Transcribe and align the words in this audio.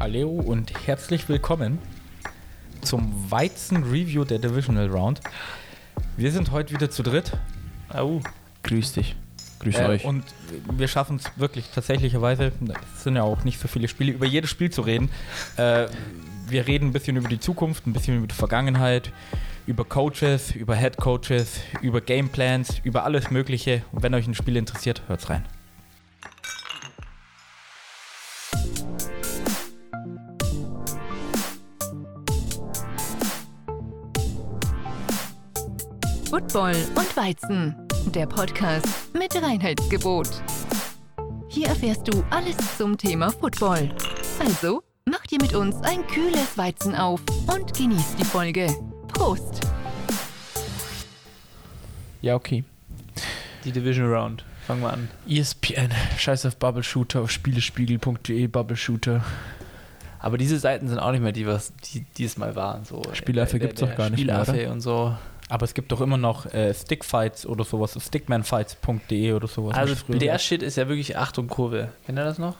Hallo 0.00 0.30
und 0.30 0.86
herzlich 0.86 1.28
willkommen 1.28 1.78
zum 2.80 3.30
Weizen-Review 3.30 4.24
der 4.24 4.38
Divisional 4.38 4.88
Round. 4.88 5.20
Wir 6.16 6.32
sind 6.32 6.50
heute 6.52 6.72
wieder 6.74 6.90
zu 6.90 7.02
dritt. 7.02 7.32
Au. 7.90 8.20
Grüß 8.62 8.94
dich. 8.94 9.14
Grüß 9.60 9.76
Äh, 9.76 9.84
euch. 9.84 10.04
und 10.06 10.24
wir 10.72 10.88
schaffen 10.88 11.16
es 11.16 11.30
wirklich 11.38 11.66
tatsächlicherweise, 11.74 12.52
es 12.94 13.04
sind 13.04 13.16
ja 13.16 13.22
auch 13.24 13.44
nicht 13.44 13.60
so 13.60 13.68
viele 13.68 13.88
Spiele, 13.88 14.12
über 14.12 14.24
jedes 14.24 14.48
Spiel 14.48 14.70
zu 14.70 14.80
reden. 14.80 15.10
Äh, 15.58 15.86
wir 16.48 16.66
reden 16.66 16.88
ein 16.88 16.92
bisschen 16.92 17.16
über 17.16 17.28
die 17.28 17.38
Zukunft, 17.40 17.86
ein 17.86 17.92
bisschen 17.92 18.16
über 18.16 18.26
die 18.26 18.34
Vergangenheit, 18.34 19.12
über 19.66 19.84
Coaches, 19.84 20.54
über 20.54 20.74
Head 20.76 20.96
Coaches, 20.96 21.60
über 21.82 22.00
Gameplans, 22.00 22.80
über 22.84 23.04
alles 23.04 23.30
Mögliche. 23.30 23.82
Und 23.92 24.02
wenn 24.02 24.14
euch 24.14 24.26
ein 24.26 24.34
Spiel 24.34 24.56
interessiert, 24.56 25.02
hört's 25.08 25.28
rein. 25.28 25.44
Football 36.50 36.74
und 36.96 37.16
Weizen, 37.16 37.76
der 38.06 38.26
Podcast 38.26 39.14
mit 39.14 39.40
Reinheitsgebot. 39.40 40.28
Hier 41.48 41.68
erfährst 41.68 42.08
du 42.08 42.24
alles 42.30 42.56
zum 42.76 42.98
Thema 42.98 43.30
Football. 43.30 43.88
Also, 44.40 44.82
mach 45.04 45.24
dir 45.28 45.38
mit 45.40 45.54
uns 45.54 45.76
ein 45.82 46.04
kühles 46.08 46.58
Weizen 46.58 46.96
auf 46.96 47.20
und 47.46 47.72
genieß 47.78 48.16
die 48.18 48.24
Folge. 48.24 48.66
Prost! 49.12 49.60
ja, 52.20 52.34
okay. 52.34 52.64
Die 53.64 53.70
Division 53.70 54.12
Round. 54.12 54.44
Fangen 54.66 54.82
wir 54.82 54.92
an. 54.92 55.08
ESPN. 55.28 55.90
Scheiß 56.18 56.46
auf 56.46 56.56
Bubble 56.56 56.82
Shooter, 56.82 57.20
auf 57.20 57.30
spielespiegel.de 57.30 58.48
Bubble 58.48 58.76
Shooter. 58.76 59.24
Aber 60.18 60.36
diese 60.36 60.58
Seiten 60.58 60.88
sind 60.88 60.98
auch 60.98 61.12
nicht 61.12 61.22
mehr 61.22 61.30
die, 61.30 61.46
was 61.46 61.72
die 61.94 62.00
diesmal 62.18 62.56
waren. 62.56 62.84
So 62.84 63.02
Spielaffe 63.12 63.60
gibt's 63.60 63.78
der- 63.78 63.90
doch 63.90 63.96
gar 63.96 64.10
nicht 64.10 64.26
mehr, 64.26 64.44
Spielaffe 64.44 64.72
und 64.72 64.80
so. 64.80 65.14
Aber 65.50 65.64
es 65.64 65.74
gibt 65.74 65.90
doch 65.92 66.00
immer 66.00 66.16
noch 66.16 66.46
äh, 66.54 66.72
Stickfights 66.72 67.44
oder 67.44 67.64
sowas, 67.64 67.98
stickmanfights.de 68.00 69.32
oder 69.32 69.48
sowas. 69.48 69.76
Also 69.76 69.94
der 70.08 70.38
Shit 70.38 70.62
ist 70.62 70.76
ja 70.76 70.88
wirklich 70.88 71.16
Achtung 71.16 71.48
Kurve. 71.48 71.88
Kennt 72.06 72.18
ihr 72.18 72.24
das 72.24 72.38
noch? 72.38 72.54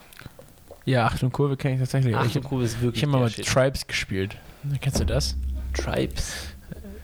Ja, 0.84 1.06
Achtung 1.06 1.30
Kurve 1.30 1.56
kenne 1.56 1.74
ich 1.74 1.80
tatsächlich. 1.80 2.12
Ich, 2.12 2.18
Achtung 2.18 2.42
Kurve 2.42 2.64
ist 2.64 2.74
ich 2.74 2.82
wirklich 2.82 3.02
habe 3.04 3.12
mal 3.12 3.24
mit 3.24 3.34
Shit. 3.34 3.46
Tribes 3.46 3.86
gespielt. 3.86 4.36
Kennst 4.80 4.98
du 5.00 5.04
das? 5.04 5.36
Tribes. 5.72 6.34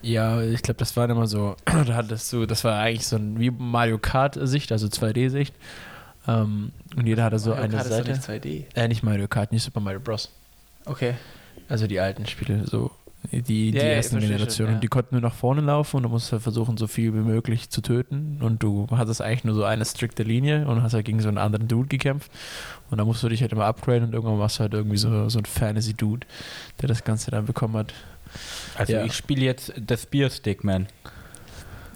Ja, 0.02 0.42
ich 0.42 0.62
glaube, 0.62 0.78
das 0.78 0.96
war 0.96 1.08
immer 1.08 1.26
so, 1.28 1.56
da 1.64 1.94
hattest 1.94 2.32
du, 2.32 2.46
das 2.46 2.64
war 2.64 2.80
eigentlich 2.80 3.06
so 3.06 3.16
ein 3.16 3.38
wie 3.38 3.50
Mario 3.50 3.98
Kart-Sicht, 3.98 4.72
also 4.72 4.88
2D-Sicht. 4.88 5.54
Ähm, 6.26 6.72
und 6.96 7.06
jeder 7.06 7.22
hatte 7.22 7.38
so 7.38 7.50
Mario 7.50 7.64
eine 7.64 7.74
Kart 7.74 7.86
ist 7.86 7.92
Seite. 7.92 8.10
nicht 8.10 8.22
2D. 8.22 8.64
Äh, 8.74 8.88
nicht 8.88 9.02
Mario 9.04 9.28
Kart, 9.28 9.52
nicht 9.52 9.62
Super 9.62 9.80
Mario 9.80 10.00
Bros. 10.00 10.32
Okay. 10.84 11.14
Also 11.68 11.86
die 11.86 12.00
alten 12.00 12.26
Spiele, 12.26 12.66
so 12.66 12.90
die, 13.32 13.70
ja, 13.70 13.82
ersten 13.82 14.20
Generationen. 14.20 14.74
ja. 14.74 14.78
Die 14.80 14.88
konnten 14.88 15.14
nur 15.16 15.22
nach 15.22 15.34
vorne 15.34 15.60
laufen 15.60 15.96
und 15.96 16.02
du 16.04 16.08
musst 16.08 16.30
halt 16.32 16.42
versuchen, 16.42 16.76
so 16.76 16.86
viel 16.86 17.12
wie 17.14 17.18
möglich 17.18 17.70
zu 17.70 17.80
töten. 17.80 18.38
Und 18.40 18.62
du 18.62 18.86
hattest 18.90 19.20
eigentlich 19.20 19.44
nur 19.44 19.54
so 19.54 19.64
eine 19.64 19.84
strikte 19.84 20.22
Linie 20.22 20.66
und 20.66 20.82
hast 20.82 20.94
halt 20.94 21.04
gegen 21.06 21.20
so 21.20 21.28
einen 21.28 21.38
anderen 21.38 21.66
Dude 21.68 21.88
gekämpft. 21.88 22.30
Und 22.90 22.98
da 22.98 23.04
musst 23.04 23.22
du 23.22 23.28
dich 23.28 23.40
halt 23.42 23.52
immer 23.52 23.64
upgraden 23.64 24.04
und 24.08 24.14
irgendwann 24.14 24.38
warst 24.38 24.58
du 24.58 24.60
halt 24.60 24.74
irgendwie 24.74 24.96
so, 24.96 25.28
so 25.28 25.38
ein 25.38 25.44
Fantasy-Dude, 25.44 26.26
der 26.80 26.88
das 26.88 27.02
Ganze 27.04 27.30
dann 27.30 27.46
bekommen 27.46 27.76
hat. 27.76 27.92
Also 28.76 28.92
Ja. 28.92 29.04
ich 29.04 29.12
spiele 29.14 29.44
jetzt 29.44 29.72
das 29.76 30.02
Spear 30.04 30.30
Stickman. 30.30 30.86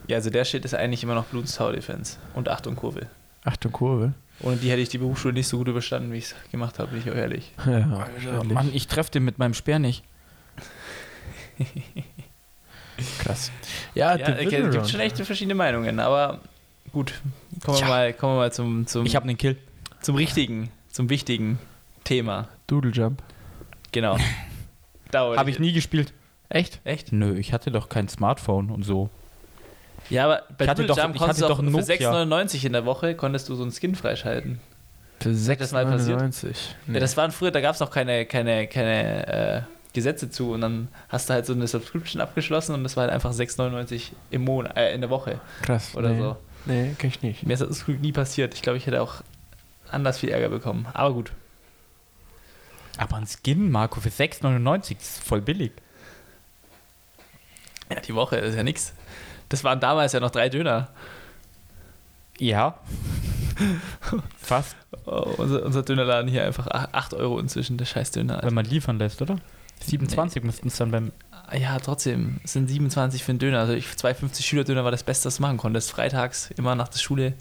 Ja, 0.09 0.17
also 0.17 0.31
der 0.31 0.45
Shit 0.45 0.65
ist 0.65 0.75
eigentlich 0.75 1.05
immer 1.05 1.15
noch 1.15 1.27
Bloons 1.27 1.55
Tower 1.55 1.73
Defense. 1.73 2.17
Und 2.35 2.49
Achtung 2.49 2.75
Kurve. 2.75 3.07
Achtung, 3.45 3.71
Kurve. 3.73 4.13
Ohne 4.43 4.57
die 4.57 4.71
hätte 4.71 4.81
ich 4.81 4.89
die 4.89 4.99
Berufsschule 4.99 5.35
nicht 5.35 5.47
so 5.49 5.59
gut 5.59 5.69
überstanden, 5.69 6.13
wie 6.13 6.17
ich 6.19 6.25
es 6.25 6.35
gemacht 6.51 6.79
habe, 6.79 6.91
bin 6.91 7.01
ich 7.01 7.11
auch 7.11 7.15
ehrlich. 7.15 7.53
Ja, 7.67 8.07
Alter, 8.27 8.45
Mann, 8.45 8.71
ich 8.73 8.87
treffe 8.87 9.11
den 9.13 9.25
mit 9.25 9.39
meinem 9.39 9.55
Speer 9.55 9.79
nicht. 9.79 10.03
krass. 13.21 13.51
Ja, 13.95 14.17
Ja, 14.17 14.27
es 14.29 14.49
gibt 14.49 14.89
schon 14.89 15.01
echt 15.01 15.17
verschiedene 15.19 15.55
Meinungen, 15.55 16.01
aber 16.01 16.41
gut. 16.93 17.15
Kommen 17.65 17.79
wir 17.79 17.87
mal, 17.87 18.13
kommen 18.13 18.35
wir 18.35 18.39
mal 18.41 18.53
zum, 18.53 18.87
zum, 18.87 19.07
Ich 19.07 19.17
habe 19.17 19.25
einen 19.29 19.39
Kill. 19.39 19.57
zum 20.01 20.17
richtigen, 20.17 20.71
zum 20.91 21.09
wichtigen 21.11 21.59
Thema. 22.05 22.49
Doodle 22.67 22.91
Jump. 22.93 23.23
Genau. 23.93 24.17
Habe 25.13 25.51
ich 25.51 25.59
nie 25.59 25.73
gespielt. 25.73 26.13
Echt? 26.49 26.81
Echt? 26.85 27.11
Nö, 27.13 27.37
ich 27.37 27.53
hatte 27.53 27.73
doch 27.73 27.89
kein 27.89 28.09
Smartphone 28.09 28.71
und 28.71 28.85
so. 28.85 29.11
Ja, 30.09 30.25
aber 30.25 30.43
bei 30.57 30.65
Ich 30.65 30.71
hatte 30.71 30.83
Doodle 30.83 30.95
doch- 30.97 31.03
Jump 31.03 31.15
ich 31.17 31.21
konntest 31.21 31.41
hatte 31.43 31.49
du 31.49 31.53
auch 31.55 31.59
doch 31.59 31.65
für 31.65 31.93
Nokia. 31.93 32.13
6,99 32.25 32.65
in 32.67 32.73
der 32.75 32.85
Woche 32.85 33.15
konntest 33.17 33.49
du 33.49 33.55
so 33.57 33.63
einen 33.63 33.73
Skin 33.73 33.95
freischalten. 33.97 34.61
Für 35.21 35.31
das 35.31 35.73
mal 35.73 35.85
passiert? 35.85 36.21
6,99. 36.21 36.57
Nee. 36.87 36.95
Ja, 36.95 37.01
das 37.01 37.17
waren 37.17 37.31
früher, 37.33 37.51
da 37.51 37.61
gab 37.61 37.75
es 37.75 37.81
noch 37.81 37.91
keine, 37.91 38.25
keine, 38.27 38.67
keine 38.69 39.27
äh, 39.27 39.63
Gesetze 39.93 40.31
zu 40.31 40.53
und 40.53 40.61
dann 40.61 40.89
hast 41.09 41.29
du 41.29 41.35
halt 41.35 41.47
so 41.47 41.53
eine 41.53 41.67
Subscription 41.67 42.21
abgeschlossen 42.21 42.75
und 42.75 42.83
das 42.85 42.97
war 42.97 43.03
halt 43.03 43.13
einfach 43.13 43.33
6,99 43.33 44.13
im 44.31 44.45
Monat, 44.45 44.77
äh, 44.77 44.95
in 44.95 45.01
der 45.01 45.11
Woche 45.11 45.41
krass. 45.63 45.95
oder 45.97 46.11
nee. 46.11 46.19
so. 46.19 46.37
Nee, 46.67 46.95
kenn 46.99 47.11
ich 47.11 47.23
nicht. 47.23 47.43
Mir 47.45 47.55
ist 47.55 47.61
das 47.61 47.79
zum 47.79 47.87
Glück 47.87 48.01
nie 48.01 48.13
passiert. 48.13 48.55
Ich 48.55 48.63
glaube, 48.63 48.77
ich 48.77 48.87
hätte 48.87 49.01
auch 49.03 49.23
anders 49.91 50.19
viel 50.19 50.29
Ärger 50.29 50.51
bekommen. 50.51 50.87
Aber 50.93 51.15
gut. 51.15 51.33
Aber 52.99 53.17
ein 53.17 53.27
Skin, 53.27 53.71
Marco, 53.71 54.01
für 54.01 54.11
6,99, 54.11 54.97
das 54.99 55.09
ist 55.17 55.25
voll 55.25 55.41
billig. 55.41 55.73
Ja, 57.91 58.01
die 58.01 58.15
Woche 58.15 58.37
ist 58.37 58.55
ja 58.55 58.63
nix. 58.63 58.93
Das 59.49 59.65
waren 59.65 59.81
damals 59.81 60.13
ja 60.13 60.21
noch 60.21 60.31
drei 60.31 60.49
Döner. 60.49 60.89
Ja. 62.39 62.79
Fast, 64.39 64.77
Oh, 65.07 65.35
unser, 65.39 65.65
unser 65.65 65.83
Dönerladen 65.83 66.31
hier 66.31 66.45
einfach 66.45 66.67
8 66.69 67.15
Euro 67.15 67.39
inzwischen, 67.39 67.79
der 67.79 67.85
scheiß 67.85 68.11
Döner. 68.11 68.41
wenn 68.43 68.55
man 68.55 68.65
liefern 68.65 68.99
lässt, 68.99 69.23
oder? 69.23 69.37
27 69.85 70.43
müssten 70.45 70.69
es 70.69 70.77
dann 70.77 70.91
beim. 70.91 71.13
Ja, 71.59 71.79
trotzdem. 71.81 72.41
Es 72.45 72.53
sind 72.53 72.69
27 72.69 73.25
für 73.25 73.33
einen 73.33 73.39
Döner. 73.41 73.59
Also 73.61 73.73
ich, 73.73 73.87
2,50 73.87 74.43
Schülerdöner 74.43 74.85
war 74.85 74.91
das 74.93 75.03
Beste, 75.03 75.27
was 75.27 75.37
du 75.37 75.43
machen 75.43 75.57
konntest. 75.57 75.91
Freitags, 75.91 76.51
immer 76.57 76.75
nach 76.75 76.89
der 76.89 76.99
Schule. 76.99 77.35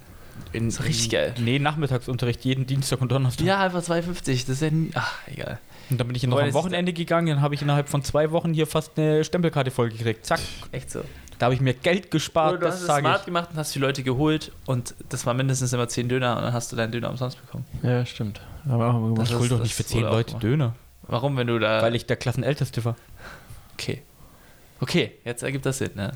In, 0.52 0.68
ist 0.68 0.82
richtig 0.82 1.10
geil. 1.10 1.34
Nee, 1.38 1.58
Nachmittagsunterricht 1.58 2.44
jeden 2.44 2.66
Dienstag 2.66 3.00
und 3.02 3.12
Donnerstag. 3.12 3.46
Ja, 3.46 3.60
einfach 3.60 3.82
2,50. 3.82 4.24
Das 4.46 4.48
ist 4.48 4.62
ja 4.62 4.70
nie, 4.70 4.90
Ach, 4.94 5.12
egal. 5.26 5.58
Und 5.90 6.00
dann 6.00 6.06
bin 6.06 6.16
ich 6.16 6.22
noch 6.24 6.32
Aber 6.32 6.40
am 6.42 6.48
das- 6.48 6.54
Wochenende 6.54 6.92
gegangen, 6.92 7.26
dann 7.28 7.40
habe 7.42 7.54
ich 7.54 7.62
innerhalb 7.62 7.88
von 7.88 8.02
zwei 8.02 8.30
Wochen 8.30 8.52
hier 8.54 8.66
fast 8.66 8.92
eine 8.98 9.22
Stempelkarte 9.22 9.70
vollgekriegt. 9.70 10.24
Zack. 10.24 10.40
Echt 10.72 10.90
so. 10.90 11.02
Da 11.38 11.46
habe 11.46 11.54
ich 11.54 11.60
mir 11.60 11.74
Geld 11.74 12.10
gespart, 12.10 12.60
du 12.62 12.66
hast 12.66 12.82
das 12.82 12.88
es 12.90 12.98
smart 12.98 13.20
ich. 13.20 13.26
gemacht 13.26 13.48
und 13.52 13.58
hast 13.58 13.74
die 13.74 13.78
Leute 13.78 14.02
geholt 14.02 14.52
und 14.66 14.94
das 15.08 15.24
war 15.26 15.34
mindestens 15.34 15.72
immer 15.72 15.88
10 15.88 16.08
Döner 16.08 16.36
und 16.36 16.42
dann 16.42 16.52
hast 16.52 16.70
du 16.72 16.76
deinen 16.76 16.92
Döner 16.92 17.10
umsonst 17.10 17.40
bekommen. 17.40 17.64
Ja, 17.82 18.04
stimmt. 18.04 18.40
Aber 18.68 18.88
auch 18.90 18.96
immer 18.96 19.14
Das 19.14 19.24
Ich 19.24 19.28
gemacht. 19.30 19.38
hol 19.40 19.42
ist- 19.44 19.50
doch 19.52 19.58
das 19.58 19.64
nicht 19.64 19.74
für 19.74 19.82
wurde 19.84 19.88
10 19.88 20.04
auch 20.06 20.12
Leute. 20.12 20.38
Döner, 20.38 20.74
Warum, 21.10 21.36
wenn 21.36 21.46
du 21.48 21.58
da. 21.58 21.82
weil 21.82 21.94
ich 21.94 22.06
der 22.06 22.16
Klassenälteste 22.16 22.84
war. 22.84 22.96
Okay. 23.74 24.02
Okay, 24.80 25.12
jetzt 25.24 25.42
ergibt 25.42 25.66
das 25.66 25.78
Sinn, 25.78 25.90
ne? 25.94 26.12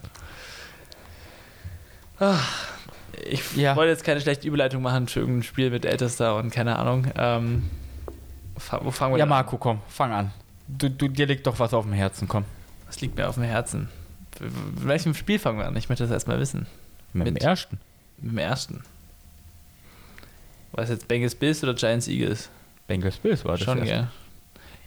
Ah, 2.18 2.38
Ich 3.30 3.54
Ja. 3.56 3.76
wollte 3.76 3.90
jetzt 3.90 4.04
keine 4.04 4.20
schlechte 4.20 4.46
Überleitung 4.48 4.82
machen 4.82 5.06
für 5.08 5.20
irgendein 5.20 5.42
Spiel 5.44 5.70
mit 5.70 5.84
Ältester 5.84 6.36
und 6.36 6.50
keine 6.50 6.78
Ahnung. 6.78 7.06
Ähm, 7.16 7.70
wo 8.82 8.90
fangen 8.90 9.14
wir 9.14 9.18
Ja, 9.18 9.26
Marco, 9.26 9.56
komm, 9.56 9.80
fang 9.88 10.12
an. 10.12 10.32
Du, 10.66 10.88
du, 10.90 11.08
dir 11.08 11.26
liegt 11.26 11.46
doch 11.46 11.58
was 11.58 11.72
auf 11.74 11.84
dem 11.84 11.92
Herzen, 11.92 12.26
komm. 12.28 12.42
an? 12.44 12.48
Das 12.86 13.00
liegt 13.00 13.16
mir 13.16 13.28
auf 13.28 13.34
dem 13.34 13.44
Herzen. 13.44 13.88
Mit 14.40 14.86
welchem 14.88 15.14
Spiel 15.14 15.38
fangen 15.38 15.58
wir 15.58 15.66
an? 15.66 15.76
Ich 15.76 15.88
möchte 15.88 16.04
das 16.04 16.10
erstmal 16.12 16.40
wissen. 16.40 16.66
Mit, 17.12 17.26
dem 17.26 17.34
Mit- 17.34 17.42
ersten. 17.44 17.78
Mit 18.18 18.32
dem 18.32 18.38
ersten. 18.38 18.82
War 20.72 20.82
es 20.84 20.90
jetzt 20.90 21.06
Bengals 21.06 21.34
Bills 21.36 21.62
oder 21.62 21.74
Giants 21.74 22.08
Eagles? 22.08 22.48
Bengals 22.88 23.16
Bills 23.18 23.44
war 23.44 23.52
das 23.52 23.62
Schon, 23.62 23.84
gell? 23.84 24.08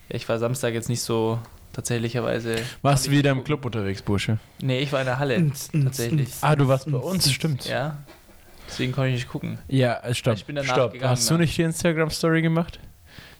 Ja, 0.10 0.16
ich 0.16 0.28
war 0.30 0.40
Samstag 0.40 0.74
jetzt 0.74 0.90
nicht 0.90 1.02
so 1.02 1.40
tatsächlicherweise. 1.74 2.56
Warst 2.82 3.08
du 3.08 3.12
wieder 3.12 3.32
im 3.32 3.44
Club 3.44 3.66
unterwegs, 3.66 4.02
Bursche? 4.02 4.40
Nee, 4.62 4.80
ich 4.80 4.92
war 4.92 5.02
in 5.02 5.06
der 5.06 5.20
Halle. 5.20 5.52
tatsächlich. 5.84 6.30
Ah, 6.42 6.56
du 6.56 6.68
warst 6.68 6.92
bei 6.92 6.98
uns, 6.98 7.32
stimmt. 7.32 7.66
Ja. 7.66 7.98
Deswegen 8.68 8.92
konnte 8.92 9.10
ich 9.10 9.16
nicht 9.16 9.30
gucken. 9.30 9.60
Ja, 9.68 10.00
äh, 10.00 10.14
stopp. 10.14 10.36
Ich 10.36 10.46
bin 10.46 10.56
danach 10.56 10.74
stopp. 10.74 10.94
gegangen, 10.94 11.12
Hast 11.12 11.30
du 11.30 11.38
nicht 11.38 11.58
die 11.58 11.62
Instagram-Story 11.62 12.42
gemacht? 12.42 12.80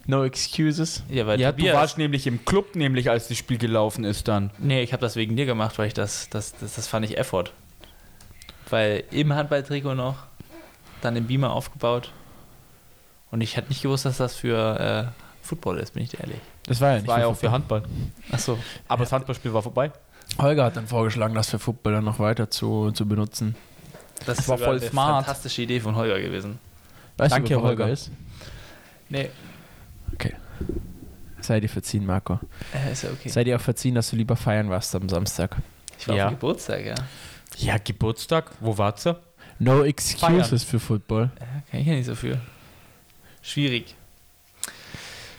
No 0.06 0.24
excuses? 0.24 1.04
Ja, 1.10 1.28
weil 1.28 1.40
Ja, 1.40 1.52
du 1.52 1.66
warst 1.74 1.98
nämlich 1.98 2.28
im 2.28 2.46
Club, 2.46 2.76
nämlich 2.76 3.10
als 3.10 3.28
das 3.28 3.38
Spiel 3.38 3.58
gelaufen 3.58 4.06
ist 4.06 4.28
dann. 4.30 4.52
Nee, 4.58 4.82
ich 4.82 4.94
habe 4.94 5.02
das 5.02 5.18
wegen 5.18 5.36
dir 5.36 5.46
gemacht, 5.46 5.78
weil 5.78 5.88
ich 5.88 5.94
das, 5.94 6.30
das, 6.30 6.56
das, 6.58 6.76
das 6.76 6.88
fand 6.88 7.06
ich 7.06 7.18
Effort. 7.18 7.46
Weil 8.70 9.04
im 9.12 9.34
Handballtrikot 9.34 9.96
noch, 9.96 10.28
dann 11.02 11.16
im 11.18 11.28
Beamer 11.28 11.52
aufgebaut. 11.52 12.12
Und 13.32 13.42
ich 13.42 13.58
hätte 13.58 13.68
nicht 13.68 13.82
gewusst, 13.82 14.06
dass 14.06 14.18
das 14.18 14.36
für 14.36 15.12
äh, 15.12 15.46
Football 15.46 15.80
ist, 15.80 15.94
bin 15.94 16.04
ich 16.04 16.10
dir 16.10 16.22
ehrlich. 16.22 16.40
Das 16.68 16.80
war 16.82 16.90
ja 16.90 16.94
Das 16.96 17.02
nicht 17.04 17.10
war 17.10 17.20
ja 17.20 17.28
auch 17.28 17.36
für 17.36 17.52
Handball. 17.52 17.84
Achso. 18.32 18.58
Aber 18.88 19.04
das 19.04 19.12
Handballspiel 19.12 19.54
war 19.54 19.62
vorbei. 19.64 19.92
Holger 20.40 20.66
hat 20.66 20.76
dann 20.78 20.88
vorgeschlagen, 20.88 21.34
das 21.34 21.50
für 21.50 21.60
Football 21.60 21.94
dann 21.94 22.04
noch 22.06 22.20
weiter 22.20 22.50
zu, 22.50 22.92
zu 22.92 23.08
benutzen. 23.08 23.56
Das, 24.26 24.38
war 24.50 24.58
sogar 24.58 24.72
voll 24.74 24.78
eine 24.80 24.90
smart. 24.90 25.26
fantastische 25.26 25.62
Idee 25.64 25.80
von 25.80 25.96
Holger 25.96 26.20
gewesen. 26.20 26.60
Weißt 27.18 27.32
Danke, 27.34 27.50
du, 27.54 27.62
Holger 27.62 27.84
Holger. 27.86 27.90
ist? 27.94 28.12
Nee, 29.10 29.30
Okay. 30.14 30.34
Sei 31.40 31.60
dir 31.60 31.70
verziehen, 31.70 32.06
Marco. 32.06 32.40
äh, 32.74 32.92
ist 32.92 33.04
ja 33.04 33.10
okay. 33.12 33.30
Sei 33.30 33.44
dir 33.44 33.56
auch 33.58 33.62
verziehen, 33.62 33.96
dass 33.96 34.10
du 34.10 34.16
lieber 34.16 34.36
feiern 34.36 34.70
warst 34.70 34.94
am 34.96 35.08
Samstag. 35.08 35.56
Ich 36.00 36.08
war 36.08 36.16
Ja. 36.16 36.26
auf 36.26 36.32
dem 36.32 36.36
Geburtstag, 36.40 36.86
ja. 36.86 36.96
Ja, 37.58 37.78
Geburtstag, 37.78 38.52
wo 38.60 38.78
warst 38.78 39.06
du? 39.06 39.16
No 39.60 39.84
excuses 39.84 40.64
für 40.64 40.80
Football. 40.80 41.30
ja. 41.40 41.46
Kann 41.72 41.80
ich 41.82 41.88
ja 41.88 41.94
nicht 41.94 42.06
so 42.06 42.16
viel. 42.16 42.40
Schwierig. 43.42 43.96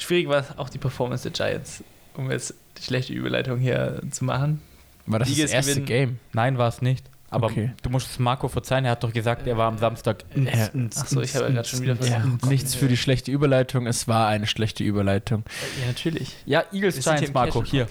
Schwierig 0.08 0.28
war 0.28 0.44
auch 0.56 0.69
die 0.70 0.78
Performance 0.78 1.31
der 1.31 1.32
Giants, 1.32 1.84
um 2.14 2.31
jetzt 2.31 2.55
die 2.78 2.82
schlechte 2.82 3.12
Überleitung 3.12 3.58
hier 3.58 4.00
zu 4.10 4.25
machen. 4.25 4.60
War 5.06 5.19
das 5.20 5.28
Eagles 5.28 5.50
das 5.50 5.52
erste 5.55 5.72
gewinnen. 5.82 5.87
Game? 5.87 6.19
Nein, 6.32 6.58
war 6.58 6.69
es 6.69 6.82
nicht. 6.82 7.05
Aber 7.31 7.49
Okay. 7.49 7.72
du 7.82 7.90
musst 7.90 8.10
es 8.10 8.19
Marco 8.19 8.49
verzeihen, 8.49 8.87
er 8.87 8.93
hat 8.93 9.05
doch 9.05 9.12
gesagt, 9.12 9.46
er 9.46 9.58
war 9.58 9.69
am 9.69 9.76
Samstag. 9.76 10.25
Ja. 10.34 10.70
Achso, 10.96 11.20
ich 11.20 11.34
habe 11.37 11.44
ja 11.46 11.50
gerade 11.52 11.69
schon 11.69 11.82
wieder 11.82 11.94
Ja, 11.96 12.20
versucht. 12.20 12.46
nichts 12.46 12.75
für 12.75 12.88
die 12.88 12.96
schlechte 12.96 13.31
Überleitung. 13.31 13.87
Es 13.87 14.08
war 14.08 14.28
eine 14.28 14.46
schlechte 14.46 14.82
Überleitung. 14.82 15.44
Ja, 15.81 15.88
natürlich. 15.88 16.34
Ja, 16.46 16.64
Eagles 16.72 17.05
Giants, 17.05 17.32
Marco, 17.34 17.62
hier. 17.62 17.87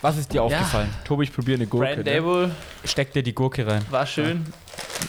Was 0.00 0.16
ist 0.16 0.32
dir 0.32 0.42
aufgefallen? 0.44 0.88
Tobi, 1.04 1.24
ich 1.24 1.32
probiere 1.32 1.56
eine 1.56 1.66
Gurke. 1.66 1.86
Brian 1.86 1.98
ne? 1.98 2.04
Dable 2.04 2.50
Steck 2.84 3.12
dir 3.12 3.22
die 3.22 3.34
Gurke 3.34 3.66
rein. 3.66 3.84
war 3.90 4.06
schön. 4.06 4.46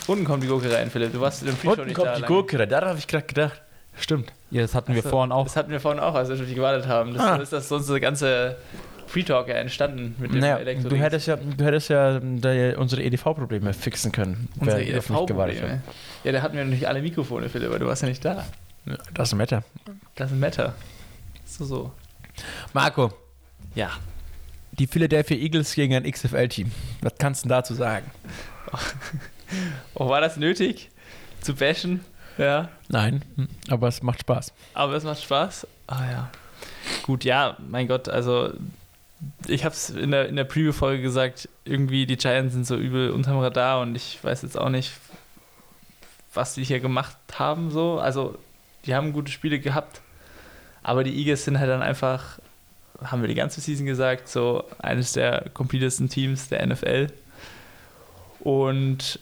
Unten 0.08 0.26
kommt 0.26 0.44
die 0.44 0.48
Gurke 0.48 0.74
rein, 0.74 0.90
Philipp. 0.90 1.14
Du 1.14 1.22
warst 1.22 1.42
in 1.44 1.48
dem 1.48 1.56
Pre-Show 1.56 1.70
Unten 1.74 1.86
nicht 1.86 1.96
kommt 1.96 2.08
da. 2.08 2.16
die 2.16 2.22
lange. 2.22 2.34
Gurke 2.34 2.60
rein. 2.60 2.70
Daran 2.70 2.90
habe 2.90 3.00
ich 3.00 3.08
gerade 3.08 3.26
gedacht. 3.26 3.62
Stimmt. 4.00 4.34
Ja, 4.52 4.62
das 4.64 4.74
hatten 4.76 4.94
wir 4.94 5.00
Achso, 5.00 5.10
vorhin 5.10 5.32
auch. 5.32 5.44
Das 5.44 5.56
hatten 5.56 5.72
wir 5.72 5.80
vorhin 5.80 6.00
auch, 6.02 6.16
als 6.16 6.30
wir 6.30 6.36
dich 6.38 6.56
gewartet 6.56 6.88
haben. 6.88 7.14
Das 7.14 7.22
Ah. 7.24 7.36
ist 7.38 7.54
das 7.54 7.72
unsere 7.72 8.00
ganze 8.00 8.58
Free-Talk 9.08 9.48
ja 9.48 9.56
entstanden 9.56 10.16
mit 10.20 10.32
dem 10.34 10.40
Naja, 10.40 10.58
Elektro- 10.58 10.90
du 10.90 10.96
hättest 10.96 11.28
ja, 11.28 11.36
du 11.36 11.64
hättest 11.66 11.90
ja 11.90 12.20
da 12.20 12.78
unsere 12.80 13.04
EDV-Probleme 13.04 13.74
fixen 13.74 14.12
können. 14.12 14.50
unsere 14.60 14.78
während 14.80 14.90
ich 14.92 14.98
auf 14.98 15.10
mich 15.10 15.28
gewartet 15.28 15.56
EDV-Probleme. 15.58 15.82
Ja, 16.24 16.32
da 16.32 16.42
hatten 16.42 16.58
wir 16.58 16.64
noch 16.64 16.72
nicht 16.72 16.88
alle 16.88 17.02
Mikrofone, 17.02 17.50
Philipp, 17.50 17.70
aber 17.70 17.80
du 17.80 17.86
warst 17.88 18.02
ja 18.02 18.08
nicht 18.08 18.24
da. 18.26 18.46
Das 19.14 19.30
ist 19.30 19.34
ein 19.34 19.38
Matter. 19.38 19.64
Das 20.16 20.28
ist 20.30 20.34
ein 20.36 20.40
Matter. 20.40 20.74
So, 21.46 21.66
so. 21.66 21.92
Marco, 22.74 23.12
Ja. 23.76 23.90
die 24.72 24.88
Philadelphia 24.88 25.38
Eagles 25.38 25.74
gegen 25.76 25.94
ein 25.96 26.10
XFL-Team. 26.10 26.72
Was 27.02 27.14
kannst 27.20 27.46
du 27.46 27.50
dazu 27.50 27.74
sagen? 27.76 28.06
Oh, 29.96 30.08
war 30.10 30.22
das 30.22 30.38
nötig 30.38 30.90
zu 31.42 31.56
bashen? 31.56 32.02
Ja. 32.40 32.70
Nein, 32.88 33.22
hm, 33.36 33.50
aber 33.70 33.90
es 33.90 34.02
macht 34.02 34.22
Spaß. 34.22 34.54
Aber 34.74 34.94
es 34.94 35.04
macht 35.04 35.22
Spaß. 35.22 35.68
Ah 35.88 36.10
ja. 36.10 36.30
Gut, 37.04 37.26
ja, 37.26 37.58
mein 37.68 37.88
Gott, 37.88 38.08
also 38.08 38.54
ich 39.48 39.66
habe 39.66 39.76
es 39.76 39.90
in 39.90 40.12
der, 40.12 40.30
in 40.30 40.38
der 40.38 40.46
Preview-Folge 40.46 41.02
gesagt, 41.02 41.50
irgendwie 41.66 42.06
die 42.06 42.16
Giants 42.16 42.54
sind 42.54 42.66
so 42.66 42.78
übel 42.78 43.12
unterm 43.12 43.40
Radar 43.40 43.82
und 43.82 43.96
ich 43.96 44.24
weiß 44.24 44.42
jetzt 44.44 44.58
auch 44.58 44.70
nicht, 44.70 44.94
was 46.34 46.54
die 46.54 46.64
hier 46.64 46.80
gemacht 46.80 47.18
haben 47.34 47.72
so. 47.72 48.00
Also 48.00 48.38
die 48.86 48.96
haben 48.96 49.12
gute 49.12 49.32
Spiele 49.32 49.60
gehabt, 49.60 50.00
aber 50.82 51.04
die 51.04 51.18
Eagles 51.18 51.44
sind 51.44 51.60
halt 51.60 51.70
dann 51.70 51.82
einfach, 51.82 52.40
haben 53.04 53.22
wir 53.22 53.28
die 53.28 53.36
ganze 53.36 53.60
Season 53.60 53.86
gesagt, 53.86 54.30
so 54.30 54.64
eines 54.80 55.12
der 55.12 55.50
completesten 55.54 56.08
Teams 56.08 56.48
der 56.48 56.66
NFL. 56.66 57.08
Und 58.40 59.20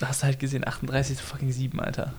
da 0.00 0.08
hast 0.08 0.22
du 0.22 0.26
halt 0.26 0.40
gesehen, 0.40 0.66
38 0.66 1.16
zu 1.16 1.22
fucking 1.22 1.52
7, 1.52 1.78
Alter. 1.78 2.12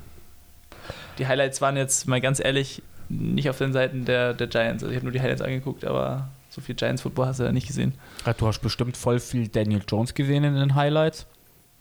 Die 1.17 1.27
Highlights 1.27 1.61
waren 1.61 1.77
jetzt 1.77 2.07
mal 2.07 2.21
ganz 2.21 2.39
ehrlich 2.43 2.81
nicht 3.09 3.49
auf 3.49 3.57
den 3.57 3.73
Seiten 3.73 4.05
der, 4.05 4.33
der 4.33 4.47
Giants. 4.47 4.83
Also 4.83 4.91
ich 4.91 4.95
habe 4.95 5.05
nur 5.05 5.11
die 5.13 5.21
Highlights 5.21 5.41
angeguckt, 5.41 5.85
aber 5.85 6.29
so 6.49 6.61
viel 6.61 6.75
Giants-Football 6.75 7.27
hast 7.27 7.39
du 7.39 7.43
da 7.43 7.51
nicht 7.51 7.67
gesehen. 7.67 7.93
Ja, 8.25 8.33
Du 8.33 8.47
hast 8.47 8.59
bestimmt 8.59 8.97
voll 8.97 9.19
viel 9.19 9.47
Daniel 9.47 9.81
Jones 9.87 10.13
gesehen 10.13 10.43
in 10.43 10.55
den 10.55 10.75
Highlights, 10.75 11.25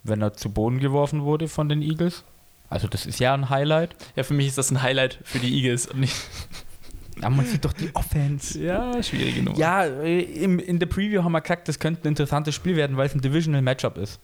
wenn 0.03 0.21
er 0.21 0.33
zu 0.33 0.49
Boden 0.51 0.79
geworfen 0.79 1.23
wurde 1.23 1.47
von 1.47 1.69
den 1.69 1.81
Eagles. 1.81 2.23
Also 2.69 2.87
das 2.87 3.05
ist 3.05 3.19
ja 3.19 3.33
ein 3.33 3.49
Highlight. 3.49 3.95
Ja, 4.15 4.23
für 4.23 4.33
mich 4.33 4.47
ist 4.47 4.57
das 4.57 4.71
ein 4.71 4.81
Highlight 4.81 5.19
für 5.23 5.39
die 5.39 5.55
Eagles 5.55 5.87
und 5.87 5.99
nicht. 5.99 6.15
Aber 7.21 7.29
man 7.35 7.45
sieht 7.45 7.63
doch 7.63 7.73
die 7.73 7.93
Offense. 7.93 8.59
Ja, 8.63 9.01
schwierige 9.03 9.43
Nummer. 9.43 9.57
Ja, 9.57 9.83
im, 9.85 10.57
in 10.57 10.79
der 10.79 10.87
Preview 10.87 11.23
haben 11.23 11.31
wir 11.33 11.41
gesagt, 11.41 11.67
das 11.67 11.77
könnte 11.79 12.03
ein 12.03 12.07
interessantes 12.09 12.55
Spiel 12.55 12.75
werden, 12.75 12.97
weil 12.97 13.05
es 13.05 13.13
ein 13.13 13.21
Divisional 13.21 13.61
Matchup 13.61 13.97
ist. 13.97 14.19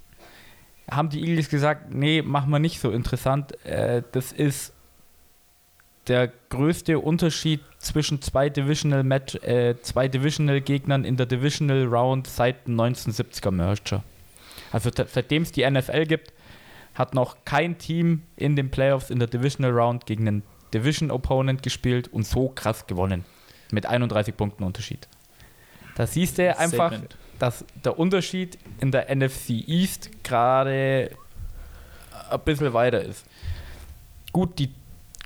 Haben 0.90 1.10
die 1.10 1.22
Eagles 1.22 1.50
gesagt, 1.50 1.94
nee, 1.94 2.24
machen 2.24 2.50
wir 2.50 2.58
nicht 2.58 2.80
so 2.80 2.90
interessant. 2.90 3.54
Äh, 3.64 4.02
das 4.12 4.32
ist 4.32 4.74
der 6.10 6.32
größte 6.50 7.00
Unterschied 7.00 7.62
zwischen 7.78 8.22
zwei 8.22 8.50
Divisional 8.50 9.04
Match, 9.04 9.36
äh, 9.36 9.76
zwei 9.82 10.08
Divisional 10.08 10.60
Gegnern 10.60 11.06
in 11.06 11.16
der 11.16 11.28
Divisional 11.28 11.86
Round 11.86 12.28
seit 12.28 12.68
dem 12.68 12.80
1970er 12.80 13.52
Merger. 13.52 14.04
Also 14.72 14.90
seitdem 14.94 15.44
es 15.44 15.52
die 15.52 15.70
NFL 15.70 16.06
gibt, 16.06 16.34
hat 16.96 17.14
noch 17.14 17.38
kein 17.46 17.78
Team 17.78 18.24
in 18.36 18.56
den 18.56 18.72
Playoffs 18.72 19.10
in 19.10 19.20
der 19.20 19.28
Divisional 19.28 19.72
Round 19.72 20.06
gegen 20.06 20.28
einen 20.28 20.44
Division 20.74 21.12
Opponent 21.12 21.64
gespielt 21.64 22.08
und 22.10 22.26
so 22.26 22.50
krass 22.50 22.88
gewonnen. 22.88 23.24
Mit 23.72 23.86
31 23.86 24.36
Punkten 24.36 24.64
Unterschied. 24.64 25.08
Da 25.96 26.08
siehst 26.08 26.38
du 26.38 26.58
einfach, 26.58 26.94
dass 27.38 27.66
der 27.86 28.00
Unterschied 28.00 28.58
in 28.82 28.92
der 28.92 29.16
NFC 29.16 29.50
East 29.68 30.24
gerade 30.24 31.12
ein 32.30 32.40
bisschen 32.42 32.74
weiter 32.74 33.02
ist. 33.02 33.26
Gut, 34.32 34.60
die 34.60 34.70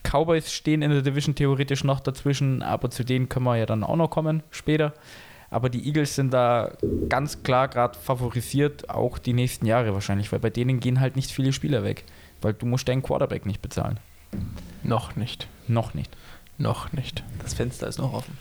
Cowboys 0.03 0.51
stehen 0.51 0.81
in 0.81 0.91
der 0.91 1.01
Division 1.01 1.35
theoretisch 1.35 1.83
noch 1.83 1.99
dazwischen, 1.99 2.61
aber 2.61 2.89
zu 2.89 3.03
denen 3.03 3.29
können 3.29 3.45
wir 3.45 3.55
ja 3.57 3.65
dann 3.65 3.83
auch 3.83 3.95
noch 3.95 4.09
kommen 4.09 4.43
später. 4.51 4.93
Aber 5.49 5.69
die 5.69 5.85
Eagles 5.87 6.15
sind 6.15 6.33
da 6.33 6.71
ganz 7.09 7.43
klar 7.43 7.67
gerade 7.67 7.97
favorisiert, 7.97 8.89
auch 8.89 9.17
die 9.19 9.33
nächsten 9.33 9.65
Jahre 9.67 9.93
wahrscheinlich, 9.93 10.31
weil 10.31 10.39
bei 10.39 10.49
denen 10.49 10.79
gehen 10.79 10.99
halt 10.99 11.15
nicht 11.15 11.31
viele 11.31 11.53
Spieler 11.53 11.83
weg, 11.83 12.03
weil 12.41 12.53
du 12.53 12.65
musst 12.65 12.87
deinen 12.87 13.03
Quarterback 13.03 13.45
nicht 13.45 13.61
bezahlen. 13.61 13.99
Noch 14.81 15.15
nicht. 15.15 15.47
Noch 15.67 15.93
nicht. 15.93 16.09
Noch 16.57 16.91
nicht. 16.91 17.23
Das 17.41 17.53
Fenster 17.53 17.87
ist 17.87 17.99
noch 17.99 18.13
offen. 18.13 18.37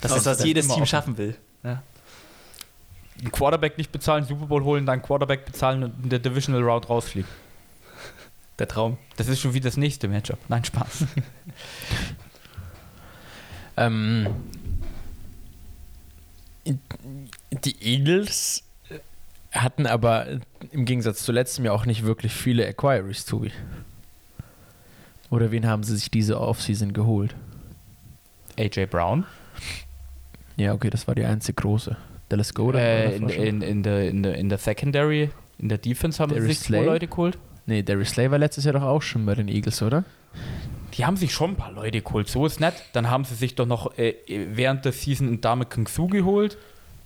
Das 0.00 0.12
Das 0.12 0.20
ist, 0.20 0.26
was 0.26 0.44
jedes 0.44 0.66
Team 0.66 0.74
offen. 0.76 0.86
schaffen 0.86 1.18
will. 1.18 1.36
Ja. 1.64 1.82
Einen 3.20 3.32
Quarterback 3.32 3.78
nicht 3.78 3.90
bezahlen, 3.90 4.24
Super 4.24 4.46
Bowl 4.46 4.62
holen, 4.62 4.86
dann 4.86 5.02
Quarterback 5.02 5.44
bezahlen 5.44 5.82
und 5.84 5.94
in 6.04 6.08
der 6.10 6.18
Divisional 6.20 6.62
Round 6.62 6.88
rausfliegen. 6.88 7.28
Der 8.58 8.68
Traum. 8.68 8.98
Das 9.16 9.28
ist 9.28 9.40
schon 9.40 9.54
wie 9.54 9.60
das 9.60 9.76
nächste 9.76 10.08
Matchup. 10.08 10.38
Nein, 10.48 10.64
Spaß. 10.64 11.06
Ähm, 13.78 14.26
die 16.66 17.76
Eagles 17.80 18.64
hatten 19.52 19.86
aber 19.86 20.26
im 20.72 20.84
Gegensatz 20.84 21.22
zu 21.22 21.30
letztem 21.30 21.64
Jahr 21.64 21.74
auch 21.74 21.86
nicht 21.86 22.04
wirklich 22.04 22.32
viele 22.32 22.66
Acquiries, 22.66 23.24
Tobi. 23.24 23.52
Oder 25.30 25.50
wen 25.50 25.66
haben 25.66 25.84
sie 25.84 25.96
sich 25.96 26.10
diese 26.10 26.40
Offseason 26.40 26.92
geholt? 26.92 27.36
AJ 28.58 28.86
Brown. 28.86 29.26
Ja, 30.56 30.72
okay, 30.74 30.90
das 30.90 31.06
war 31.06 31.14
die 31.14 31.24
einzige 31.24 31.62
große. 31.62 31.96
Dallas 32.28 32.54
Goda? 32.54 32.80
Äh, 32.80 33.16
in, 33.16 33.28
in, 33.28 33.62
in, 33.62 33.82
der, 33.82 34.08
in, 34.08 34.22
der, 34.22 34.34
in 34.34 34.48
der 34.48 34.58
Secondary, 34.58 35.30
in 35.58 35.68
der 35.68 35.78
Defense 35.78 36.20
haben 36.20 36.30
sie 36.30 36.36
Darius 36.36 36.58
sich 36.58 36.66
zwei? 36.66 36.84
Leute 36.84 37.06
geholt. 37.06 37.38
Nee, 37.68 37.82
Darius 37.82 38.10
Slay 38.10 38.30
war 38.30 38.38
letztes 38.38 38.64
Jahr 38.64 38.74
doch 38.74 38.82
auch 38.82 39.02
schon 39.02 39.24
bei 39.26 39.34
den 39.34 39.48
Eagles, 39.48 39.82
oder? 39.82 40.04
Die 40.94 41.04
haben 41.04 41.16
sich 41.16 41.32
schon 41.32 41.50
ein 41.50 41.56
paar 41.56 41.70
Leute 41.70 42.00
geholt, 42.02 42.28
so 42.28 42.46
ist 42.46 42.60
nett. 42.60 42.74
Dann 42.92 43.10
haben 43.10 43.24
sie 43.24 43.34
sich 43.34 43.54
doch 43.54 43.66
noch 43.66 43.96
äh, 43.98 44.14
während 44.26 44.84
der 44.84 44.92
Season 44.92 45.28
einen 45.28 45.40
Dame 45.40 45.66
Kung 45.66 45.86
Su 45.86 46.08
geholt. 46.08 46.58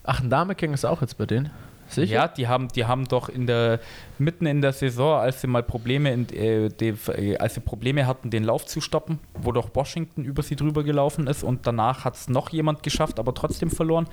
Ach, 0.05 0.21
ein 0.21 0.31
Dame 0.31 0.55
King 0.55 0.73
ist 0.73 0.85
auch 0.85 1.03
jetzt 1.03 1.19
bei 1.19 1.27
denen. 1.27 1.51
Sicher? 1.89 2.15
Ja, 2.15 2.29
die 2.29 2.49
haben, 2.49 2.69
die 2.69 2.87
haben 2.87 3.07
doch 3.07 3.29
in 3.29 3.47
der 3.47 3.81
mitten 4.19 4.47
in 4.47 4.63
der 4.63 4.73
Saison, 4.73 5.21
als 5.21 5.43
sie 5.43 5.47
mal 5.47 5.63
Probleme, 5.63 6.13
in, 6.13 6.29
äh, 6.31 6.69
die, 6.71 6.95
äh, 7.11 7.37
als 7.37 7.55
sie 7.55 7.61
Probleme 7.61 8.07
hatten, 8.07 8.31
den 8.31 8.45
Lauf 8.45 8.67
zu 8.67 8.81
stoppen, 8.81 9.19
wo 9.35 9.53
doch 9.53 9.69
Washington 9.75 10.25
über 10.25 10.43
sie 10.43 10.57
drüber 10.57 10.85
gelaufen 10.85 11.27
ist 11.27 11.43
und 11.43 11.67
danach 11.67 12.05
hat 12.05 12.15
es 12.15 12.29
noch 12.29 12.51
jemand 12.51 12.83
geschafft, 12.83 13.19
aber 13.19 13.35
trotzdem 13.35 13.71
verloren, 13.71 14.07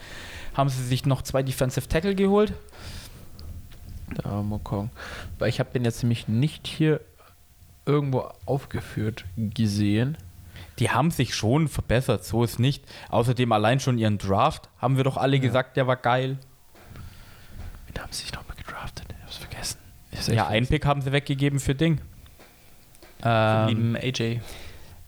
haben 0.55 0.69
sie 0.69 0.83
sich 0.83 1.05
noch 1.05 1.21
zwei 1.21 1.41
Defensive 1.41 1.87
Tackle 1.87 2.15
geholt. 2.15 2.53
Da 4.15 4.41
mal 4.41 4.59
gucken. 4.59 4.89
Weil 5.37 5.49
ich 5.49 5.59
habe 5.59 5.71
den 5.71 5.85
jetzt 5.85 6.03
nämlich 6.03 6.27
nicht 6.27 6.67
hier 6.67 7.01
irgendwo 7.85 8.29
aufgeführt 8.45 9.25
gesehen. 9.35 10.17
Die 10.79 10.89
haben 10.91 11.11
sich 11.11 11.35
schon 11.35 11.67
verbessert, 11.67 12.23
so 12.25 12.43
ist 12.43 12.59
nicht. 12.59 12.83
Außerdem 13.09 13.51
allein 13.51 13.79
schon 13.79 13.97
ihren 13.97 14.17
Draft 14.17 14.69
haben 14.77 14.97
wir 14.97 15.03
doch 15.03 15.17
alle 15.17 15.39
gesagt, 15.39 15.75
der 15.77 15.87
war 15.87 15.95
geil. 15.95 16.37
Wen 17.87 18.01
haben 18.01 18.11
sie 18.11 18.21
sich 18.23 18.33
nochmal 18.33 18.55
gedraftet? 18.57 19.05
Ich 19.09 19.23
hab's 19.23 19.37
vergessen. 19.37 19.79
Ich 20.11 20.17
hab's 20.19 20.27
Ja, 20.27 20.47
einen. 20.47 20.67
Pick 20.67 20.85
haben 20.85 21.01
sie 21.01 21.11
weggegeben 21.11 21.59
für 21.59 21.75
Ding. 21.75 21.99
Ähm, 23.23 23.67
lieben 23.67 23.95
AJ. 23.97 24.39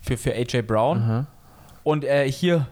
für, 0.02 0.18
für 0.18 0.34
AJ 0.34 0.64
Brown. 0.64 0.98
Aha. 0.98 1.28
Und 1.84 2.04
äh, 2.04 2.30
hier, 2.30 2.68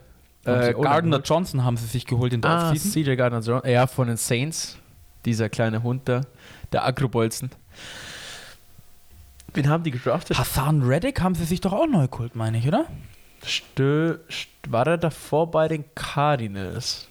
äh, 0.46 0.74
Gardner? 0.74 1.22
Johnson 1.24 1.64
haben 1.64 1.78
sie 1.78 1.86
sich 1.86 2.06
geholt 2.06 2.34
in 2.34 2.42
der 2.42 2.52
Ah, 2.52 2.72
Offseason. 2.72 3.04
CJ 3.04 3.16
Gardner 3.16 3.40
Johnson. 3.40 3.70
Ja, 3.70 3.88
von 3.88 4.08
den 4.08 4.18
Saints. 4.18 4.78
Dieser 5.30 5.48
kleine 5.48 5.84
Hund 5.84 6.10
da. 6.10 6.22
Der 6.72 6.86
Agrobolzen. 6.86 7.52
Wen 9.54 9.70
haben 9.70 9.84
die 9.84 9.92
gedraftet? 9.92 10.38
Hassan 10.40 10.82
Reddick 10.82 11.22
haben 11.22 11.36
sie 11.36 11.46
sich 11.46 11.62
doch 11.62 11.72
auch 11.74 11.86
neu 11.88 12.08
geholt, 12.08 12.36
meine 12.36 12.58
ich, 12.58 12.68
oder? 12.68 12.86
Stö, 13.46 14.18
st- 14.30 14.48
war 14.68 14.88
er 14.88 14.98
davor 14.98 15.52
bei 15.52 15.68
den 15.68 15.86
Cardinals? 15.96 17.08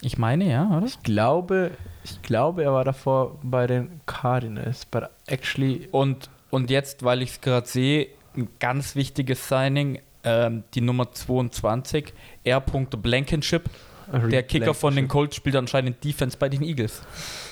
Ich 0.00 0.18
meine, 0.18 0.48
ja, 0.50 0.68
oder? 0.76 0.86
Ich 0.86 1.00
glaube, 1.02 1.70
ich 2.04 2.20
glaube, 2.22 2.62
er 2.64 2.72
war 2.72 2.84
davor 2.84 3.38
bei 3.42 3.66
den 3.68 4.00
Cardinals. 4.06 4.84
But 4.84 5.10
actually, 5.26 5.88
Und, 5.92 6.28
und 6.50 6.70
jetzt, 6.70 7.04
weil 7.04 7.22
ich 7.22 7.30
es 7.30 7.40
gerade 7.40 7.66
sehe, 7.68 8.08
ein 8.36 8.48
ganz 8.60 8.94
wichtiges 8.96 9.48
Signing, 9.48 10.00
ähm, 10.24 10.64
die 10.74 10.80
Nummer 10.80 11.10
22, 11.12 12.12
R. 12.44 12.60
Blankenship. 12.60 13.68
Der 14.12 14.42
Kicker 14.42 14.74
von 14.74 14.94
den 14.96 15.08
Colts 15.08 15.36
spielt 15.36 15.56
anscheinend 15.56 16.02
Defense 16.02 16.36
bei 16.36 16.48
den 16.48 16.62
Eagles. 16.62 17.02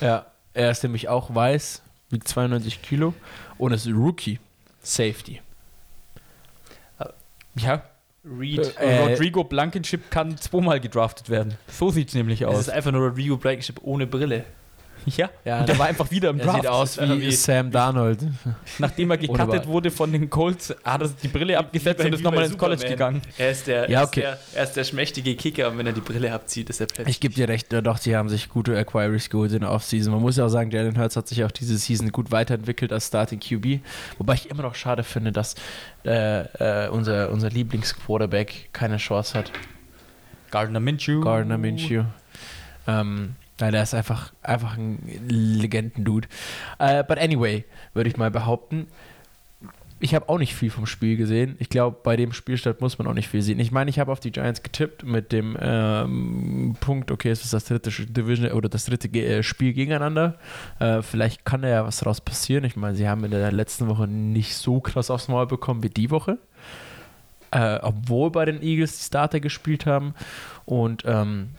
Ja, 0.00 0.26
er 0.54 0.70
ist 0.70 0.82
nämlich 0.82 1.08
auch 1.08 1.34
weiß, 1.34 1.82
wiegt 2.10 2.26
92 2.28 2.82
Kilo 2.82 3.14
und 3.58 3.72
ist 3.72 3.86
Rookie 3.88 4.38
Safety. 4.82 5.40
Ja, 7.56 7.82
Reed. 8.24 8.76
äh, 8.78 8.84
Äh, 8.84 9.08
Rodrigo 9.10 9.44
Blankenship 9.44 10.10
kann 10.10 10.36
zweimal 10.36 10.80
gedraftet 10.80 11.30
werden. 11.30 11.56
So 11.68 11.90
sieht's 11.90 12.14
nämlich 12.14 12.42
es 12.42 12.48
aus. 12.48 12.58
ist 12.60 12.70
einfach 12.70 12.92
nur 12.92 13.08
Rodrigo 13.08 13.36
Blankenship 13.36 13.80
ohne 13.82 14.06
Brille. 14.06 14.44
Ja, 15.06 15.30
Ja, 15.44 15.60
und 15.60 15.68
der 15.68 15.78
war 15.78 15.86
einfach 15.86 16.10
wieder 16.10 16.30
im 16.30 16.38
Draft. 16.38 16.56
sieht 16.62 16.66
aus 16.66 17.00
wie 17.00 17.20
wie- 17.20 17.30
Sam 17.30 17.70
Darnold. 17.70 18.18
Nachdem 18.78 19.10
er 19.12 19.18
gecuttet 19.18 19.66
wurde 19.66 19.90
von 19.92 20.10
den 20.10 20.28
Colts, 20.28 20.74
hat 20.82 21.00
er 21.02 21.08
die 21.22 21.28
Brille 21.28 21.56
abgesetzt 21.58 21.98
bei- 21.98 22.06
und 22.06 22.12
ist 22.14 22.24
nochmal 22.24 22.44
ins 22.44 22.58
College 22.58 22.86
gegangen. 22.88 23.22
Er 23.38 23.50
ist 23.52 23.66
der, 23.68 23.88
Ja, 23.88 24.00
er 24.00 24.06
okay. 24.06 24.20
ist 24.20 24.24
der, 24.26 24.38
er 24.60 24.64
ist 24.64 24.72
der 24.76 24.84
schmächtige 24.84 25.36
Kicker 25.36 25.68
und 25.70 25.78
wenn 25.78 25.86
er 25.86 25.92
die 25.92 26.00
Brille 26.00 26.32
abzieht, 26.32 26.68
ist 26.70 26.80
er 26.80 26.86
plötzlich. 26.86 27.08
Ich 27.08 27.20
gebe 27.20 27.34
dir 27.34 27.48
recht, 27.48 27.72
ja, 27.72 27.80
doch, 27.80 27.98
sie 27.98 28.16
haben 28.16 28.28
sich 28.28 28.48
gute 28.48 28.76
Acquires 28.76 29.30
geholt 29.30 29.52
in 29.52 29.60
der 29.60 29.70
Offseason. 29.70 30.12
Man 30.12 30.22
muss 30.22 30.36
ja 30.36 30.44
auch 30.46 30.48
sagen, 30.48 30.70
Jalen 30.72 30.98
Hurts 30.98 31.14
hat 31.16 31.28
sich 31.28 31.44
auch 31.44 31.52
diese 31.52 31.78
Season 31.78 32.10
gut 32.10 32.32
weiterentwickelt 32.32 32.92
als 32.92 33.06
Starting 33.06 33.38
QB. 33.38 33.80
Wobei 34.18 34.34
ich 34.34 34.50
immer 34.50 34.62
noch 34.62 34.74
schade 34.74 35.04
finde, 35.04 35.30
dass 35.30 35.54
äh, 36.04 36.40
äh, 36.86 36.88
unser, 36.88 37.30
unser 37.30 37.50
Lieblingsquarterback 37.50 38.70
keine 38.72 38.96
Chance 38.96 39.38
hat. 39.38 39.52
Gardner 40.50 40.80
Minshew. 40.80 41.20
Gardner 41.20 41.58
Minshew. 41.58 42.04
Ähm, 42.88 43.34
nein, 43.60 43.72
der 43.72 43.82
ist 43.82 43.94
einfach, 43.94 44.32
einfach 44.42 44.76
ein 44.76 44.98
Legendendude. 45.28 46.28
Äh, 46.78 47.04
but 47.04 47.18
anyway, 47.18 47.64
würde 47.94 48.10
ich 48.10 48.16
mal 48.16 48.30
behaupten, 48.30 48.86
ich 49.98 50.14
habe 50.14 50.28
auch 50.28 50.38
nicht 50.38 50.54
viel 50.54 50.70
vom 50.70 50.84
Spiel 50.84 51.16
gesehen. 51.16 51.56
Ich 51.58 51.70
glaube, 51.70 51.96
bei 52.02 52.16
dem 52.16 52.32
Spielstand 52.32 52.82
muss 52.82 52.98
man 52.98 53.06
auch 53.06 53.14
nicht 53.14 53.28
viel 53.28 53.40
sehen. 53.40 53.58
Ich 53.58 53.72
meine, 53.72 53.88
ich 53.88 53.98
habe 53.98 54.12
auf 54.12 54.20
die 54.20 54.30
Giants 54.30 54.62
getippt 54.62 55.04
mit 55.04 55.32
dem 55.32 55.56
ähm, 55.58 56.76
Punkt, 56.80 57.10
okay, 57.10 57.30
es 57.30 57.44
ist 57.44 57.54
das 57.54 57.64
dritte 57.64 57.90
Division 57.90 58.52
oder 58.52 58.68
das 58.68 58.84
dritte 58.84 59.08
Ge 59.08 59.38
äh, 59.38 59.42
Spiel 59.42 59.72
gegeneinander. 59.72 60.38
Äh, 60.80 61.00
vielleicht 61.00 61.46
kann 61.46 61.62
da 61.62 61.68
ja 61.68 61.86
was 61.86 61.98
draus 61.98 62.20
passieren. 62.20 62.64
Ich 62.64 62.76
meine, 62.76 62.94
sie 62.94 63.08
haben 63.08 63.24
in 63.24 63.30
der 63.30 63.52
letzten 63.52 63.88
Woche 63.88 64.06
nicht 64.06 64.54
so 64.54 64.80
krass 64.80 65.10
aufs 65.10 65.28
Maul 65.28 65.46
bekommen 65.46 65.82
wie 65.82 65.88
die 65.88 66.10
Woche. 66.10 66.38
Äh, 67.50 67.78
obwohl 67.80 68.30
bei 68.30 68.44
den 68.44 68.62
Eagles 68.62 68.98
die 68.98 69.04
Starter 69.04 69.40
gespielt 69.40 69.86
haben. 69.86 70.14
Und 70.66 71.04
ähm, 71.06 71.50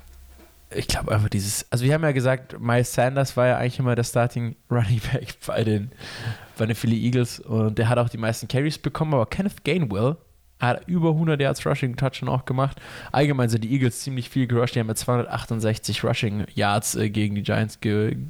ich 0.70 0.88
glaube 0.88 1.12
einfach 1.14 1.30
dieses, 1.30 1.66
also 1.72 1.86
wir 1.86 1.94
haben 1.94 2.04
ja 2.04 2.12
gesagt, 2.12 2.60
Miles 2.60 2.94
Sanders 2.94 3.38
war 3.38 3.48
ja 3.48 3.58
eigentlich 3.58 3.80
immer 3.80 3.96
der 3.96 4.04
Starting 4.04 4.56
Running 4.70 5.02
Back 5.12 5.36
bei 5.48 5.64
den, 5.64 5.92
bei 6.58 6.66
den 6.66 6.76
Philly 6.76 7.04
Eagles 7.06 7.40
und 7.40 7.78
der 7.78 7.90
hat 7.90 7.98
auch 7.98 8.10
die 8.10 8.18
meisten 8.18 8.48
Carries 8.48 8.78
bekommen, 8.78 9.14
aber 9.14 9.26
Kenneth 9.26 9.64
Gainwell 9.64 10.18
hat 10.60 10.88
über 10.88 11.10
100 11.10 11.40
Yards 11.40 11.66
Rushing 11.66 11.96
Touchdown 11.96 12.30
auch 12.30 12.46
gemacht. 12.46 12.82
Allgemein 13.12 13.50
sind 13.50 13.64
die 13.64 13.72
Eagles 13.72 14.02
ziemlich 14.02 14.30
viel 14.30 14.48
gerusht, 14.48 14.76
die 14.76 14.80
haben 14.80 14.88
mit 14.88 14.98
268 14.98 16.04
Rushing 16.04 16.46
Yards 16.56 16.96
äh, 16.96 17.10
gegen 17.10 17.36
die 17.36 17.44
Giants 17.44 17.78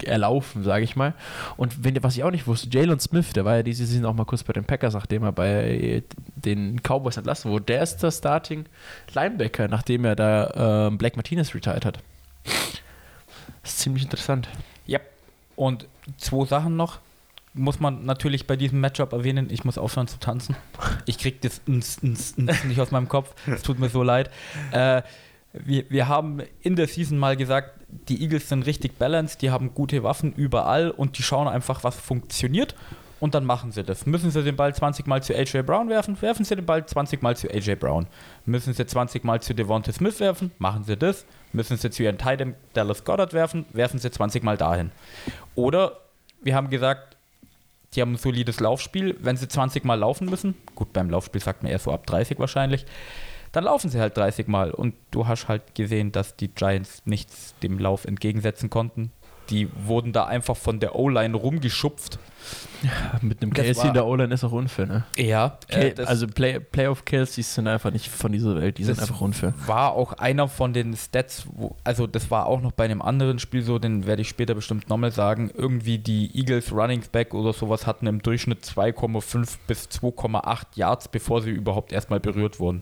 erlaufen, 0.04 0.64
sage 0.64 0.84
ich 0.84 0.96
mal. 0.96 1.14
Und 1.56 1.84
wenn, 1.84 2.02
was 2.04 2.18
ich 2.18 2.24
auch 2.24 2.32
nicht 2.32 2.46
wusste, 2.46 2.70
Jalen 2.70 3.00
Smith, 3.00 3.32
der 3.34 3.46
war 3.46 3.56
ja 3.56 3.64
diese 3.64 3.86
Saison 3.86 4.06
auch 4.06 4.14
mal 4.14 4.26
kurz 4.26 4.44
bei 4.44 4.54
den 4.54 4.66
Packers, 4.66 4.94
nachdem 4.94 5.24
er 5.24 5.32
bei 5.32 6.04
den 6.36 6.82
Cowboys 6.82 7.18
entlassen 7.18 7.50
wurde, 7.50 7.66
der 7.66 7.82
ist 7.82 7.98
der 8.00 8.12
Starting 8.12 8.66
Linebacker, 9.14 9.68
nachdem 9.68 10.06
er 10.06 10.16
da 10.16 10.88
ähm, 10.88 10.98
Black 10.98 11.16
Martinez 11.16 11.56
retired 11.56 11.86
hat. 11.86 12.00
Das 13.62 13.72
ist 13.72 13.80
ziemlich 13.80 14.04
interessant. 14.04 14.48
Ja. 14.86 15.00
Und 15.56 15.88
zwei 16.18 16.46
Sachen 16.46 16.76
noch. 16.76 17.00
Muss 17.54 17.80
man 17.80 18.06
natürlich 18.06 18.46
bei 18.46 18.56
diesem 18.56 18.80
Matchup 18.82 19.14
erwähnen, 19.14 19.48
ich 19.50 19.64
muss 19.64 19.80
aufhören 19.80 20.08
zu 20.08 20.20
tanzen. 20.20 20.56
Ich 21.08 21.18
krieg 21.18 21.42
das 21.42 21.62
ns, 21.68 22.04
ns, 22.04 22.38
ns 22.38 22.64
nicht 22.66 22.80
aus 22.80 22.92
meinem 22.92 23.08
Kopf. 23.08 23.34
Es 23.48 23.64
tut 23.64 23.80
mir 23.80 23.90
so 23.90 24.04
leid. 24.04 24.30
Äh, 24.72 25.02
wir, 25.54 25.90
wir 25.90 26.08
haben 26.08 26.42
in 26.62 26.76
der 26.76 26.88
Season 26.88 27.18
mal 27.18 27.36
gesagt, 27.36 27.72
die 28.10 28.22
Eagles 28.22 28.50
sind 28.50 28.66
richtig 28.66 29.00
balanced, 29.00 29.42
die 29.42 29.50
haben 29.50 29.74
gute 29.74 30.04
Waffen 30.04 30.34
überall 30.34 30.92
und 30.92 31.18
die 31.18 31.24
schauen 31.24 31.48
einfach, 31.48 31.84
was 31.84 31.96
funktioniert 31.96 32.76
und 33.20 33.34
dann 33.34 33.46
machen 33.46 33.72
sie 33.72 33.84
das. 33.84 34.06
Müssen 34.06 34.32
sie 34.32 34.44
den 34.44 34.56
Ball 34.56 34.74
20 34.74 35.08
Mal 35.08 35.24
zu 35.24 35.36
AJ 35.36 35.64
Brown 35.64 35.90
werfen, 35.90 36.22
werfen 36.22 36.46
sie 36.46 36.56
den 36.56 36.66
Ball 36.66 36.86
20 36.86 37.22
Mal 37.22 37.36
zu 37.36 37.50
AJ 37.50 37.76
Brown. 37.76 38.08
Müssen 38.46 38.74
sie 38.74 38.86
20 38.86 39.24
Mal 39.24 39.42
zu 39.42 39.54
Devonta 39.54 39.92
Smith 39.92 40.20
werfen, 40.20 40.52
machen 40.60 40.84
sie 40.84 40.98
das. 40.98 41.26
Müssen 41.58 41.76
sie 41.76 41.90
zu 41.90 42.04
ihren 42.04 42.20
Titan 42.20 42.56
Dallas 42.74 43.04
Goddard 43.04 43.34
werfen, 43.34 43.66
werfen 43.74 44.00
sie 44.00 44.12
20 44.12 44.44
Mal 44.44 44.58
dahin. 44.58 44.92
Oder 45.56 45.98
wir 46.42 46.56
haben 46.56 46.70
gesagt, 46.70 47.18
die 47.94 48.02
haben 48.02 48.14
ein 48.14 48.18
solides 48.18 48.60
Laufspiel. 48.60 49.18
Wenn 49.20 49.38
sie 49.38 49.48
20 49.48 49.84
Mal 49.84 49.96
laufen 49.96 50.30
müssen, 50.30 50.54
gut, 50.76 50.94
beim 50.94 51.10
Laufspiel 51.10 51.42
sagt 51.42 51.64
man 51.64 51.72
eher 51.72 51.80
so 51.80 51.92
ab 51.92 52.06
30 52.06 52.38
wahrscheinlich, 52.38 52.86
dann 53.52 53.64
laufen 53.64 53.90
sie 53.90 54.00
halt 54.00 54.16
30 54.16 54.48
Mal. 54.48 54.70
Und 54.70 54.94
du 55.10 55.28
hast 55.28 55.48
halt 55.48 55.74
gesehen, 55.74 56.12
dass 56.12 56.36
die 56.36 56.50
Giants 56.50 57.02
nichts 57.06 57.56
dem 57.64 57.80
Lauf 57.80 58.06
entgegensetzen 58.06 58.70
konnten. 58.70 59.12
Die 59.50 59.70
wurden 59.86 60.14
da 60.14 60.26
einfach 60.26 60.58
von 60.58 60.80
der 60.80 60.96
O-Line 60.96 61.36
rumgeschupft. 61.36 62.20
Mit 63.22 63.42
einem 63.42 63.52
Kelsey 63.54 63.88
in 63.88 63.94
der 63.94 64.06
O-Line 64.06 64.34
ist 64.34 64.44
auch 64.44 64.52
unfair, 64.52 64.86
ne? 64.86 65.04
Ja, 65.18 65.58
Kel- 65.68 65.96
also 66.06 66.28
Play 66.28 66.60
Playoff 66.60 67.04
Kelseys 67.06 67.56
sind 67.56 67.68
einfach 67.68 67.92
nicht 67.92 68.08
von 68.08 68.32
dieser 68.32 68.56
Welt, 68.56 68.78
die 68.78 68.84
sind 68.84 69.00
einfach 69.00 69.20
unfair. 69.20 69.54
war 69.66 69.94
auch 69.94 70.14
einer 70.14 70.48
von 70.48 70.72
den 70.74 70.96
Stats, 70.96 71.46
wo, 71.56 71.76
also 71.84 72.06
das 72.08 72.30
war 72.30 72.46
auch 72.46 72.62
noch 72.62 72.72
bei 72.72 72.86
einem 72.86 73.02
anderen 73.02 73.40
Spiel 73.40 73.64
so, 73.64 73.80
den 73.80 74.06
werde 74.06 74.22
ich 74.22 74.30
später 74.30 74.54
bestimmt 74.54 74.88
nochmal 74.90 75.12
sagen. 75.12 75.50
Irgendwie 75.56 75.98
die 75.98 76.38
Eagles 76.38 76.72
Running 76.72 77.02
Back 77.12 77.34
oder 77.34 77.52
sowas 77.52 77.88
hatten 77.88 78.06
im 78.08 78.22
Durchschnitt 78.22 78.64
2,5 78.64 79.58
bis 79.66 79.86
2,8 79.90 80.66
Yards, 80.76 81.08
bevor 81.08 81.42
sie 81.42 81.50
überhaupt 81.52 81.92
erstmal 81.92 82.20
berührt 82.20 82.60
wurden. 82.60 82.82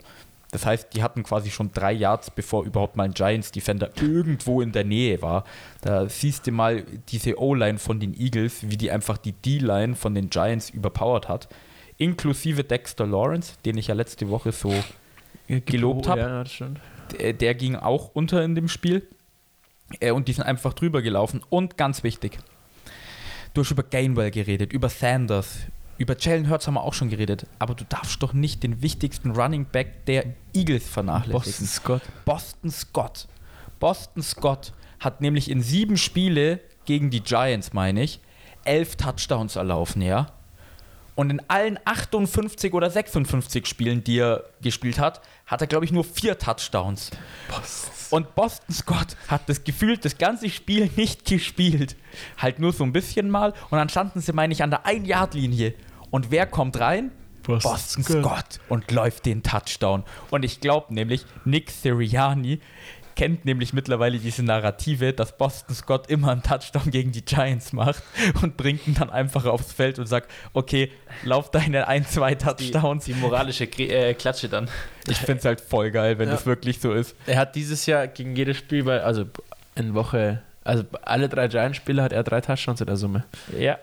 Das 0.56 0.66
heißt, 0.66 0.94
die 0.94 1.04
hatten 1.04 1.22
quasi 1.24 1.52
schon 1.52 1.74
drei 1.74 1.92
Yards, 1.92 2.32
bevor 2.32 2.64
überhaupt 2.64 2.96
mal 2.96 3.04
ein 3.04 3.14
Giants 3.14 3.52
Defender 3.52 3.92
irgendwo 4.02 4.62
in 4.62 4.72
der 4.72 4.86
Nähe 4.86 5.22
war. 5.22 5.44
Da 5.82 6.08
siehst 6.08 6.48
du 6.48 6.54
mal 6.54 6.86
diese 7.10 7.38
O-Line 7.38 7.78
von 7.78 8.00
den 8.00 8.18
Eagles, 8.18 8.70
wie 8.70 8.78
die 8.78 8.90
einfach 8.90 9.18
die 9.18 9.34
D-Line 9.34 9.96
von 9.96 10.16
den 10.16 10.30
Giants 10.30 10.70
überpowered 10.70 11.28
hat. 11.28 11.50
Inklusive 11.98 12.64
Dexter 12.64 13.06
Lawrence, 13.06 13.56
den 13.66 13.78
ich 13.78 13.88
ja 13.88 13.96
letzte 13.96 14.30
Woche 14.30 14.54
so 14.54 14.74
gelobt 15.66 16.08
hab. 16.08 16.20
Ja, 16.20 16.46
der, 17.20 17.34
der 17.34 17.54
ging 17.54 17.76
auch 17.76 18.12
unter 18.14 18.42
in 18.42 18.56
dem 18.56 18.70
Spiel. 18.70 19.06
Äh, 20.00 20.12
und 20.12 20.30
die 20.30 20.34
sind 20.34 20.46
einfach 20.46 20.72
drüber 20.72 21.02
gelaufen. 21.02 21.42
Und 21.50 21.76
ganz 21.76 22.02
wichtig, 22.02 22.38
du 23.54 23.60
hast 23.60 23.72
über 23.72 23.84
Gainwell 23.84 24.32
geredet, 24.32 24.72
über 24.72 24.88
Sanders, 24.88 25.58
über 25.98 26.16
Jalen 26.20 26.50
Hurts 26.50 26.68
haben 26.68 26.76
wir 26.76 26.84
auch 26.84 26.94
schon 26.94 27.10
geredet. 27.10 27.48
Aber 27.60 27.76
du 27.76 27.86
darfst 27.86 28.22
doch 28.22 28.34
nicht 28.34 28.64
den 28.64 28.82
wichtigsten 28.82 29.32
Running 29.32 29.66
Back 29.66 30.06
der 30.06 30.26
Eagles 30.54 30.88
vernachlässigen. 30.88 31.42
Boston 31.42 31.68
Scott. 31.68 32.02
Boston 32.26 32.72
Scott. 32.72 33.28
Boston 33.80 34.24
Scott 34.24 34.74
hat 35.00 35.22
nämlich 35.22 35.50
in 35.50 35.62
sieben 35.62 35.98
Spiele 35.98 36.60
gegen 36.86 37.10
die 37.10 37.22
Giants, 37.22 37.74
meine 37.74 38.04
ich, 38.04 38.20
elf 38.64 38.96
Touchdowns 38.96 39.56
erlaufen, 39.56 40.02
ja. 40.02 40.28
Und 41.16 41.30
in 41.30 41.42
allen 41.48 41.80
58 41.86 42.74
oder 42.74 42.90
56 42.90 43.66
Spielen, 43.66 44.04
die 44.04 44.20
er 44.20 44.44
gespielt 44.62 45.00
hat, 45.00 45.22
hat 45.46 45.62
er, 45.62 45.68
glaube 45.68 45.86
ich, 45.86 45.92
nur 45.92 46.04
vier 46.04 46.38
Touchdowns. 46.38 47.12
Und 48.10 48.36
Boston 48.36 48.76
Scott 48.76 49.16
hat 49.28 49.48
das 49.48 49.64
Gefühl, 49.64 49.98
das 49.98 50.18
ganze 50.18 50.50
Spiel 50.50 50.90
nicht 50.96 51.26
gespielt. 51.26 51.96
Halt 52.38 52.60
nur 52.60 52.74
so 52.74 52.84
ein 52.84 52.92
bisschen 52.92 53.30
mal. 53.30 53.54
Und 53.70 53.78
dann 53.78 53.90
standen 53.90 54.20
sie, 54.20 54.34
meine 54.34 54.54
ich, 54.54 54.62
an 54.62 54.70
der 54.70 54.86
Ein-Yard-Linie. 54.86 55.74
Und 56.12 56.32
wer 56.32 56.46
kommt 56.46 56.80
rein? 56.80 57.12
Boston 57.44 57.72
Boston 57.72 58.04
Scott. 58.04 58.24
Scott. 58.24 58.60
Und 58.70 58.92
läuft 58.92 59.26
den 59.26 59.44
Touchdown. 59.44 60.04
Und 60.32 60.44
ich 60.44 60.60
glaube 60.60 60.94
nämlich, 60.94 61.26
Nick 61.46 61.72
Sirianni 61.72 62.60
kennt 63.16 63.46
nämlich 63.46 63.72
mittlerweile 63.74 64.20
diese 64.20 64.44
Narrative, 64.44 65.14
dass 65.14 65.38
Boston 65.38 65.74
Scott 65.76 66.10
immer 66.10 66.32
einen 66.32 66.44
Touchdown 66.44 66.92
gegen 66.92 67.12
die 67.12 67.24
Giants 67.24 67.72
macht 67.74 68.04
und 68.42 68.58
bringt 68.58 68.88
ihn 68.88 68.94
dann 68.96 69.10
einfach 69.10 69.46
aufs 69.46 69.72
Feld 69.72 70.00
und 70.00 70.06
sagt, 70.08 70.30
okay, 70.54 70.92
lauf 71.24 71.50
deine 71.52 71.88
ein, 71.88 72.06
zwei 72.06 72.36
Die, 72.36 72.44
Touchdowns. 72.46 73.06
die 73.06 73.14
moralische 73.14 73.66
Gre- 73.66 73.90
äh, 73.92 74.14
Klatsche 74.14 74.50
dann. 74.50 74.70
Ich 75.08 75.18
finde 75.18 75.40
es 75.40 75.46
halt 75.46 75.62
voll 75.62 75.92
geil, 75.92 76.18
wenn 76.20 76.28
Ja. 76.28 76.36
das 76.36 76.46
wirklich 76.46 76.80
so 76.80 76.94
ist. 76.94 77.16
Er 77.26 77.38
hat 77.38 77.56
dieses 77.56 77.86
Jahr 77.86 78.08
gegen 78.08 78.36
jedes 78.36 78.58
Spiel, 78.58 78.84
bei, 78.84 79.02
also 79.02 79.26
in 79.76 79.94
Woche, 79.94 80.42
also 80.64 80.84
alle 81.04 81.30
drei 81.30 81.48
Giants-Spiele 81.48 82.02
hat 82.04 82.12
er 82.12 82.24
drei 82.24 82.42
Touchdowns 82.42 82.82
in 82.82 82.88
der 82.88 82.98
Summe. 82.98 83.24
Ja. 83.58 83.78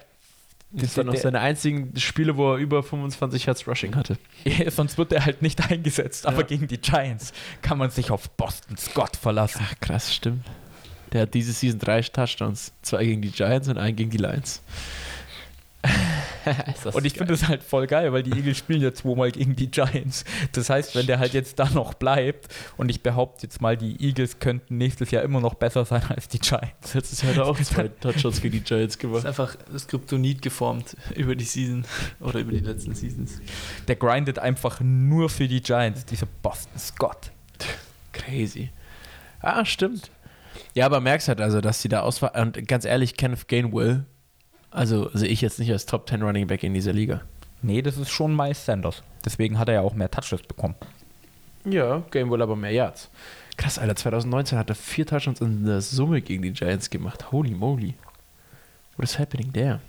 Das 0.75 0.97
waren 0.97 1.07
noch 1.07 1.17
seine 1.17 1.41
einzigen 1.41 1.93
Spiele, 1.99 2.37
wo 2.37 2.53
er 2.53 2.57
über 2.59 2.83
25 2.83 3.45
Yards 3.47 3.67
Rushing 3.69 3.95
hatte. 3.95 4.17
Ja, 4.45 4.71
Sonst 4.71 4.97
wird 4.99 5.13
er 5.13 5.25
halt 5.25 5.43
nicht 5.43 5.71
eingesetzt. 5.71 6.27
Aber 6.27 6.39
Ja. 6.41 6.47
gegen 6.47 6.67
die 6.67 6.79
Giants 6.79 7.33
kann 7.61 7.77
man 7.79 7.91
sich 7.91 8.11
auf 8.11 8.31
Boston 8.31 8.77
Scott 8.79 9.17
verlassen. 9.17 9.61
Ach, 9.65 9.75
krass, 9.81 10.15
stimmt. 10.15 10.45
Der 11.13 11.23
hat 11.23 11.35
diese 11.35 11.53
Season 11.53 11.79
drei 11.79 12.01
Touchdowns. 12.01 12.73
Zwei 12.81 13.05
gegen 13.05 13.21
die 13.21 13.31
Giants 13.31 13.69
und 13.69 13.77
einen 13.77 13.97
gegen 13.97 14.11
die 14.11 14.17
Lions. 14.17 14.63
Und 16.93 17.05
ich 17.05 17.15
finde 17.15 17.35
es 17.35 17.49
halt 17.49 17.63
voll 17.63 17.87
geil, 17.87 18.13
weil 18.13 18.23
die 18.23 18.33
Eagles 18.33 18.59
spielen 18.59 18.81
ja 18.83 18.93
zweimal 18.93 19.31
gegen 19.31 19.57
die 19.57 19.71
Giants. 19.71 20.25
Das 20.53 20.71
heißt, 20.71 20.95
wenn 20.95 21.07
der 21.07 21.19
halt 21.19 21.35
jetzt 21.35 21.59
da 21.59 21.69
noch 21.71 21.95
bleibt 21.95 22.49
und 22.77 22.89
ich 22.89 23.03
behaupte 23.03 23.45
jetzt 23.47 23.61
mal, 23.61 23.77
die 23.77 24.01
Eagles 24.05 24.39
könnten 24.39 24.79
nächstes 24.79 25.11
Jahr 25.11 25.23
immer 25.23 25.41
noch 25.41 25.55
besser 25.55 25.85
sein 25.85 26.03
als 26.09 26.29
die 26.29 26.39
Giants. 26.39 26.95
letztes 26.95 27.23
Jahr 27.23 27.33
hat 27.33 27.39
er 27.39 27.47
auch 27.47 27.61
zwei 27.61 27.89
Touchdowns 28.01 28.41
gegen 28.41 28.53
die 28.55 28.61
Giants 28.61 28.95
Das 28.97 29.05
ist 29.05 29.11
gemacht. 29.11 29.27
einfach 29.27 29.57
das 29.73 29.87
Kryptonit 29.87 30.43
geformt 30.43 30.97
über 31.17 31.35
die 31.37 31.45
Season 31.45 31.85
oder 32.21 32.41
über 32.41 32.53
die 32.53 32.61
letzten 32.61 32.95
Seasons. 32.95 33.41
Der 33.89 33.97
grindet 33.97 34.39
einfach 34.39 34.81
nur 34.81 35.29
für 35.31 35.49
die 35.49 35.61
Giants, 35.63 36.05
dieser 36.05 36.27
Boston 36.43 36.79
Scott. 36.79 37.31
Crazy. 38.13 38.71
Ah, 39.41 39.65
stimmt. 39.65 40.11
Ja, 40.75 40.87
aber 40.87 41.01
merkst 41.01 41.29
halt 41.29 41.41
also, 41.41 41.61
dass 41.61 41.83
sie 41.83 41.89
da 41.89 42.01
auswahl. 42.01 42.33
Und 42.41 42.67
ganz 42.69 42.85
ehrlich, 42.85 43.17
Kenneth 43.17 43.49
Gainwell, 43.49 44.05
also 44.73 45.11
sehe 45.13 45.29
ich 45.29 45.41
jetzt 45.41 45.59
nicht 45.59 45.71
als 45.71 45.87
Top 45.87 46.09
10 46.09 46.23
Running 46.23 46.47
Back 46.47 46.63
in 46.63 46.75
dieser 46.75 46.93
Liga. 46.93 47.23
Nee, 47.63 47.83
das 47.83 47.97
ist 47.97 48.11
schon 48.11 48.35
Miles 48.35 48.65
Sanders. 48.65 49.03
Deswegen 49.25 49.59
hat 49.59 49.69
er 49.69 49.75
ja 49.75 49.81
auch 49.83 49.95
mehr 49.95 50.11
Touchdowns 50.11 50.43
bekommen. 50.43 50.75
Ja, 51.65 52.03
Game 52.11 52.29
wohl 52.29 52.43
aber 52.43 52.57
mehr 52.57 52.73
Yards. 52.73 53.09
Krass, 53.57 53.79
Alter, 53.79 53.95
2019 53.95 54.59
hat 54.59 54.69
er 54.69 54.75
vier 54.75 55.07
Touchdowns 55.07 55.41
in 55.41 55.65
der 55.65 55.81
Summe 55.81 56.23
gegen 56.23 56.43
die 56.43 56.53
Giants 56.53 56.91
gemacht. 56.91 57.31
Holy 57.31 57.53
moly. 57.53 57.95
What 58.97 59.05
is 59.05 59.19
happening 59.19 59.53
there? 59.53 59.81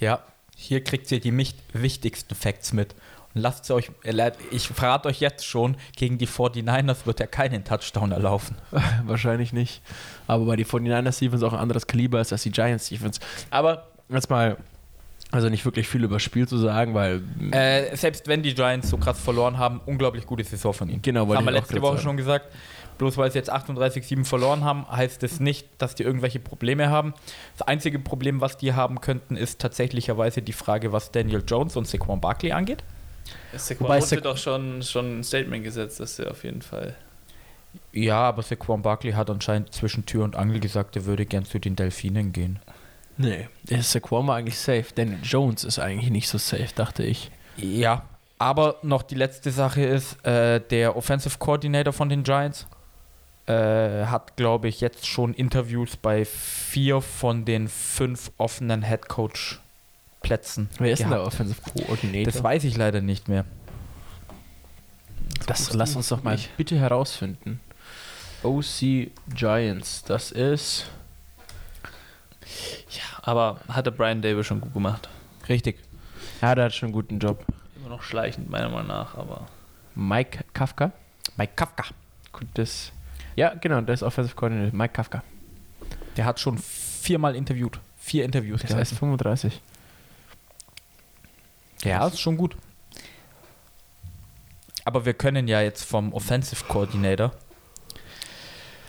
Ja, 0.00 0.20
hier 0.56 0.82
kriegt 0.82 1.10
ihr 1.12 1.20
die 1.20 1.32
wichtigsten 1.72 2.34
Facts 2.34 2.72
mit. 2.72 2.94
Und 3.34 3.42
lasst 3.42 3.70
euch, 3.70 3.90
ich 4.50 4.68
verrate 4.68 5.08
euch 5.08 5.20
jetzt 5.20 5.44
schon, 5.44 5.76
gegen 5.96 6.18
die 6.18 6.28
49ers 6.28 7.06
wird 7.06 7.20
er 7.20 7.26
keinen 7.26 7.64
Touchdown 7.64 8.12
erlaufen. 8.12 8.56
Wahrscheinlich 9.04 9.52
nicht. 9.52 9.82
Aber 10.26 10.44
bei 10.46 10.56
die 10.56 10.64
49ers 10.64 11.18
Defense 11.20 11.46
auch 11.46 11.52
ein 11.52 11.58
anderes 11.58 11.86
Kaliber 11.86 12.20
ist 12.20 12.32
als 12.32 12.42
die 12.42 12.52
Giants 12.52 12.88
Defense. 12.88 13.20
Aber 13.50 13.88
jetzt 14.08 14.30
mal, 14.30 14.56
also 15.30 15.48
nicht 15.48 15.64
wirklich 15.64 15.88
viel 15.88 16.04
über 16.04 16.16
das 16.16 16.22
Spiel 16.22 16.46
zu 16.46 16.56
sagen, 16.58 16.94
weil. 16.94 17.22
Äh, 17.50 17.96
selbst 17.96 18.28
wenn 18.28 18.42
die 18.42 18.54
Giants 18.54 18.88
so 18.90 18.96
krass 18.96 19.20
verloren 19.20 19.58
haben, 19.58 19.80
unglaublich 19.86 20.26
gute 20.26 20.44
Saison 20.44 20.72
von 20.72 20.88
ihnen. 20.88 21.02
Genau, 21.02 21.20
Das 21.20 21.28
wollte 21.28 21.38
haben 21.38 21.46
wir 21.46 21.52
letzte 21.52 21.82
Woche 21.82 21.94
sagen. 21.96 22.02
schon 22.04 22.16
gesagt. 22.16 22.46
Bloß 22.98 23.16
weil 23.16 23.30
sie 23.32 23.38
jetzt 23.38 23.52
38-7 23.52 24.24
verloren 24.24 24.62
haben, 24.62 24.86
heißt 24.88 25.24
es 25.24 25.40
nicht, 25.40 25.66
dass 25.78 25.96
die 25.96 26.04
irgendwelche 26.04 26.38
Probleme 26.38 26.90
haben. 26.90 27.12
Das 27.58 27.66
einzige 27.66 27.98
Problem, 27.98 28.40
was 28.40 28.56
die 28.56 28.74
haben 28.74 29.00
könnten, 29.00 29.36
ist 29.36 29.60
tatsächlicherweise 29.60 30.42
die 30.42 30.52
Frage, 30.52 30.92
was 30.92 31.10
Daniel 31.10 31.42
Jones 31.44 31.74
und 31.76 31.88
Saquon 31.88 32.20
Barkley 32.20 32.52
angeht. 32.52 32.84
Saquon 33.56 33.86
Wobei 33.86 34.00
wurde 34.00 34.20
doch 34.20 34.36
schon, 34.36 34.82
schon 34.82 35.18
ein 35.18 35.24
Statement 35.24 35.64
gesetzt, 35.64 35.98
dass 35.98 36.20
er 36.20 36.30
auf 36.30 36.44
jeden 36.44 36.62
Fall. 36.62 36.94
Ja, 37.92 38.18
aber 38.18 38.42
Saquon 38.42 38.82
Barkley 38.82 39.12
hat 39.12 39.28
anscheinend 39.28 39.74
zwischen 39.74 40.06
Tür 40.06 40.22
und 40.22 40.36
Angel 40.36 40.60
gesagt, 40.60 40.94
er 40.94 41.04
würde 41.04 41.26
gern 41.26 41.44
zu 41.44 41.58
den 41.58 41.74
Delfinen 41.74 42.32
gehen. 42.32 42.60
Nee, 43.16 43.48
der 43.64 43.82
Saquon 43.82 44.26
war 44.26 44.36
eigentlich 44.36 44.58
safe. 44.58 44.86
Daniel 44.94 45.18
Jones 45.22 45.64
ist 45.64 45.78
eigentlich 45.78 46.10
nicht 46.10 46.28
so 46.28 46.38
safe, 46.38 46.68
dachte 46.74 47.04
ich. 47.04 47.30
Ja, 47.56 48.04
aber 48.38 48.76
noch 48.82 49.02
die 49.02 49.14
letzte 49.14 49.50
Sache 49.50 49.82
ist, 49.82 50.24
äh, 50.26 50.60
der 50.60 50.96
Offensive 50.96 51.38
Coordinator 51.38 51.92
von 51.92 52.08
den 52.08 52.24
Giants 52.24 52.66
äh, 53.46 54.06
hat, 54.06 54.36
glaube 54.36 54.68
ich, 54.68 54.80
jetzt 54.80 55.06
schon 55.06 55.34
Interviews 55.34 55.96
bei 55.96 56.24
vier 56.24 57.00
von 57.00 57.44
den 57.44 57.68
fünf 57.68 58.32
offenen 58.38 58.82
Head 58.82 59.08
Coach 59.08 59.60
Plätzen. 60.22 60.70
Wer 60.78 60.92
ist 60.92 61.00
denn 61.00 61.10
der. 61.10 61.22
Offensive 61.22 61.60
Coordinator? 61.60 62.32
Das 62.32 62.42
weiß 62.42 62.64
ich 62.64 62.76
leider 62.76 63.00
nicht 63.00 63.28
mehr. 63.28 63.44
Das 65.46 65.72
lass 65.74 65.94
uns 65.94 66.08
doch 66.08 66.22
mal 66.22 66.38
bitte 66.56 66.76
herausfinden. 66.78 67.60
OC 68.42 69.10
Giants, 69.34 70.02
das 70.04 70.32
ist. 70.32 70.86
Ja, 72.90 73.02
aber 73.22 73.60
hatte 73.68 73.92
Brian 73.92 74.22
Dable 74.22 74.44
schon 74.44 74.60
gut 74.60 74.72
gemacht. 74.72 75.08
Richtig. 75.48 75.78
Ja, 76.40 76.54
der 76.54 76.66
hat 76.66 76.74
schon 76.74 76.88
einen 76.88 76.94
guten 76.94 77.18
Job. 77.18 77.44
Immer 77.76 77.88
noch 77.88 78.02
schleichend, 78.02 78.50
meiner 78.50 78.68
Meinung 78.68 78.88
nach, 78.88 79.16
aber. 79.16 79.46
Mike 79.94 80.44
Kafka. 80.52 80.92
Mike 81.36 81.52
Kafka. 81.56 81.84
Gutes. 82.32 82.92
Ja, 83.36 83.54
genau, 83.54 83.80
der 83.80 83.94
ist 83.94 84.02
Offensive 84.02 84.34
Coordinator. 84.34 84.76
Mike 84.76 84.92
Kafka. 84.92 85.22
Der 86.16 86.24
hat 86.24 86.40
schon 86.40 86.58
viermal 86.58 87.34
interviewt. 87.36 87.80
Vier 87.98 88.24
Interviews. 88.24 88.62
Das 88.62 88.74
heißt 88.74 88.94
35. 88.94 89.60
ja, 91.84 92.06
ist 92.06 92.20
schon 92.20 92.36
gut. 92.36 92.56
Aber 94.84 95.06
wir 95.06 95.14
können 95.14 95.48
ja 95.48 95.62
jetzt 95.62 95.84
vom 95.84 96.12
Offensive 96.12 96.64
Coordinator 96.68 97.32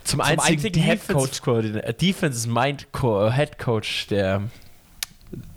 Zum, 0.06 0.22
einzigen 0.22 0.54
einzigen, 0.54 0.84
Head 0.84 1.10
Defense. 1.10 1.94
Defense 1.94 2.50
Mind 2.50 2.92
Co 2.92 3.32
Head 3.32 3.58
Coach 3.58 4.08
der, 4.08 4.44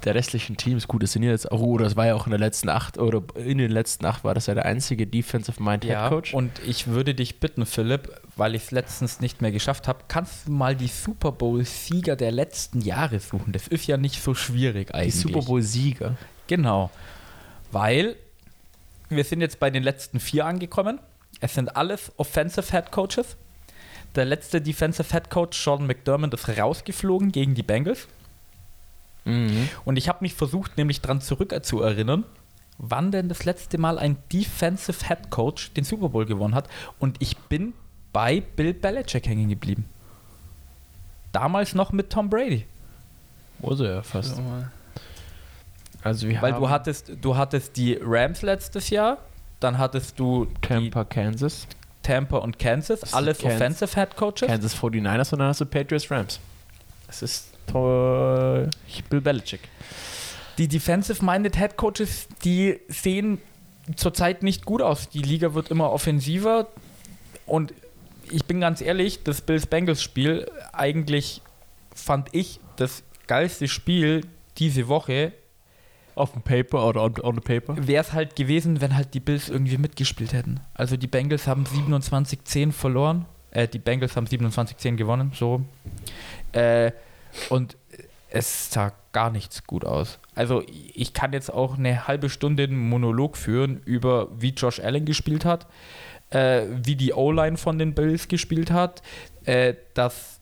der 0.05 0.15
restlichen 0.15 0.57
Teams. 0.57 0.89
Gut, 0.89 1.03
das 1.03 1.13
sind 1.13 1.23
ja 1.23 1.31
jetzt 1.31 1.53
auch, 1.53 1.61
oh, 1.61 1.77
das 1.77 1.97
war 1.97 2.07
ja 2.07 2.15
auch 2.15 2.27
in 2.27 2.31
der 2.31 2.41
letzten 2.41 2.71
acht 2.71 2.97
oder 2.97 3.23
in 3.37 3.59
den 3.59 3.71
letzten 3.71 4.07
acht 4.07 4.25
war 4.25 4.35
das 4.35 4.47
ja 4.47 4.55
der 4.55 4.65
einzige 4.65 5.07
Defensive 5.07 5.63
Mind 5.63 5.85
Head 5.85 6.09
Coach. 6.09 6.33
und 6.33 6.51
ich 6.67 6.87
würde 6.87 7.15
dich 7.15 7.41
bitten, 7.41 7.67
Philipp, 7.67 8.11
weil 8.37 8.55
ich 8.55 8.65
es 8.65 8.71
letztens 8.71 9.21
nicht 9.21 9.43
mehr 9.43 9.53
geschafft 9.53 9.87
habe, 9.87 10.01
kannst 10.09 10.47
du 10.49 10.53
mal 10.53 10.75
die 10.75 10.89
Super 10.89 11.31
Bowl-Sieger 11.31 12.17
der 12.17 12.33
letzten 12.33 12.81
Jahre 12.81 13.21
suchen? 13.21 13.53
Das 13.53 13.69
ist 13.69 13.87
ja 13.87 13.99
nicht 13.99 14.23
so 14.23 14.35
schwierig 14.35 14.89
die 14.89 14.95
eigentlich. 14.95 15.15
Super 15.15 15.43
Bowl 15.43 15.61
Sieger. 15.61 16.17
Genau. 16.47 16.91
Weil 17.71 18.17
wir 19.11 19.25
sind 19.25 19.43
jetzt 19.43 19.61
bei 19.61 19.71
den 19.71 19.83
letzten 19.83 20.21
vier 20.21 20.47
angekommen. 20.47 21.01
Es 21.41 21.55
sind 21.55 21.77
alles 21.77 22.13
Offensive 22.17 22.71
Head 22.71 22.91
Coaches. 22.91 23.37
Der 24.19 24.25
letzte 24.25 24.61
Defensive 24.61 25.13
Head 25.13 25.31
Coach, 25.31 25.57
Sean 25.57 25.87
McDermott, 25.87 26.35
ist 26.35 26.49
rausgeflogen 26.49 27.31
gegen 27.31 27.55
die 27.55 27.63
Bengals. 27.63 28.09
Mhm. 29.25 29.69
Und 29.85 29.97
ich 29.97 30.09
habe 30.09 30.19
mich 30.23 30.35
versucht, 30.35 30.77
nämlich 30.77 31.01
dran 31.01 31.21
zurück 31.21 31.57
zu 31.63 31.83
erinnern, 31.83 32.25
wann 32.79 33.13
denn 33.13 33.29
das 33.29 33.45
letzte 33.45 33.79
Mal 33.79 33.97
ein 33.97 34.17
Defensive 34.33 35.07
Head 35.07 35.31
Coach 35.31 35.73
den 35.75 35.85
Super 35.85 36.09
Bowl 36.09 36.27
gewonnen 36.27 36.57
hat. 36.57 36.69
Und 36.99 37.15
ich 37.21 37.39
bin 37.39 37.75
bei 38.13 38.41
Bill 38.41 38.75
Belichick 38.75 39.29
hängen 39.29 39.51
geblieben. 39.51 39.85
Damals 41.31 41.77
noch 41.77 41.93
mit 41.93 42.11
Tom 42.11 42.29
Brady. 42.29 42.67
Muss 43.61 43.79
er 43.79 43.95
ja 43.95 44.03
fast. 44.03 44.43
Also 46.03 46.29
wir 46.29 46.43
Weil 46.43 46.55
du 46.55 46.69
hattest, 46.69 47.13
du 47.21 47.37
hattest 47.37 47.77
die 47.77 47.97
Rams 48.03 48.43
letztes 48.43 48.91
Jahr, 48.91 49.19
dann 49.61 49.79
hattest 49.79 50.19
du 50.19 50.49
Tampa, 50.61 51.05
Kansas, 51.05 51.69
Tampa 52.09 52.39
und 52.39 52.59
Kansas, 52.59 53.13
alles 53.13 53.39
Kansas- 53.39 53.61
Offensive 53.61 53.95
Head 53.95 54.17
Coaches. 54.17 54.49
Kansas 54.49 54.75
49ers 54.75 55.33
und 55.33 55.41
dann 55.41 55.49
hast 55.49 55.61
du 55.61 55.67
Patriots 55.67 56.11
Rams. 56.11 56.41
Das 57.07 57.23
ist 57.23 57.53
toll. 57.67 58.71
Bill 59.11 59.21
Belichick. 59.21 59.61
Die 60.57 60.69
Defensive-Minded 60.69 61.57
Head 61.57 61.77
Coaches, 61.77 62.27
die 62.45 62.81
sehen 62.89 63.39
zurzeit 63.97 64.43
nicht 64.43 64.65
gut 64.65 64.83
aus. 64.83 65.09
Die 65.11 65.23
Liga 65.23 65.55
wird 65.55 65.71
immer 65.71 65.93
offensiver 65.93 66.69
und 67.47 67.75
ich 68.31 68.45
bin 68.45 68.61
ganz 68.61 68.81
ehrlich, 68.81 69.23
das 69.23 69.41
Bills-Bengals-Spiel, 69.43 70.51
eigentlich 70.73 71.43
fand 71.95 72.29
ich 72.33 72.61
das 72.77 73.03
geilste 73.27 73.69
Spiel 73.69 74.23
diese 74.59 74.89
Woche, 74.89 75.33
Auf 76.19 76.33
dem 76.33 76.43
Paper 76.43 76.87
oder 76.87 77.03
on, 77.03 77.15
on 77.23 77.35
the 77.37 77.41
paper? 77.41 77.87
wäre 77.87 78.03
es 78.03 78.13
halt 78.13 78.37
gewesen, 78.37 78.81
wenn 78.81 78.97
halt 78.97 79.15
die 79.15 79.21
Bills 79.21 79.49
irgendwie 79.49 79.79
mitgespielt 79.79 80.33
hätten. 80.33 80.61
Also 80.75 80.97
die 80.97 81.07
Bengals 81.07 81.47
haben 81.47 81.65
27-10 81.65 82.73
verloren, 82.73 83.27
äh, 83.51 83.69
die 83.69 83.79
Bengals 83.79 84.17
haben 84.17 84.27
27-10 84.27 84.97
gewonnen, 84.97 85.33
so. 85.35 85.63
Äh, 86.53 86.93
und 87.51 87.77
es 88.31 88.71
sah 88.71 88.93
gar 89.13 89.31
nichts 89.31 89.65
gut 89.65 89.85
aus. 89.85 90.19
Also 90.35 90.63
ich 90.67 91.13
kann 91.13 91.33
jetzt 91.33 91.53
auch 91.53 91.79
eine 91.79 92.07
halbe 92.07 92.29
Stunde 92.29 92.65
einen 92.65 92.79
Monolog 92.89 93.37
führen 93.37 93.81
über, 93.85 94.29
wie 94.39 94.51
Josh 94.51 94.81
Allen 94.81 95.05
gespielt 95.05 95.45
hat, 95.45 95.67
äh, 96.31 96.63
wie 96.71 96.97
die 96.97 97.13
O-Line 97.13 97.57
von 97.57 97.79
den 97.79 97.95
Bills 97.95 98.29
gespielt 98.29 98.71
hat, 98.71 99.03
äh, 99.45 99.75
dass 99.95 100.41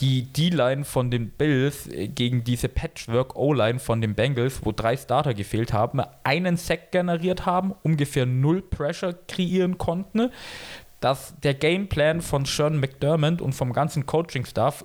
die 0.00 0.24
D-Line 0.32 0.84
von 0.84 1.10
den 1.10 1.30
Bills 1.30 1.86
äh, 1.86 2.08
gegen 2.08 2.44
diese 2.44 2.68
Patchwork-O-Line 2.68 3.78
von 3.78 4.00
den 4.00 4.14
Bengals, 4.14 4.64
wo 4.64 4.72
drei 4.72 4.96
Starter 4.96 5.34
gefehlt 5.34 5.72
haben, 5.72 6.00
einen 6.22 6.56
Sack 6.56 6.92
generiert 6.92 7.46
haben, 7.46 7.74
ungefähr 7.82 8.26
null 8.26 8.62
Pressure 8.62 9.14
kreieren 9.28 9.78
konnten, 9.78 10.30
dass 11.00 11.34
der 11.40 11.54
Gameplan 11.54 12.20
von 12.20 12.44
Sean 12.44 12.78
McDermott 12.80 13.40
und 13.40 13.54
vom 13.54 13.72
ganzen 13.72 14.06
Coaching-Staff 14.06 14.84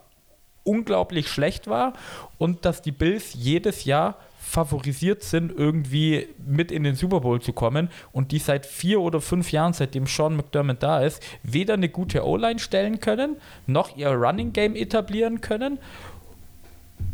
unglaublich 0.63 1.27
schlecht 1.27 1.67
war 1.67 1.93
und 2.37 2.65
dass 2.65 2.81
die 2.81 2.91
Bills 2.91 3.33
jedes 3.33 3.85
Jahr 3.85 4.17
favorisiert 4.43 5.23
sind, 5.23 5.51
irgendwie 5.55 6.27
mit 6.45 6.71
in 6.71 6.83
den 6.83 6.95
Super 6.95 7.21
Bowl 7.21 7.41
zu 7.41 7.53
kommen 7.53 7.89
und 8.11 8.31
die 8.31 8.39
seit 8.39 8.65
vier 8.65 8.99
oder 8.99 9.21
fünf 9.21 9.51
Jahren, 9.51 9.73
seitdem 9.73 10.07
Sean 10.07 10.35
McDermott 10.35 10.81
da 10.83 11.01
ist, 11.01 11.21
weder 11.43 11.75
eine 11.75 11.87
gute 11.89 12.25
O-Line 12.25 12.59
stellen 12.59 12.99
können, 12.99 13.37
noch 13.67 13.95
ihr 13.95 14.09
Running 14.09 14.51
Game 14.51 14.75
etablieren 14.75 15.41
können 15.41 15.77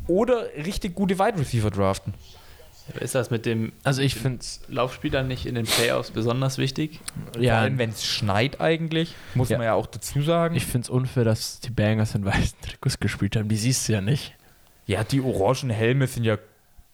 oder 0.08 0.46
richtig 0.56 0.96
gute 0.96 1.20
Wide 1.20 1.38
Receiver 1.38 1.70
draften. 1.70 2.14
Ist 3.02 3.16
das 3.16 3.30
mit 3.30 3.46
dem 3.46 3.74
Also 3.84 4.02
ich 4.02 4.16
finde 4.16 4.40
Laufspieler 4.70 5.22
nicht 5.22 5.46
in 5.46 5.56
den 5.56 5.66
Playoffs 5.66 6.12
besonders 6.12 6.58
wichtig? 6.58 7.02
Vor 7.34 7.42
ja, 7.42 7.60
allem, 7.60 7.78
wenn 7.78 7.90
es 7.90 8.06
schneit 8.06 8.62
eigentlich, 8.62 9.14
muss 9.36 9.50
Ja. 9.50 9.58
man 9.58 9.66
ja 9.66 9.74
auch 9.74 9.88
dazu 9.88 10.22
sagen. 10.22 10.56
ich 10.56 10.66
finde 10.66 10.86
es 10.86 10.90
unfair, 10.90 11.26
dass 11.26 11.60
die 11.60 11.70
Bangers 11.70 12.16
in 12.16 12.24
weißen 12.24 12.58
Trikots 12.62 13.00
gespielt 13.02 13.36
haben. 13.36 13.50
Die 13.50 13.58
siehst 13.58 13.90
du 13.90 13.94
ja 13.94 14.00
nicht. 14.02 14.34
ja, 14.86 15.04
die 15.04 15.20
orangen 15.20 15.70
Helme 15.70 16.08
sind 16.08 16.24
ja 16.24 16.38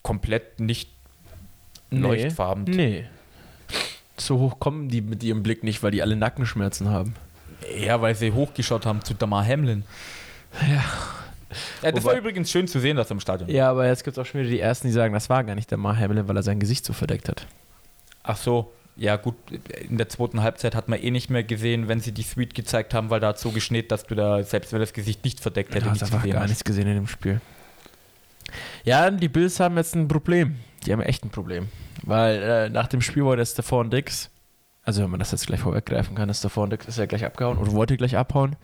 komplett 0.04 0.60
nicht 0.60 0.90
leuchtfarben. 1.90 2.66
Nee. 2.66 3.06
So 4.18 4.38
hoch 4.40 4.60
kommen 4.60 4.90
die 4.90 5.02
mit 5.02 5.24
ihrem 5.24 5.42
Blick 5.44 5.64
nicht, 5.64 5.82
weil 5.82 5.92
die 5.92 6.02
alle 6.02 6.16
Nackenschmerzen 6.16 6.90
haben. 6.90 7.16
Ja, 7.80 8.02
weil 8.02 8.14
sie 8.16 8.32
hochgeschaut 8.32 8.86
haben 8.86 9.04
zu 9.04 9.14
Damar 9.14 9.46
Hamlin. 9.46 9.84
Ja. 10.62 10.84
Ja, 11.82 11.92
das 11.92 12.04
Wobei- 12.04 12.14
war 12.14 12.20
übrigens 12.20 12.50
schön 12.52 12.68
zu 12.68 12.80
sehen, 12.80 12.98
dass 12.98 13.10
er 13.10 13.12
im 13.12 13.20
Stadion 13.20 13.50
Ja, 13.50 13.70
aber 13.70 13.88
jetzt 13.88 14.04
gibt 14.04 14.18
es 14.18 14.22
auch 14.22 14.26
schon 14.26 14.42
wieder 14.42 14.50
die 14.50 14.60
Ersten, 14.60 14.88
die 14.88 14.94
sagen, 14.94 15.14
das 15.14 15.30
war 15.30 15.44
gar 15.44 15.56
nicht 15.56 15.70
der 15.70 15.78
Mar 15.78 15.98
Hamlin, 15.98 16.28
weil 16.28 16.36
er 16.36 16.44
sein 16.44 16.60
Gesicht 16.60 16.84
so 16.84 16.94
verdeckt 16.94 17.30
hat. 17.30 17.46
Ach 18.24 18.38
so, 18.38 18.72
ja 18.96 19.18
gut, 19.18 19.36
in 19.88 19.98
der 19.98 20.10
zweiten 20.10 20.42
Halbzeit 20.42 20.76
hat 20.76 20.88
man 20.90 21.00
eh 21.02 21.12
nicht 21.12 21.30
mehr 21.30 21.44
gesehen, 21.44 21.88
wenn 21.88 22.00
sie 22.00 22.12
die 22.12 22.24
Suite 22.24 22.56
gezeigt 22.56 22.94
haben, 22.96 23.10
weil 23.12 23.20
da 23.20 23.30
hat 23.30 23.40
so 23.40 23.52
geschneit, 23.52 23.92
dass 23.92 24.06
du 24.06 24.16
da, 24.16 24.42
selbst 24.44 24.74
wenn 24.74 24.80
das 24.80 24.94
Gesicht 24.94 25.24
nicht 25.24 25.40
verdeckt 25.40 25.76
hätte, 25.76 25.86
hast 25.86 25.94
nichts 26.02 26.04
einfach 26.12 26.24
gesehen 26.24 26.34
gar 26.40 26.48
nichts 26.48 26.64
gesehen 26.64 26.88
in 26.88 26.96
dem 26.96 27.08
Spiel. 27.08 27.40
Ja, 28.84 29.10
die 29.10 29.30
Bills 29.30 29.60
haben 29.60 29.78
jetzt 29.78 29.96
ein 29.96 30.08
Problem. 30.08 30.56
Die 30.86 30.92
haben 30.92 31.02
echt 31.02 31.24
ein 31.24 31.30
Problem. 31.30 31.68
Weil 32.04 32.42
äh, 32.42 32.70
nach 32.70 32.88
dem 32.88 33.02
Spiel 33.02 33.26
war 33.26 33.36
der 33.36 33.46
Stephon 33.46 33.90
Dix, 33.90 34.30
also 34.84 35.04
wenn 35.04 35.10
man 35.10 35.20
das 35.20 35.32
jetzt 35.32 35.48
gleich 35.48 35.62
vorweggreifen 35.62 36.16
kann, 36.16 36.30
ist 36.30 36.40
Stephon 36.40 36.70
Dix 36.70 36.88
ist 36.88 36.98
ja 36.98 37.06
gleich 37.06 37.26
abgehauen 37.26 37.58
oder 37.58 37.72
wollte 37.72 37.96
gleich 37.98 38.18
abhauen. 38.18 38.56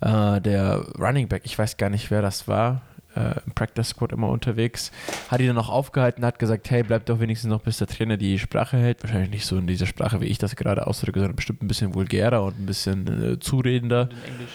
Äh, 0.00 0.40
der 0.40 0.80
Running 0.98 1.28
Back, 1.28 1.42
ich 1.44 1.58
weiß 1.58 1.76
gar 1.76 1.90
nicht, 1.90 2.10
wer 2.10 2.22
das 2.22 2.48
war, 2.48 2.82
äh, 3.16 3.34
im 3.46 3.52
Practice 3.54 3.88
Squad 3.88 4.12
immer 4.12 4.28
unterwegs, 4.28 4.90
hat 5.28 5.40
ihn 5.40 5.46
dann 5.48 5.56
noch 5.56 5.68
aufgehalten, 5.68 6.24
hat 6.24 6.38
gesagt, 6.38 6.70
hey, 6.70 6.82
bleib 6.82 7.06
doch 7.06 7.20
wenigstens 7.20 7.50
noch, 7.50 7.60
bis 7.60 7.78
der 7.78 7.86
Trainer 7.86 8.16
die 8.16 8.38
Sprache 8.38 8.76
hält. 8.76 9.02
Wahrscheinlich 9.02 9.30
nicht 9.30 9.46
so 9.46 9.56
in 9.56 9.66
dieser 9.66 9.86
Sprache, 9.86 10.20
wie 10.20 10.26
ich 10.26 10.38
das 10.38 10.56
gerade 10.56 10.86
ausdrücke, 10.86 11.20
sondern 11.20 11.36
bestimmt 11.36 11.62
ein 11.62 11.68
bisschen 11.68 11.94
vulgärer 11.94 12.42
und 12.42 12.58
ein 12.58 12.66
bisschen 12.66 13.32
äh, 13.34 13.38
zuredender. 13.38 14.08
In 14.10 14.32
Englisch. 14.34 14.50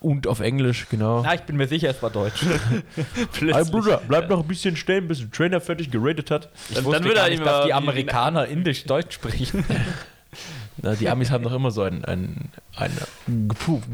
Und 0.00 0.26
auf 0.26 0.40
Englisch, 0.40 0.86
genau. 0.90 1.22
Na, 1.22 1.34
ich 1.34 1.42
bin 1.42 1.56
mir 1.56 1.66
sicher, 1.66 1.88
es 1.88 2.02
war 2.02 2.10
Deutsch. 2.10 2.44
Hey 3.40 3.64
Bruder, 3.64 4.00
bleib 4.06 4.28
noch 4.28 4.40
ein 4.40 4.46
bisschen 4.48 4.76
stehen, 4.76 5.08
bis 5.08 5.18
der 5.18 5.30
Trainer 5.30 5.60
fertig 5.60 5.90
geratet 5.90 6.30
hat. 6.30 6.48
Ich 6.68 6.76
Dann- 6.76 6.84
dann 6.90 7.02
gar 7.04 7.16
er 7.24 7.30
nicht, 7.30 7.38
ihm 7.40 7.44
dass 7.44 7.64
die 7.66 7.72
Amerikaner 7.72 8.46
Indisch-Deutsch 8.46 9.14
sprechen. 9.14 9.64
Na, 10.82 10.94
die 10.94 11.08
Amis 11.08 11.30
haben 11.30 11.44
doch 11.44 11.52
immer 11.52 11.70
so 11.70 11.82
ein, 11.82 12.04
ein, 12.04 12.50
eine 12.76 12.90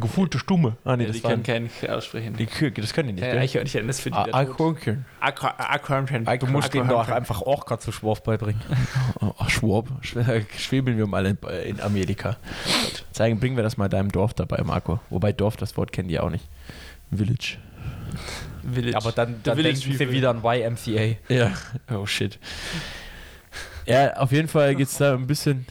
gefühlte 0.00 0.38
Stumme. 0.38 0.76
Ah, 0.84 0.96
nee, 0.96 1.02
Ja, 1.04 1.08
das 1.08 1.16
die 1.16 1.22
können 1.22 1.42
kein 1.42 1.68
aussprechen. 1.88 2.36
die 2.36 2.46
Kühe, 2.46 2.70
das 2.72 2.94
können 2.94 3.08
die 3.08 3.14
nicht. 3.14 3.24
Ja? 3.24 3.38
Eichhörnchen, 3.38 3.86
das 3.86 4.00
für 4.00 4.10
die 4.10 4.16
Ah, 4.16 4.24
tot. 4.24 4.34
Eichhörnchen. 4.34 6.24
Du 6.40 6.46
musst 6.46 6.72
denen 6.72 6.88
doch 6.88 7.08
einfach 7.08 7.42
Orca 7.42 7.78
zu 7.78 7.92
Schworf 7.92 8.22
beibringen. 8.22 8.60
Oh, 9.20 9.34
Ach, 9.38 9.50
Schwab. 9.50 9.88
Schw- 10.02 10.44
Schwebeln 10.58 10.96
wir 10.96 11.06
mal 11.06 11.26
in, 11.26 11.80
Amerika. 11.80 12.36
Zeigen, 13.12 13.38
bringen 13.38 13.56
wir 13.56 13.62
das 13.62 13.76
mal 13.76 13.88
deinem 13.90 14.10
Dorf 14.10 14.32
dabei, 14.32 14.62
Marco. 14.64 15.00
Wobei 15.10 15.32
Dorf, 15.32 15.56
das 15.58 15.76
Wort 15.76 15.92
kennen 15.92 16.08
die 16.08 16.18
auch 16.18 16.30
nicht. 16.30 16.48
Village. 17.14 17.58
Village. 18.72 18.96
Aber 18.96 19.12
dann, 19.12 19.40
dann 19.42 19.56
denken 19.58 19.76
sie 19.76 19.90
People. 19.90 20.12
wieder 20.12 20.30
an 20.30 20.42
YMCA. 20.42 21.16
Ja. 21.28 21.52
Oh 21.94 22.06
shit. 22.06 22.38
Ja, 23.86 24.14
auf 24.16 24.32
jeden 24.32 24.48
Fall 24.48 24.74
geht 24.74 24.88
es 24.88 24.96
da 24.98 25.14
ein 25.14 25.26
bisschen. 25.26 25.66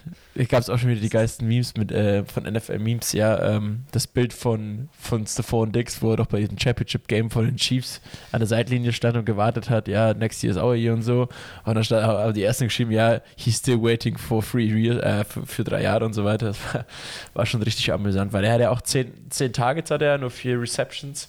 Gab 0.48 0.62
es 0.62 0.70
auch 0.70 0.78
schon 0.78 0.90
wieder 0.90 1.02
die 1.02 1.10
geilsten 1.10 1.48
Memes 1.48 1.76
mit 1.76 1.92
äh, 1.92 2.24
von 2.24 2.44
NFL-Memes. 2.44 3.12
Ja, 3.12 3.56
ähm, 3.56 3.84
das 3.92 4.08
Bild 4.08 4.32
von, 4.32 4.88
von 4.98 5.28
Stephon 5.28 5.72
Dix, 5.74 6.02
wo 6.02 6.12
er 6.12 6.18
doch 6.18 6.28
bei 6.28 6.40
diesem 6.40 6.58
Championship-Game 6.58 7.30
von 7.30 7.46
den 7.46 7.58
Chiefs 7.58 8.00
an 8.32 8.40
der 8.40 8.48
Seitlinie 8.48 8.94
stand 8.94 9.18
und 9.18 9.26
gewartet 9.26 9.70
hat. 9.70 9.88
Ja, 9.90 10.14
next 10.14 10.42
year 10.42 10.52
is 10.52 10.58
our 10.58 10.76
year 10.76 10.94
und 10.94 11.02
so. 11.02 11.28
Und 11.66 11.76
dann 11.76 11.84
stand 11.84 12.06
haben 12.06 12.34
die 12.34 12.44
ersten 12.44 12.66
geschrieben, 12.66 12.92
ja, 12.92 13.20
he's 13.36 13.58
still 13.58 13.82
waiting 13.82 14.18
for 14.18 14.42
three 14.42 14.66
years, 14.66 15.02
äh, 15.04 15.26
für, 15.26 15.46
für 15.46 15.64
drei 15.64 15.84
Jahre 15.84 16.06
und 16.06 16.14
so 16.14 16.24
weiter. 16.24 16.48
Das 16.48 16.58
war, 16.74 16.86
war 17.34 17.46
schon 17.46 17.62
richtig 17.62 17.92
amüsant, 17.92 18.32
weil 18.32 18.46
er 18.46 18.54
hat 18.54 18.62
ja 18.62 18.70
auch 18.70 18.82
zehn, 18.82 19.12
zehn 19.30 19.52
Targets, 19.52 19.92
hat 19.92 20.02
er, 20.02 20.18
nur 20.18 20.32
vier 20.32 20.62
Receptions 20.62 21.28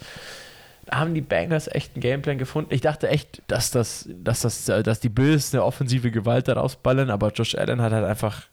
haben 0.91 1.15
die 1.15 1.21
Bengals 1.21 1.69
echt 1.69 1.95
einen 1.95 2.03
Gameplan 2.03 2.39
gefunden. 2.39 2.75
Ich 2.75 2.81
dachte 2.81 3.09
echt, 3.09 3.43
dass, 3.47 3.71
das, 3.71 4.09
dass, 4.09 4.41
das, 4.41 4.65
dass 4.65 5.01
die 5.01 5.09
Bills 5.09 5.55
eine 5.55 5.65
offensive 5.65 6.11
Gewalt 6.11 6.49
da 6.49 6.55
rausballern, 6.55 7.11
aber 7.11 7.31
Josh 7.33 7.55
Allen 7.55 7.81
hat 7.81 7.93
halt 7.93 8.05
einfach, 8.05 8.49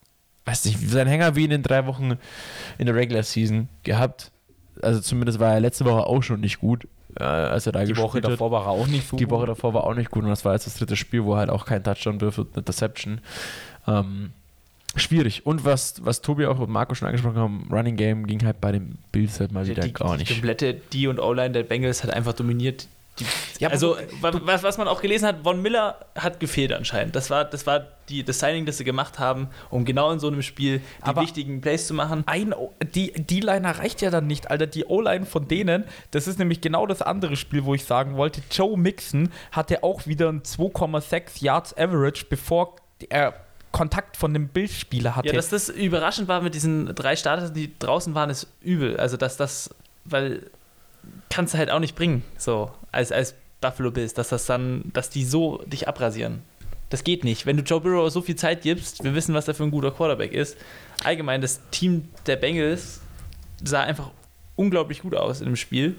weiß 0.48 0.66
nicht, 0.66 0.90
seinen 0.90 1.08
Hänger 1.08 1.36
wie 1.36 1.44
in 1.44 1.50
den 1.52 1.64
drei 1.64 1.86
Wochen 1.86 2.14
in 2.78 2.86
der 2.86 2.96
Regular 2.96 3.24
Season 3.24 3.68
gehabt. 3.84 4.32
Also 4.82 5.02
zumindest 5.02 5.40
war 5.40 5.54
er 5.54 5.60
letzte 5.60 5.86
Woche 5.86 6.06
auch 6.06 6.22
schon 6.24 6.40
nicht 6.40 6.60
gut, 6.60 6.88
äh, 7.20 7.24
als 7.24 7.66
er 7.66 7.72
da 7.74 7.84
Die 7.84 7.98
Woche 7.98 8.18
hat. 8.20 8.26
davor 8.26 8.52
war 8.52 8.66
er 8.66 8.70
auch 8.70 8.88
nicht 8.88 9.08
so 9.08 9.18
Die 9.18 9.26
gut. 9.26 9.32
Woche 9.32 9.46
davor 9.48 9.74
war 9.74 9.84
auch 9.84 9.96
nicht 9.96 10.12
gut 10.12 10.24
und 10.24 10.30
das 10.30 10.46
war 10.46 10.54
jetzt 10.54 10.68
das 10.68 10.76
dritte 10.78 10.96
Spiel, 10.96 11.24
wo 11.24 11.34
er 11.34 11.40
halt 11.40 11.50
auch 11.50 11.66
kein 11.66 11.84
Touchdown 11.84 12.22
wirft 12.22 12.40
und 12.40 12.48
eine 12.50 12.60
Interception. 12.60 13.22
Ähm, 13.88 14.32
schwierig. 14.96 15.46
Und 15.46 15.66
was, 15.66 16.04
was 16.06 16.22
Tobi 16.22 16.46
auch 16.46 16.60
und 16.60 16.70
Marco 16.70 16.94
schon 16.96 17.08
angesprochen 17.08 17.38
haben, 17.38 17.68
Running 17.72 17.96
Game 17.96 18.26
ging 18.28 18.44
halt 18.46 18.62
bei 18.62 18.72
den 18.72 18.98
Bills 19.12 19.40
halt 19.40 19.52
mal 19.52 19.68
wieder 19.68 19.82
die, 19.84 19.94
gar 19.94 20.12
die 20.14 20.20
nicht. 20.20 20.32
komplette 20.32 20.74
D- 20.76 21.08
und 21.08 21.20
O-Line 21.20 21.52
der 21.52 21.64
Bengals 21.64 22.04
hat 22.04 22.12
einfach 22.14 22.34
dominiert. 22.34 22.88
Die, 23.20 23.26
Ja, 23.60 23.70
also, 23.70 23.98
was, 24.22 24.64
was 24.64 24.78
man 24.78 24.88
auch 24.88 25.02
gelesen 25.02 25.26
hat, 25.28 25.38
Von 25.44 25.62
Miller 25.62 25.98
hat 26.16 26.40
gefehlt 26.40 26.72
anscheinend. 26.74 27.16
Das 27.16 27.30
war, 27.30 27.46
das, 27.46 27.66
war 27.66 27.88
die, 28.10 28.24
das 28.24 28.40
Signing, 28.40 28.66
das 28.66 28.78
sie 28.78 28.84
gemacht 28.84 29.18
haben, 29.20 29.50
um 29.70 29.86
genau 29.86 30.12
in 30.12 30.20
so 30.20 30.28
einem 30.28 30.42
Spiel 30.42 30.82
die 31.06 31.16
wichtigen 31.16 31.62
Plays 31.62 31.88
zu 31.88 31.94
machen. 31.94 32.24
Ein, 32.28 32.54
O- 32.54 32.74
die 32.96 33.12
die 33.14 33.40
Line 33.40 33.68
reicht 33.78 34.02
ja 34.02 34.10
dann 34.12 34.28
nicht, 34.28 34.50
Alter. 34.52 34.68
Die 34.68 34.86
O-Line 34.86 35.26
von 35.26 35.48
denen, 35.48 35.84
das 36.12 36.28
ist 36.28 36.38
nämlich 36.40 36.62
genau 36.62 36.86
das 36.86 37.02
andere 37.02 37.36
Spiel, 37.36 37.66
wo 37.66 37.74
ich 37.74 37.86
sagen 37.86 38.16
wollte. 38.18 38.42
Joe 38.52 38.78
Mixon 38.78 39.30
hatte 39.52 39.84
auch 39.84 40.06
wieder 40.06 40.30
ein 40.30 40.44
2,6 40.44 41.44
Yards 41.44 41.76
Average, 41.78 42.26
bevor 42.30 42.76
er 43.10 43.34
Kontakt 43.72 44.16
von 44.18 44.34
dem 44.34 44.48
Bildspieler 44.48 45.16
hatte. 45.16 45.28
Ja, 45.28 45.34
dass 45.34 45.50
das 45.50 45.70
überraschend 45.70 46.28
war 46.28 46.42
mit 46.42 46.56
diesen 46.56 46.96
drei 46.96 47.16
Startern, 47.16 47.54
die 47.54 47.72
draußen 47.78 48.16
waren, 48.16 48.30
ist 48.30 48.48
übel. 48.62 48.98
Also, 48.98 49.18
dass 49.18 49.38
das, 49.38 49.70
weil 50.06 50.50
kannst 51.30 51.54
du 51.54 51.58
halt 51.58 51.70
auch 51.70 51.80
nicht 51.80 51.96
bringen, 51.96 52.24
so 52.38 52.72
als, 52.92 53.12
als 53.12 53.36
Buffalo 53.62 53.92
Bills, 53.92 54.14
dass 54.14 54.30
das 54.30 54.46
dann, 54.46 54.84
dass 54.94 55.10
die 55.10 55.26
so 55.26 55.64
dich 55.66 55.88
abrasieren. 55.88 56.42
Das 56.90 57.04
geht 57.04 57.24
nicht. 57.24 57.46
Wenn 57.46 57.58
du 57.58 57.64
Joe 57.64 57.82
Burrow 57.82 58.10
so 58.10 58.22
viel 58.22 58.36
Zeit 58.36 58.62
gibst, 58.62 59.04
wir 59.04 59.14
wissen, 59.14 59.34
was 59.34 59.48
er 59.48 59.54
für 59.54 59.64
ein 59.64 59.72
guter 59.72 59.92
Quarterback 59.92 60.32
ist. 60.32 60.58
Allgemein, 61.04 61.42
das 61.42 61.60
Team 61.70 62.08
der 62.26 62.38
Bengals 62.38 63.02
sah 63.64 63.82
einfach 63.84 64.12
unglaublich 64.56 65.02
gut 65.02 65.16
aus 65.16 65.42
in 65.42 65.48
dem 65.48 65.56
Spiel. 65.56 65.96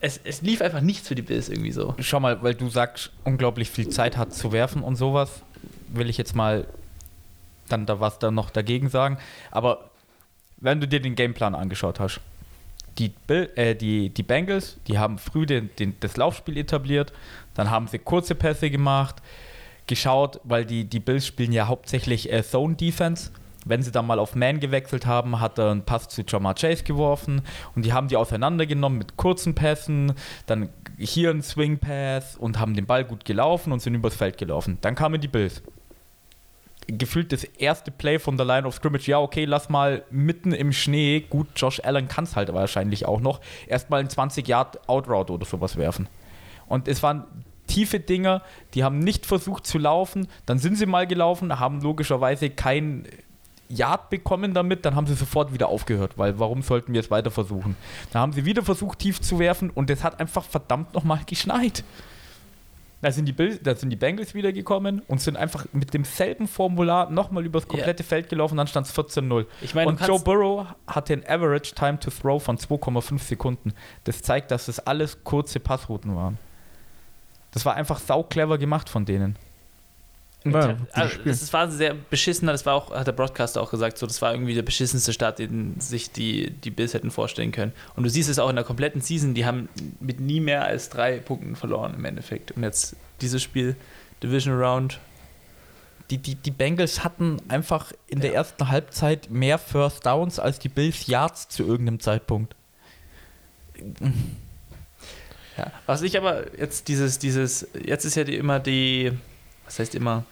Es, 0.00 0.18
es 0.24 0.40
lief 0.40 0.62
einfach 0.62 0.80
nichts 0.80 1.08
für 1.08 1.14
die 1.14 1.22
Bills 1.22 1.50
irgendwie 1.50 1.72
so. 1.72 1.94
Schau 1.98 2.20
mal, 2.20 2.42
weil 2.42 2.54
du 2.54 2.70
sagst, 2.70 3.10
unglaublich 3.24 3.68
viel 3.68 3.90
Zeit 3.90 4.16
hat 4.16 4.32
zu 4.32 4.50
werfen 4.50 4.82
und 4.82 4.96
sowas, 4.96 5.42
will 5.88 6.08
ich 6.08 6.16
jetzt 6.16 6.34
mal 6.34 6.66
dann 7.68 7.86
da 7.86 8.00
was 8.00 8.18
da 8.18 8.30
noch 8.30 8.50
dagegen 8.50 8.88
sagen. 8.88 9.18
Aber 9.50 9.90
wenn 10.56 10.80
du 10.80 10.88
dir 10.88 11.00
den 11.00 11.16
Gameplan 11.16 11.54
angeschaut 11.54 12.00
hast, 12.00 12.20
die, 13.00 13.12
äh, 13.34 13.74
die, 13.74 14.10
die 14.10 14.22
Bengals, 14.22 14.78
die 14.86 14.98
haben 14.98 15.18
früh 15.18 15.46
den, 15.46 15.70
den, 15.78 15.94
das 16.00 16.16
Laufspiel 16.16 16.58
etabliert, 16.58 17.12
dann 17.54 17.70
haben 17.70 17.86
sie 17.86 17.98
kurze 17.98 18.34
Pässe 18.34 18.70
gemacht, 18.70 19.16
geschaut, 19.86 20.40
weil 20.44 20.64
die, 20.64 20.84
die 20.84 21.00
Bills 21.00 21.26
spielen 21.26 21.52
ja 21.52 21.66
hauptsächlich 21.66 22.32
äh, 22.32 22.42
Zone 22.42 22.76
Defense. 22.76 23.30
Wenn 23.66 23.82
sie 23.82 23.92
dann 23.92 24.06
mal 24.06 24.18
auf 24.18 24.34
Man 24.34 24.58
gewechselt 24.58 25.04
haben, 25.04 25.40
hat 25.40 25.58
er 25.58 25.70
einen 25.70 25.84
Pass 25.84 26.08
zu 26.08 26.22
Jamar 26.26 26.54
Chase 26.54 26.82
geworfen 26.82 27.42
und 27.74 27.84
die 27.84 27.92
haben 27.92 28.08
die 28.08 28.16
auseinandergenommen 28.16 28.98
mit 28.98 29.16
kurzen 29.16 29.54
Pässen, 29.54 30.14
dann 30.46 30.70
hier 30.98 31.30
ein 31.30 31.42
Swing 31.42 31.78
Pass 31.78 32.36
und 32.36 32.58
haben 32.58 32.74
den 32.74 32.86
Ball 32.86 33.04
gut 33.04 33.24
gelaufen 33.24 33.72
und 33.72 33.80
sind 33.80 33.94
übers 33.94 34.14
Feld 34.14 34.38
gelaufen. 34.38 34.78
Dann 34.80 34.94
kamen 34.94 35.20
die 35.20 35.28
Bills. 35.28 35.62
Gefühlt 36.98 37.32
das 37.32 37.44
erste 37.44 37.90
Play 37.90 38.18
von 38.18 38.36
der 38.36 38.46
Line 38.46 38.66
of 38.66 38.74
Scrimmage, 38.74 39.08
ja, 39.08 39.18
okay, 39.18 39.44
lass 39.44 39.68
mal 39.68 40.02
mitten 40.10 40.52
im 40.52 40.72
Schnee, 40.72 41.20
gut, 41.28 41.48
Josh 41.56 41.80
Allen 41.84 42.08
kann 42.08 42.24
es 42.24 42.36
halt 42.36 42.52
wahrscheinlich 42.52 43.06
auch 43.06 43.20
noch, 43.20 43.40
erstmal 43.66 44.00
einen 44.00 44.10
20 44.10 44.46
Yard 44.46 44.88
Outroute 44.88 45.32
oder 45.32 45.46
sowas 45.46 45.76
werfen. 45.76 46.08
Und 46.66 46.88
es 46.88 47.02
waren 47.02 47.24
tiefe 47.66 48.00
Dinger, 48.00 48.42
die 48.74 48.84
haben 48.84 48.98
nicht 48.98 49.26
versucht 49.26 49.66
zu 49.66 49.78
laufen, 49.78 50.28
dann 50.46 50.58
sind 50.58 50.76
sie 50.76 50.86
mal 50.86 51.06
gelaufen, 51.06 51.60
haben 51.60 51.80
logischerweise 51.80 52.50
kein 52.50 53.06
Yard 53.68 54.10
bekommen 54.10 54.52
damit, 54.52 54.84
dann 54.84 54.96
haben 54.96 55.06
sie 55.06 55.14
sofort 55.14 55.54
wieder 55.54 55.68
aufgehört, 55.68 56.18
weil 56.18 56.38
warum 56.38 56.62
sollten 56.62 56.92
wir 56.92 57.00
es 57.00 57.10
weiter 57.10 57.30
versuchen? 57.30 57.76
Dann 58.12 58.22
haben 58.22 58.32
sie 58.32 58.44
wieder 58.44 58.62
versucht, 58.62 58.98
tief 58.98 59.20
zu 59.20 59.38
werfen 59.38 59.70
und 59.70 59.88
es 59.90 60.02
hat 60.02 60.18
einfach 60.18 60.44
verdammt 60.44 60.92
nochmal 60.94 61.20
geschneit. 61.24 61.84
Da 63.02 63.10
sind, 63.10 63.24
die 63.24 63.32
Bill, 63.32 63.56
da 63.56 63.74
sind 63.74 63.88
die 63.88 63.96
Bengals 63.96 64.34
wieder 64.34 64.52
gekommen 64.52 65.00
und 65.08 65.22
sind 65.22 65.36
einfach 65.36 65.64
mit 65.72 65.94
demselben 65.94 66.46
Formular 66.46 67.10
nochmal 67.10 67.46
übers 67.46 67.66
komplette 67.66 68.04
Feld 68.04 68.28
gelaufen, 68.28 68.58
dann 68.58 68.66
stand 68.66 68.86
es 68.86 68.94
14-0. 68.94 69.46
Ich 69.62 69.74
meine, 69.74 69.92
du 69.92 69.98
Und 69.98 70.06
Joe 70.06 70.20
Burrow 70.20 70.66
hatte 70.86 71.14
ein 71.14 71.26
Average 71.26 71.74
Time 71.74 71.98
to 71.98 72.10
Throw 72.10 72.42
von 72.42 72.58
2,5 72.58 73.18
Sekunden. 73.18 73.72
Das 74.04 74.20
zeigt, 74.20 74.50
dass 74.50 74.66
das 74.66 74.80
alles 74.80 75.24
kurze 75.24 75.60
Passrouten 75.60 76.14
waren. 76.14 76.36
Das 77.52 77.64
war 77.64 77.74
einfach 77.74 77.98
sau 78.00 78.22
clever 78.22 78.58
gemacht 78.58 78.90
von 78.90 79.06
denen. 79.06 79.36
Ja, 80.44 80.76
Also, 80.92 81.18
das 81.24 81.52
war 81.52 81.70
sehr 81.70 81.94
beschissener, 81.94 82.52
das 82.52 82.64
war 82.64 82.74
auch, 82.74 82.90
hat 82.92 83.06
der 83.06 83.12
Broadcaster 83.12 83.60
auch 83.60 83.70
gesagt, 83.70 83.98
so, 83.98 84.06
das 84.06 84.22
war 84.22 84.32
irgendwie 84.32 84.54
der 84.54 84.62
beschissenste 84.62 85.12
Start, 85.12 85.38
den 85.38 85.78
sich 85.80 86.12
die, 86.12 86.50
die 86.50 86.70
Bills 86.70 86.94
hätten 86.94 87.10
vorstellen 87.10 87.52
können. 87.52 87.72
Und 87.94 88.04
du 88.04 88.10
siehst 88.10 88.30
es 88.30 88.38
auch 88.38 88.48
in 88.48 88.56
der 88.56 88.64
kompletten 88.64 89.02
Season, 89.02 89.34
die 89.34 89.44
haben 89.44 89.68
mit 90.00 90.18
nie 90.20 90.40
mehr 90.40 90.64
als 90.64 90.88
drei 90.88 91.18
Punkten 91.18 91.56
verloren 91.56 91.92
im 91.94 92.04
Endeffekt. 92.06 92.52
Und 92.52 92.62
jetzt 92.62 92.96
dieses 93.20 93.42
Spiel, 93.42 93.76
Division 94.22 94.58
Round, 94.58 94.98
Die, 96.10 96.18
die, 96.18 96.34
die 96.34 96.50
Bengals 96.50 97.04
hatten 97.04 97.36
einfach 97.48 97.92
in 98.08 98.18
der 98.20 98.30
Ja. 98.30 98.36
ersten 98.38 98.68
Halbzeit 98.68 99.30
mehr 99.30 99.58
First 99.58 100.04
Downs 100.06 100.40
als 100.40 100.58
die 100.58 100.68
Bills 100.68 101.06
Yards 101.06 101.48
zu 101.48 101.62
irgendeinem 101.64 102.00
Zeitpunkt. 102.00 102.56
Ja, 105.56 105.70
was 105.86 106.02
ich 106.02 106.16
aber 106.16 106.58
jetzt 106.58 106.88
dieses, 106.88 107.18
dieses, 107.18 107.66
jetzt 107.84 108.04
ist 108.04 108.14
ja 108.14 108.24
die, 108.24 108.36
immer 108.36 108.58
die, 108.60 109.12
was 109.70 109.78
heißt 109.78 109.94
immer, 109.94 110.24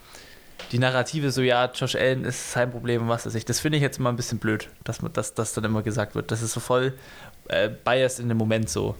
die 0.72 0.80
Narrative 0.80 1.30
so, 1.30 1.42
ja, 1.42 1.70
Josh 1.72 1.94
Allen 1.94 2.24
ist 2.24 2.50
sein 2.50 2.72
Problem 2.72 3.02
und 3.02 3.08
was 3.08 3.24
weiß 3.24 3.36
ich. 3.36 3.44
Das 3.44 3.60
finde 3.60 3.76
ich 3.78 3.82
jetzt 3.82 3.98
immer 3.98 4.08
ein 4.08 4.16
bisschen 4.16 4.38
blöd, 4.38 4.68
dass 4.82 5.00
man 5.00 5.12
dass 5.12 5.32
das 5.32 5.52
dann 5.52 5.62
immer 5.62 5.82
gesagt 5.82 6.16
wird. 6.16 6.32
Das 6.32 6.42
ist 6.42 6.52
so 6.52 6.60
voll 6.60 6.94
äh, 7.46 7.68
biased 7.68 8.18
in 8.18 8.28
dem 8.28 8.36
Moment 8.36 8.68
so. 8.68 8.96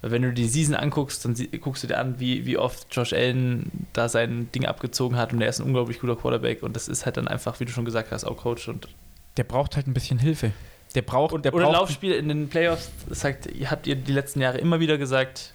Weil 0.00 0.12
wenn 0.12 0.22
du 0.22 0.32
die 0.32 0.46
Season 0.46 0.76
anguckst, 0.76 1.24
dann 1.24 1.34
guckst 1.60 1.82
du 1.82 1.88
dir 1.88 1.98
an, 1.98 2.20
wie, 2.20 2.46
wie 2.46 2.56
oft 2.56 2.86
Josh 2.94 3.12
Allen 3.12 3.88
da 3.92 4.08
sein 4.08 4.48
Ding 4.54 4.64
abgezogen 4.64 5.16
hat 5.16 5.32
und 5.32 5.42
er 5.42 5.48
ist 5.48 5.58
ein 5.58 5.66
unglaublich 5.66 5.98
guter 5.98 6.14
Quarterback 6.14 6.62
und 6.62 6.76
das 6.76 6.86
ist 6.86 7.04
halt 7.04 7.16
dann 7.16 7.26
einfach, 7.26 7.58
wie 7.58 7.64
du 7.64 7.72
schon 7.72 7.84
gesagt 7.84 8.12
hast, 8.12 8.22
auch 8.24 8.36
Coach 8.36 8.68
und 8.68 8.86
Der 9.36 9.44
braucht 9.44 9.74
halt 9.74 9.88
ein 9.88 9.92
bisschen 9.92 10.20
Hilfe. 10.20 10.52
Der 10.94 11.02
braucht, 11.02 11.44
der 11.44 11.52
oder 11.52 11.64
braucht 11.64 11.76
Laufspiel 11.76 12.12
in 12.12 12.28
den 12.28 12.48
Playoffs, 12.48 12.90
das 13.08 13.20
sagt, 13.20 13.46
ihr 13.46 13.70
habt 13.70 13.88
ihr 13.88 13.96
die 13.96 14.12
letzten 14.12 14.40
Jahre 14.40 14.58
immer 14.58 14.78
wieder 14.80 14.96
gesagt, 14.98 15.52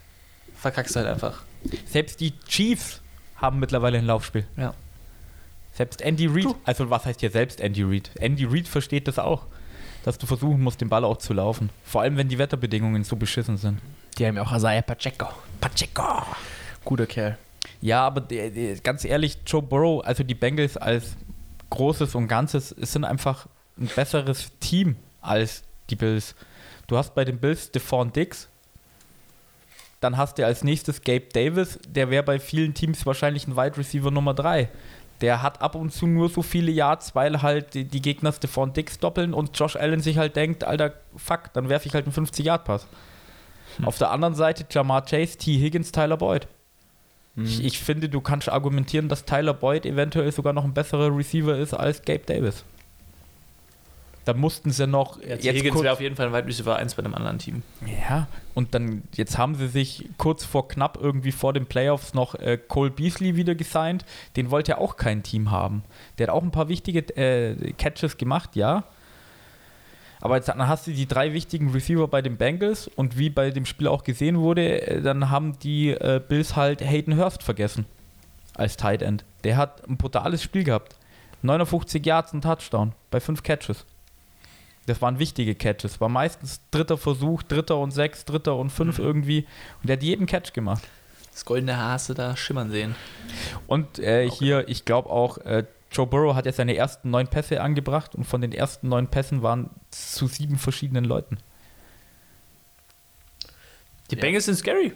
verkackst 0.54 0.94
du 0.94 1.00
halt 1.00 1.08
einfach. 1.08 1.42
Selbst 1.86 2.20
die 2.20 2.38
Chiefs 2.46 3.00
haben 3.36 3.58
mittlerweile 3.58 3.98
ein 3.98 4.06
Laufspiel. 4.06 4.46
Ja. 4.56 4.74
Selbst 5.72 6.00
Andy 6.00 6.26
Reid, 6.26 6.54
also 6.64 6.88
was 6.88 7.04
heißt 7.04 7.20
hier 7.20 7.30
selbst 7.30 7.60
Andy 7.60 7.82
Reid? 7.82 8.10
Andy 8.18 8.44
Reid 8.44 8.66
versteht 8.66 9.08
das 9.08 9.18
auch, 9.18 9.46
dass 10.04 10.16
du 10.16 10.26
versuchen 10.26 10.62
musst, 10.62 10.80
den 10.80 10.88
Ball 10.88 11.04
auch 11.04 11.18
zu 11.18 11.34
laufen. 11.34 11.68
Vor 11.84 12.00
allem, 12.00 12.16
wenn 12.16 12.28
die 12.28 12.38
Wetterbedingungen 12.38 13.04
so 13.04 13.16
beschissen 13.16 13.58
sind. 13.58 13.80
Die 14.16 14.26
haben 14.26 14.36
ja 14.36 14.42
auch 14.42 14.56
Isaiah 14.56 14.82
Pacheco. 14.82 15.28
Pacheco! 15.60 16.24
Guter 16.84 17.06
Kerl. 17.06 17.36
Ja, 17.80 18.06
aber 18.06 18.22
ganz 18.82 19.04
ehrlich, 19.04 19.38
Joe 19.46 19.60
Burrow, 19.60 20.02
also 20.04 20.22
die 20.24 20.34
Bengals 20.34 20.76
als 20.76 21.16
Großes 21.70 22.14
und 22.14 22.28
Ganzes, 22.28 22.72
es 22.72 22.92
sind 22.92 23.04
einfach 23.04 23.46
ein 23.78 23.88
besseres 23.88 24.52
Team 24.60 24.96
als 25.20 25.62
die 25.90 25.96
Bills. 25.96 26.34
Du 26.86 26.96
hast 26.96 27.14
bei 27.14 27.24
den 27.24 27.38
Bills 27.38 27.66
Stephon 27.66 28.12
Dix, 28.12 28.48
dann 30.00 30.16
hast 30.16 30.38
du 30.38 30.46
als 30.46 30.64
nächstes 30.64 31.02
Gabe 31.02 31.26
Davis, 31.32 31.78
der 31.88 32.10
wäre 32.10 32.22
bei 32.22 32.38
vielen 32.38 32.74
Teams 32.74 33.06
wahrscheinlich 33.06 33.46
ein 33.46 33.56
Wide 33.56 33.76
Receiver 33.76 34.10
Nummer 34.10 34.34
3. 34.34 34.68
Der 35.22 35.42
hat 35.42 35.62
ab 35.62 35.74
und 35.74 35.92
zu 35.92 36.06
nur 36.06 36.28
so 36.28 36.42
viele 36.42 36.70
Yards, 36.70 37.14
weil 37.14 37.40
halt 37.40 37.72
die, 37.74 37.84
die 37.84 38.02
Gegner 38.02 38.32
Stephon 38.32 38.74
Dix 38.74 38.98
doppeln 38.98 39.32
und 39.32 39.58
Josh 39.58 39.76
Allen 39.76 40.00
sich 40.00 40.18
halt 40.18 40.36
denkt, 40.36 40.64
Alter, 40.64 40.92
fuck, 41.16 41.52
dann 41.54 41.70
werfe 41.70 41.88
ich 41.88 41.94
halt 41.94 42.04
einen 42.04 42.14
50-Yard-Pass. 42.14 42.86
Auf 43.84 43.98
der 43.98 44.10
anderen 44.10 44.34
Seite 44.34 44.66
Jamar 44.70 45.04
Chase, 45.04 45.38
T. 45.38 45.58
Higgins, 45.58 45.92
Tyler 45.92 46.16
Boyd. 46.16 46.46
Ich, 47.36 47.62
ich 47.62 47.78
finde, 47.78 48.08
du 48.08 48.22
kannst 48.22 48.48
argumentieren, 48.48 49.08
dass 49.08 49.26
Tyler 49.26 49.52
Boyd 49.52 49.84
eventuell 49.84 50.32
sogar 50.32 50.54
noch 50.54 50.64
ein 50.64 50.72
besserer 50.72 51.14
Receiver 51.14 51.56
ist 51.56 51.74
als 51.74 52.02
Gabe 52.02 52.22
Davis. 52.24 52.64
Da 54.26 54.34
mussten 54.34 54.72
sie 54.72 54.88
noch 54.88 55.22
Jetzt 55.22 55.44
jetzt 55.44 55.56
Higgins 55.56 55.82
wäre 55.82 55.92
auf 55.92 56.00
jeden 56.00 56.16
Fall 56.16 56.26
ein 56.26 56.32
Wide 56.32 56.48
Receiver 56.48 56.74
1 56.74 56.96
bei 56.96 57.04
einem 57.04 57.14
anderen 57.14 57.38
Team. 57.38 57.62
ja, 57.86 58.26
und 58.54 58.74
dann 58.74 59.04
jetzt 59.14 59.38
haben 59.38 59.54
sie 59.54 59.68
sich 59.68 60.08
kurz 60.18 60.44
vor 60.44 60.66
knapp 60.66 60.98
irgendwie 61.00 61.30
vor 61.30 61.52
den 61.52 61.66
Playoffs 61.66 62.12
noch 62.12 62.34
äh, 62.34 62.58
Cole 62.58 62.90
Beasley 62.90 63.36
wieder 63.36 63.54
gesigned. 63.54 64.04
Den 64.34 64.50
wollte 64.50 64.72
ja 64.72 64.78
auch 64.78 64.96
kein 64.96 65.22
Team 65.22 65.52
haben. 65.52 65.84
Der 66.18 66.26
hat 66.26 66.34
auch 66.34 66.42
ein 66.42 66.50
paar 66.50 66.68
wichtige 66.68 66.98
äh, 67.16 67.72
Catches 67.74 68.16
gemacht, 68.16 68.56
ja. 68.56 68.82
Aber 70.20 70.34
jetzt 70.34 70.48
dann 70.48 70.66
hast 70.66 70.88
du 70.88 70.90
die 70.90 71.06
drei 71.06 71.32
wichtigen 71.32 71.70
Receiver 71.70 72.08
bei 72.08 72.20
den 72.20 72.36
Bengals 72.36 72.88
und 72.88 73.16
wie 73.16 73.30
bei 73.30 73.50
dem 73.50 73.64
Spiel 73.64 73.86
auch 73.86 74.02
gesehen 74.02 74.38
wurde, 74.38 74.82
äh, 74.82 75.02
dann 75.02 75.30
haben 75.30 75.56
die 75.60 75.90
äh, 75.90 76.20
Bills 76.26 76.56
halt 76.56 76.80
Hayden 76.80 77.16
Hurst 77.16 77.44
vergessen 77.44 77.86
als 78.54 78.76
Tight 78.76 79.02
End. 79.02 79.24
Der 79.44 79.56
hat 79.56 79.88
ein 79.88 79.96
brutales 79.96 80.42
Spiel 80.42 80.64
gehabt. 80.64 80.96
59 81.42 82.04
Yards, 82.04 82.32
ein 82.32 82.40
Touchdown 82.40 82.92
bei 83.12 83.20
fünf 83.20 83.44
Catches. 83.44 83.84
Das 84.86 85.02
waren 85.02 85.18
wichtige 85.18 85.54
Catches. 85.54 86.00
War 86.00 86.08
meistens 86.08 86.60
dritter 86.70 86.96
Versuch, 86.96 87.42
dritter 87.42 87.78
und 87.78 87.90
sechs, 87.90 88.24
dritter 88.24 88.56
und 88.56 88.70
fünf 88.70 88.98
irgendwie. 88.98 89.46
Und 89.82 89.88
der 89.88 89.96
hat 89.96 90.02
jeden 90.02 90.26
Catch 90.26 90.52
gemacht. 90.52 90.82
Das 91.32 91.44
goldene 91.44 91.76
du 92.08 92.14
da 92.14 92.36
schimmern 92.36 92.70
sehen. 92.70 92.94
Und 93.66 93.98
äh, 93.98 94.30
hier, 94.30 94.68
ich 94.68 94.84
glaube 94.84 95.10
auch, 95.10 95.38
äh, 95.38 95.64
Joe 95.92 96.06
Burrow 96.06 96.34
hat 96.34 96.46
ja 96.46 96.52
seine 96.52 96.76
ersten 96.76 97.10
neun 97.10 97.28
Pässe 97.28 97.60
angebracht 97.60 98.14
und 98.14 98.24
von 98.24 98.40
den 98.40 98.52
ersten 98.52 98.88
neun 98.88 99.08
Pässen 99.08 99.42
waren 99.42 99.70
zu 99.90 100.28
sieben 100.28 100.56
verschiedenen 100.58 101.04
Leuten. 101.04 101.38
Die 104.10 104.14
Ja. 104.16 104.20
Bengals 104.20 104.46
sind 104.46 104.56
scary. 104.56 104.92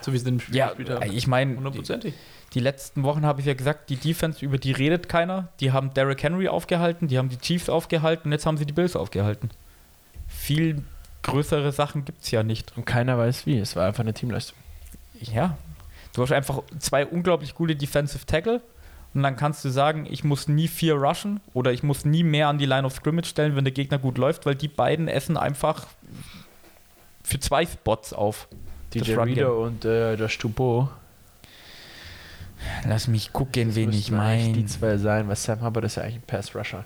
So 0.00 0.12
wie 0.12 0.18
sie 0.18 0.24
den 0.24 0.42
Ja, 0.50 0.68
haben. 0.76 1.12
ich 1.12 1.26
meine, 1.26 1.56
Hundertprozentig. 1.56 2.14
Die 2.54 2.60
letzten 2.60 3.02
Wochen 3.02 3.24
habe 3.24 3.40
ich 3.40 3.46
ja 3.46 3.54
gesagt, 3.54 3.88
die 3.88 3.96
Defense, 3.96 4.44
über 4.44 4.58
die 4.58 4.72
redet 4.72 5.08
keiner. 5.08 5.48
Die 5.60 5.72
haben 5.72 5.94
Derrick 5.94 6.22
Henry 6.22 6.48
aufgehalten, 6.48 7.08
die 7.08 7.18
haben 7.18 7.28
die 7.28 7.38
Chiefs 7.38 7.68
aufgehalten 7.68 8.28
und 8.28 8.32
jetzt 8.32 8.46
haben 8.46 8.58
sie 8.58 8.66
die 8.66 8.74
Bills 8.74 8.94
aufgehalten. 8.94 9.50
Viel 10.28 10.82
größere 11.22 11.72
Sachen 11.72 12.04
gibt 12.04 12.22
es 12.22 12.30
ja 12.30 12.42
nicht. 12.42 12.76
Und 12.76 12.84
keiner 12.84 13.16
weiß 13.16 13.46
wie. 13.46 13.58
Es 13.58 13.76
war 13.76 13.86
einfach 13.86 14.00
eine 14.00 14.12
Teamleistung. 14.12 14.58
Ja, 15.20 15.56
du 16.14 16.22
hast 16.22 16.32
einfach 16.32 16.62
zwei 16.78 17.06
unglaublich 17.06 17.54
gute 17.54 17.76
Defensive 17.76 18.26
Tackle 18.26 18.60
und 19.14 19.22
dann 19.22 19.36
kannst 19.36 19.64
du 19.64 19.70
sagen, 19.70 20.06
ich 20.10 20.24
muss 20.24 20.48
nie 20.48 20.68
vier 20.68 20.94
rushen 20.94 21.40
oder 21.54 21.72
ich 21.72 21.82
muss 21.82 22.04
nie 22.04 22.24
mehr 22.24 22.48
an 22.48 22.58
die 22.58 22.66
Line 22.66 22.86
of 22.86 22.94
Scrimmage 22.94 23.26
stellen, 23.26 23.56
wenn 23.56 23.64
der 23.64 23.72
Gegner 23.72 23.98
gut 23.98 24.18
läuft, 24.18 24.46
weil 24.46 24.54
die 24.54 24.68
beiden 24.68 25.08
essen 25.08 25.36
einfach 25.36 25.86
für 27.22 27.38
zwei 27.38 27.64
Spots 27.64 28.12
auf. 28.12 28.48
Das 28.90 29.02
DJ 29.02 29.14
Run 29.14 29.28
Reader 29.28 29.56
und 29.56 29.84
äh, 29.84 30.14
Josh 30.14 30.38
Dubois. 30.38 30.88
Lass 32.86 33.08
mich 33.08 33.32
gucken, 33.32 33.74
wen 33.74 33.90
ich 33.90 34.12
eigentlich 34.12 34.44
Die 34.44 34.52
meine. 34.52 34.66
zwei 34.66 34.96
sein, 34.96 35.28
weil 35.28 35.36
Sam 35.36 35.62
Hubbard 35.62 35.84
ist 35.84 35.96
ja 35.96 36.02
eigentlich 36.02 36.16
ein 36.16 36.22
Pass-Rusher. 36.26 36.84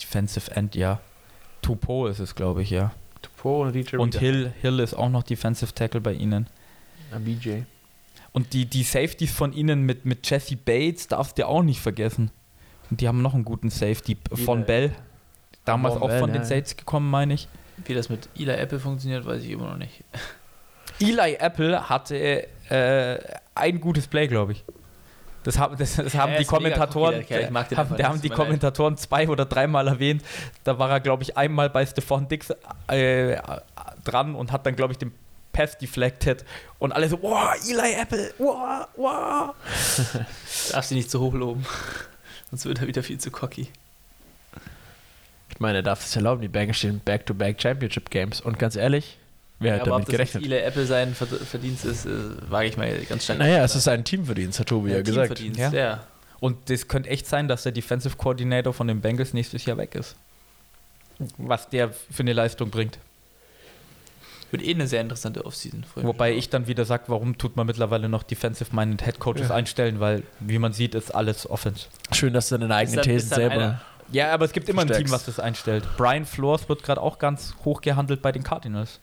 Defensive 0.00 0.50
End, 0.52 0.74
ja. 0.74 1.00
Tupo 1.62 2.06
ist 2.06 2.18
es, 2.20 2.34
glaube 2.34 2.62
ich, 2.62 2.70
ja. 2.70 2.92
Dubois 3.22 3.66
und 3.68 3.74
DJ 3.74 3.96
Und. 3.96 4.14
Hill, 4.16 4.52
Hill 4.62 4.80
ist 4.80 4.94
auch 4.94 5.08
noch 5.10 5.22
Defensive 5.22 5.74
Tackle 5.74 6.00
bei 6.00 6.12
ihnen. 6.14 6.46
Ah, 7.12 7.18
BJ. 7.18 7.60
Und 8.32 8.52
die, 8.52 8.64
die 8.66 8.82
Safeties 8.82 9.32
von 9.32 9.52
ihnen 9.52 9.82
mit, 9.84 10.04
mit 10.04 10.28
Jesse 10.28 10.56
Bates 10.56 11.08
darfst 11.08 11.36
du 11.38 11.46
auch 11.46 11.62
nicht 11.62 11.80
vergessen. 11.80 12.30
Und 12.90 13.00
die 13.00 13.08
haben 13.08 13.22
noch 13.22 13.34
einen 13.34 13.44
guten 13.44 13.70
Safety 13.70 14.16
von 14.44 14.58
Eli- 14.60 14.66
Bell. 14.66 14.92
Damals 15.64 15.94
Von 15.94 16.02
auch 16.04 16.08
Bell, 16.08 16.20
von 16.20 16.32
den 16.32 16.42
ja. 16.42 16.48
Saints 16.48 16.76
gekommen, 16.76 17.10
meine 17.10 17.34
ich. 17.34 17.48
Wie 17.84 17.94
das 17.94 18.08
mit 18.08 18.28
Eli 18.36 18.52
Apple 18.52 18.80
funktioniert, 18.80 19.26
weiß 19.26 19.42
ich 19.42 19.50
immer 19.50 19.68
noch 19.70 19.76
nicht. 19.76 20.02
Eli 21.00 21.34
Apple 21.34 21.88
hatte 21.88 22.46
äh, 22.70 23.18
ein 23.54 23.80
gutes 23.80 24.06
Play, 24.06 24.26
glaube 24.28 24.52
ich. 24.52 24.64
Das 25.42 25.58
haben, 25.58 25.76
das, 25.78 25.96
das 25.96 26.14
haben 26.14 26.32
Er 26.32 26.38
die 26.38 26.44
Kommentatoren, 26.44 27.14
der 27.14 27.24
Kerl. 27.24 27.44
Ich 27.44 27.50
mag 27.50 27.68
den 27.68 27.78
haben, 27.78 27.94
nicht, 27.94 28.04
haben 28.04 28.20
die. 28.20 28.28
Kommentatoren 28.28 28.96
zwei 28.98 29.28
oder 29.28 29.46
dreimal 29.46 29.88
erwähnt. 29.88 30.22
Da 30.64 30.78
war 30.78 30.90
er, 30.90 31.00
glaube 31.00 31.22
ich, 31.22 31.36
einmal 31.36 31.70
bei 31.70 31.86
Stephon 31.86 32.28
Dix 32.28 32.50
äh, 32.88 33.36
dran 34.04 34.34
und 34.34 34.52
hat 34.52 34.66
dann, 34.66 34.76
glaube 34.76 34.92
ich, 34.92 34.98
den 34.98 35.12
Pass 35.52 35.78
deflected 35.78 36.44
und 36.78 36.92
alle 36.92 37.08
so, 37.08 37.20
wow, 37.22 37.54
Eli 37.68 37.94
Apple, 38.00 38.32
wow, 38.38 38.86
wow. 38.96 39.54
Darfst 40.72 40.90
du 40.90 40.94
nicht 40.94 41.10
zu 41.10 41.20
hoch 41.20 41.34
loben. 41.34 41.64
Sonst 42.50 42.66
wird 42.66 42.80
er 42.80 42.86
wieder 42.86 43.02
viel 43.02 43.18
zu 43.18 43.30
cocky. 43.30 43.68
Ich 45.50 45.58
meine, 45.58 45.78
er 45.78 45.82
darf 45.82 46.04
es 46.04 46.14
erlauben, 46.14 46.42
die 46.42 46.48
Bengals 46.48 46.78
stehen 46.78 47.00
Back-to-Back 47.00 47.60
Championship 47.60 48.10
Games. 48.10 48.40
Und 48.40 48.58
ganz 48.58 48.76
ehrlich, 48.76 49.18
wer 49.60 49.74
hat 49.74 49.80
aber 49.82 49.90
damit 49.92 50.08
gerechnet? 50.08 50.44
Eli 50.44 50.56
Apple 50.58 50.84
sein 50.86 51.14
Verd- 51.14 51.30
Verdienst 51.46 51.84
ist, 51.84 52.06
äh, 52.06 52.10
wage 52.48 52.68
ich 52.68 52.76
mal 52.76 52.92
ganz 53.08 53.24
stark. 53.24 53.38
Naja, 53.38 53.62
es 53.64 53.76
ist 53.76 53.86
ein 53.86 54.04
Teamverdienst, 54.04 54.58
hat 54.60 54.66
Tobi 54.68 54.90
ja, 54.90 55.02
gesagt. 55.02 55.36
Teamverdienst, 55.36 55.72
Ja. 55.72 55.72
ja. 55.72 56.00
Und 56.40 56.70
das 56.70 56.88
könnte 56.88 57.10
echt 57.10 57.26
sein, 57.26 57.48
dass 57.48 57.62
der 57.64 57.72
Defensive 57.72 58.16
Coordinator 58.16 58.72
von 58.72 58.88
den 58.88 59.00
Bengals 59.00 59.34
nächstes 59.34 59.64
Jahr 59.66 59.76
weg 59.76 59.94
ist. 59.94 60.16
Was 61.36 61.68
der 61.68 61.90
für 61.92 62.20
eine 62.20 62.32
Leistung 62.32 62.70
bringt. 62.70 62.98
Wird 64.50 64.64
eh 64.64 64.70
eine 64.74 64.88
sehr 64.88 65.00
interessante 65.00 65.44
Offseason. 65.44 65.84
Wobei 65.96 66.32
ich 66.34 66.48
dann 66.48 66.66
wieder 66.66 66.84
sage, 66.84 67.04
warum 67.06 67.38
tut 67.38 67.54
man 67.56 67.66
mittlerweile 67.66 68.08
noch 68.08 68.22
Defensive-Minded 68.24 69.04
Head 69.04 69.18
Coaches 69.20 69.48
Ja. 69.50 69.54
einstellen, 69.54 70.00
weil, 70.00 70.22
wie 70.40 70.58
man 70.58 70.72
sieht, 70.72 70.94
ist 70.96 71.14
alles 71.14 71.48
Offense. 71.48 71.86
Schön, 72.10 72.32
dass 72.32 72.48
du 72.48 72.58
deine 72.58 72.74
eigenen 72.74 73.02
Thesen 73.02 73.28
selber. 73.28 73.80
Ja, 74.10 74.32
aber 74.32 74.44
es 74.46 74.52
gibt 74.52 74.68
immer 74.68 74.82
ein. 74.82 74.88
Team, 74.88 75.10
was 75.10 75.26
das 75.26 75.38
einstellt. 75.38 75.84
Brian 75.96 76.24
Flores 76.26 76.68
wird 76.68 76.82
gerade 76.82 77.00
auch 77.00 77.18
ganz 77.20 77.54
hoch 77.64 77.80
gehandelt 77.80 78.22
bei 78.22 78.32
den 78.32 78.42
Cardinals. 78.42 78.98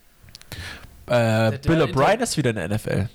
Äh, 1.08 1.58
Bill 1.60 1.82
O'Brien 1.84 2.20
ist 2.20 2.36
wieder 2.38 2.50
in 2.50 2.58
der 2.58 2.70
NFL. 2.70 3.08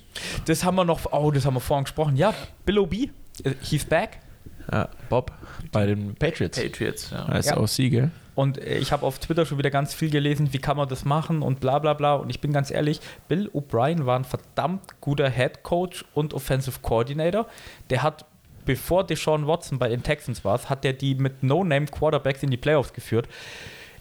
Das 0.45 0.63
haben 0.63 0.75
wir 0.75 0.83
noch, 0.85 1.11
oh, 1.11 1.29
das 1.31 1.45
haben 1.45 1.53
wir 1.53 1.59
vorhin 1.59 1.83
gesprochen. 1.83 2.15
Ja, 2.15 2.33
Bill 2.65 2.79
O'B, 2.79 3.09
äh, 3.43 3.51
he's 3.61 3.85
back. 3.85 4.19
Ja, 4.71 4.89
Bob 5.09 5.31
bei 5.71 5.85
den 5.85 6.15
Patriots. 6.15 6.59
Patriots, 6.59 7.11
ja. 7.11 7.25
Als 7.25 7.47
Ja. 7.47 7.57
OC, 7.57 7.75
gell? 7.91 8.11
Und 8.35 8.57
äh, 8.57 8.77
ich 8.77 8.91
habe 8.91 9.05
auf 9.05 9.19
Twitter 9.19 9.45
schon 9.45 9.57
wieder 9.59 9.69
ganz 9.69 9.93
viel 9.93 10.09
gelesen, 10.09 10.53
wie 10.53 10.57
kann 10.57 10.77
man 10.77 10.89
das 10.89 11.05
machen 11.05 11.41
und 11.43 11.59
bla 11.59 11.77
bla 11.79 11.93
bla. 11.93 12.15
Und 12.15 12.29
ich 12.31 12.39
bin 12.41 12.51
ganz 12.51 12.71
ehrlich, 12.71 12.99
Bill 13.27 13.49
O'Brien 13.53 14.05
war 14.05 14.17
ein 14.17 14.25
verdammt 14.25 14.99
guter 15.01 15.29
Head 15.29 15.61
Coach 15.61 16.03
und 16.15 16.33
Offensive 16.33 16.79
Coordinator. 16.81 17.45
Der 17.91 18.01
hat, 18.01 18.25
bevor 18.65 19.05
Deshaun 19.05 19.45
Watson 19.45 19.77
bei 19.77 19.89
den 19.89 20.01
Texans 20.01 20.43
war, 20.43 20.59
hat 20.67 20.83
der 20.83 20.93
die 20.93 21.13
mit 21.13 21.43
No-Name 21.43 21.85
Quarterbacks 21.87 22.41
in 22.41 22.49
die 22.49 22.57
Playoffs 22.57 22.93
geführt. 22.93 23.27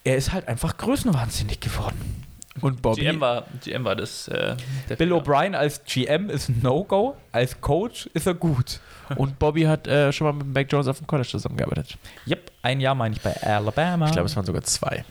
Er 0.05 0.17
ist 0.17 0.33
halt 0.33 0.49
einfach 0.49 0.79
größenwahnsinnig 0.79 1.61
geworden. 1.61 2.22
Und 2.61 2.83
Bobby. 2.83 3.01
GM 3.01 3.21
war, 3.21 3.45
GM 3.65 3.85
war 3.85 3.97
das. 3.97 4.29
Äh, 4.29 4.57
der 4.89 4.97
Bill. 4.97 5.13
O'Brien 5.13 5.55
als 5.55 5.83
GM 5.85 6.29
ist 6.29 6.49
ein 6.51 6.61
No-Go, 6.63 7.17
als 7.33 7.61
Coach 7.61 8.09
ist 8.13 8.27
er 8.27 8.35
gut. 8.35 8.81
Und 9.17 9.39
Bobby 9.39 9.63
hat 9.63 9.87
äh, 9.87 10.13
schon 10.13 10.27
mal 10.27 10.33
mit 10.45 10.55
Mac 10.55 10.71
Jones 10.73 10.87
auf 10.87 10.99
dem 10.99 11.07
College 11.07 11.29
zusammengearbeitet. 11.29 11.97
Yep, 12.27 12.51
ein 12.63 12.81
Jahr 12.81 12.95
meine 12.95 13.15
ich 13.15 13.21
bei 13.23 13.35
Alabama. 13.43 14.07
Ich 14.07 14.13
glaube, 14.13 14.27
es 14.27 14.37
waren 14.37 14.45
sogar 14.45 14.63
zwei. 14.63 15.05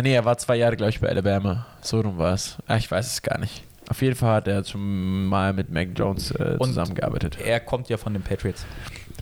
Nee, 0.00 0.14
er 0.14 0.24
war 0.24 0.38
zwei 0.38 0.56
Jahre, 0.56 0.76
glaube 0.76 0.90
ich, 0.90 1.00
bei 1.00 1.08
Alabama. 1.08 1.66
So 1.80 2.00
rum 2.00 2.16
war 2.18 2.34
es. 2.34 2.56
Ah, 2.68 2.76
ich 2.76 2.88
weiß 2.90 3.06
es 3.12 3.22
gar 3.22 3.38
nicht. 3.38 3.64
Auf 3.88 4.00
jeden 4.02 4.14
Fall 4.14 4.34
hat 4.36 4.48
er 4.48 4.62
schon 4.64 5.26
mal 5.26 5.52
mit 5.52 5.70
Mac 5.70 5.88
Jones 5.96 6.30
äh, 6.32 6.56
Und- 6.58 6.68
zusammengearbeitet. 6.68 7.38
er 7.40 7.58
kommt 7.60 7.88
ja 7.88 7.96
von 7.96 8.12
den 8.12 8.22
Patriots. 8.22 8.64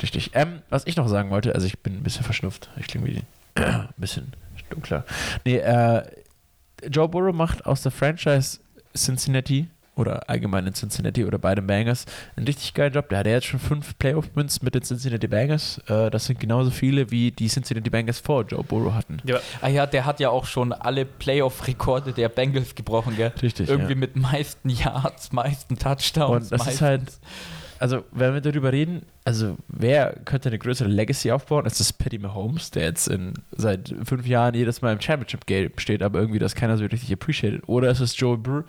Richtig. 0.03 0.31
Ähm, 0.35 0.61
was 0.69 0.87
ich 0.87 0.97
noch 0.97 1.09
sagen 1.09 1.31
wollte, 1.31 1.55
also 1.55 1.66
ich 1.66 1.79
bin 1.79 1.95
ein 1.95 2.03
bisschen 2.03 2.25
verschnupft. 2.25 2.69
Ich 2.79 2.87
klinge 2.87 3.07
wie 3.07 3.23
ein 3.55 3.88
bisschen 3.97 4.33
dunkler. 4.69 5.05
Nee, 5.45 5.57
äh, 5.59 6.03
Joe 6.91 7.09
Burrow 7.09 7.35
macht 7.35 7.65
aus 7.67 7.83
der 7.83 7.93
Franchise 7.93 8.59
Cincinnati 8.95 9.69
oder 9.97 10.29
allgemein 10.29 10.67
in 10.67 10.75
Cincinnati 10.75 11.25
oder 11.25 11.39
bei 11.39 11.55
den 11.55 11.67
Bangers 11.67 12.05
einen 12.37 12.47
richtig 12.47 12.75
geilen 12.75 12.93
Job. 12.93 13.09
Der 13.09 13.19
hat 13.21 13.27
ja 13.27 13.33
jetzt 13.33 13.47
schon 13.47 13.59
fünf 13.59 13.97
Playoff-Wins 13.99 14.61
mit 14.61 14.75
den 14.75 14.83
Cincinnati 14.83 15.27
Bangers. 15.27 15.79
Äh, 15.89 16.11
das 16.11 16.27
sind 16.27 16.39
genauso 16.39 16.71
viele, 16.71 17.11
wie 17.11 17.31
die 17.31 17.49
Cincinnati 17.49 17.89
Bangers 17.89 18.21
vor 18.21 18.45
Joe 18.45 18.62
Burrow 18.62 18.93
hatten. 18.93 19.23
Ja, 19.25 19.41
Ah 19.62 19.69
ja, 19.69 19.87
der 19.87 20.05
hat 20.05 20.21
ja 20.21 20.29
auch 20.29 20.45
schon 20.45 20.73
alle 20.75 21.07
Playoff-Rekorde 21.07 22.12
der 22.12 22.29
Bengals 22.29 22.75
gebrochen, 22.75 23.17
gell? 23.17 23.33
Richtig. 23.43 23.71
Irgendwie 23.71 23.95
ja. 23.95 23.99
mit 23.99 24.17
meisten 24.17 24.69
Yards, 24.69 25.33
meisten 25.33 25.79
Touchdowns. 25.79 26.53
Und 26.53 26.53
das 26.53 26.61
ist 26.61 26.67
meistens. 26.67 26.81
halt- 26.83 27.12
also 27.79 28.05
wenn 28.12 28.35
wir 28.35 28.41
darüber 28.41 28.73
reden, 28.73 29.03
also 29.25 29.57
wer 29.69 30.15
könnte 30.25 30.49
eine 30.49 30.59
größere 30.59 30.89
Legacy 30.89 31.31
aufbauen? 31.33 31.67
Ist 31.67 31.81
das 31.81 31.93
Patty 31.93 32.19
Mahomes, 32.19 32.71
der 32.71 32.85
jetzt 32.85 33.09
in, 33.09 33.35
seit 33.57 33.95
fünf 34.05 34.27
Jahren 34.27 34.55
jedes 34.55 34.83
Mal 34.83 34.93
im 34.93 35.01
Championship-Game 35.01 35.73
steht, 35.79 36.03
aber 36.03 36.19
irgendwie 36.21 36.39
das 36.39 36.55
keiner 36.55 36.77
so 36.77 36.85
richtig 36.85 37.12
appreciated. 37.12 37.62
Oder 37.67 37.91
ist 37.91 38.01
es 38.01 38.19
Joe 38.19 38.37
Brr, 38.39 38.65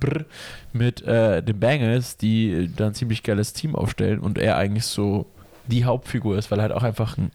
Brr 0.00 0.24
mit 0.72 1.02
äh, 1.02 1.42
den 1.42 1.58
Bengals, 1.58 2.16
die 2.16 2.70
dann 2.74 2.88
ein 2.88 2.94
ziemlich 2.94 3.22
geiles 3.22 3.52
Team 3.52 3.74
aufstellen 3.74 4.20
und 4.20 4.38
er 4.38 4.56
eigentlich 4.56 4.84
so 4.84 5.26
die 5.66 5.84
Hauptfigur 5.84 6.36
ist, 6.38 6.50
weil 6.50 6.58
er 6.58 6.62
halt 6.62 6.72
auch 6.72 6.82
einfach 6.82 7.16
ein 7.18 7.30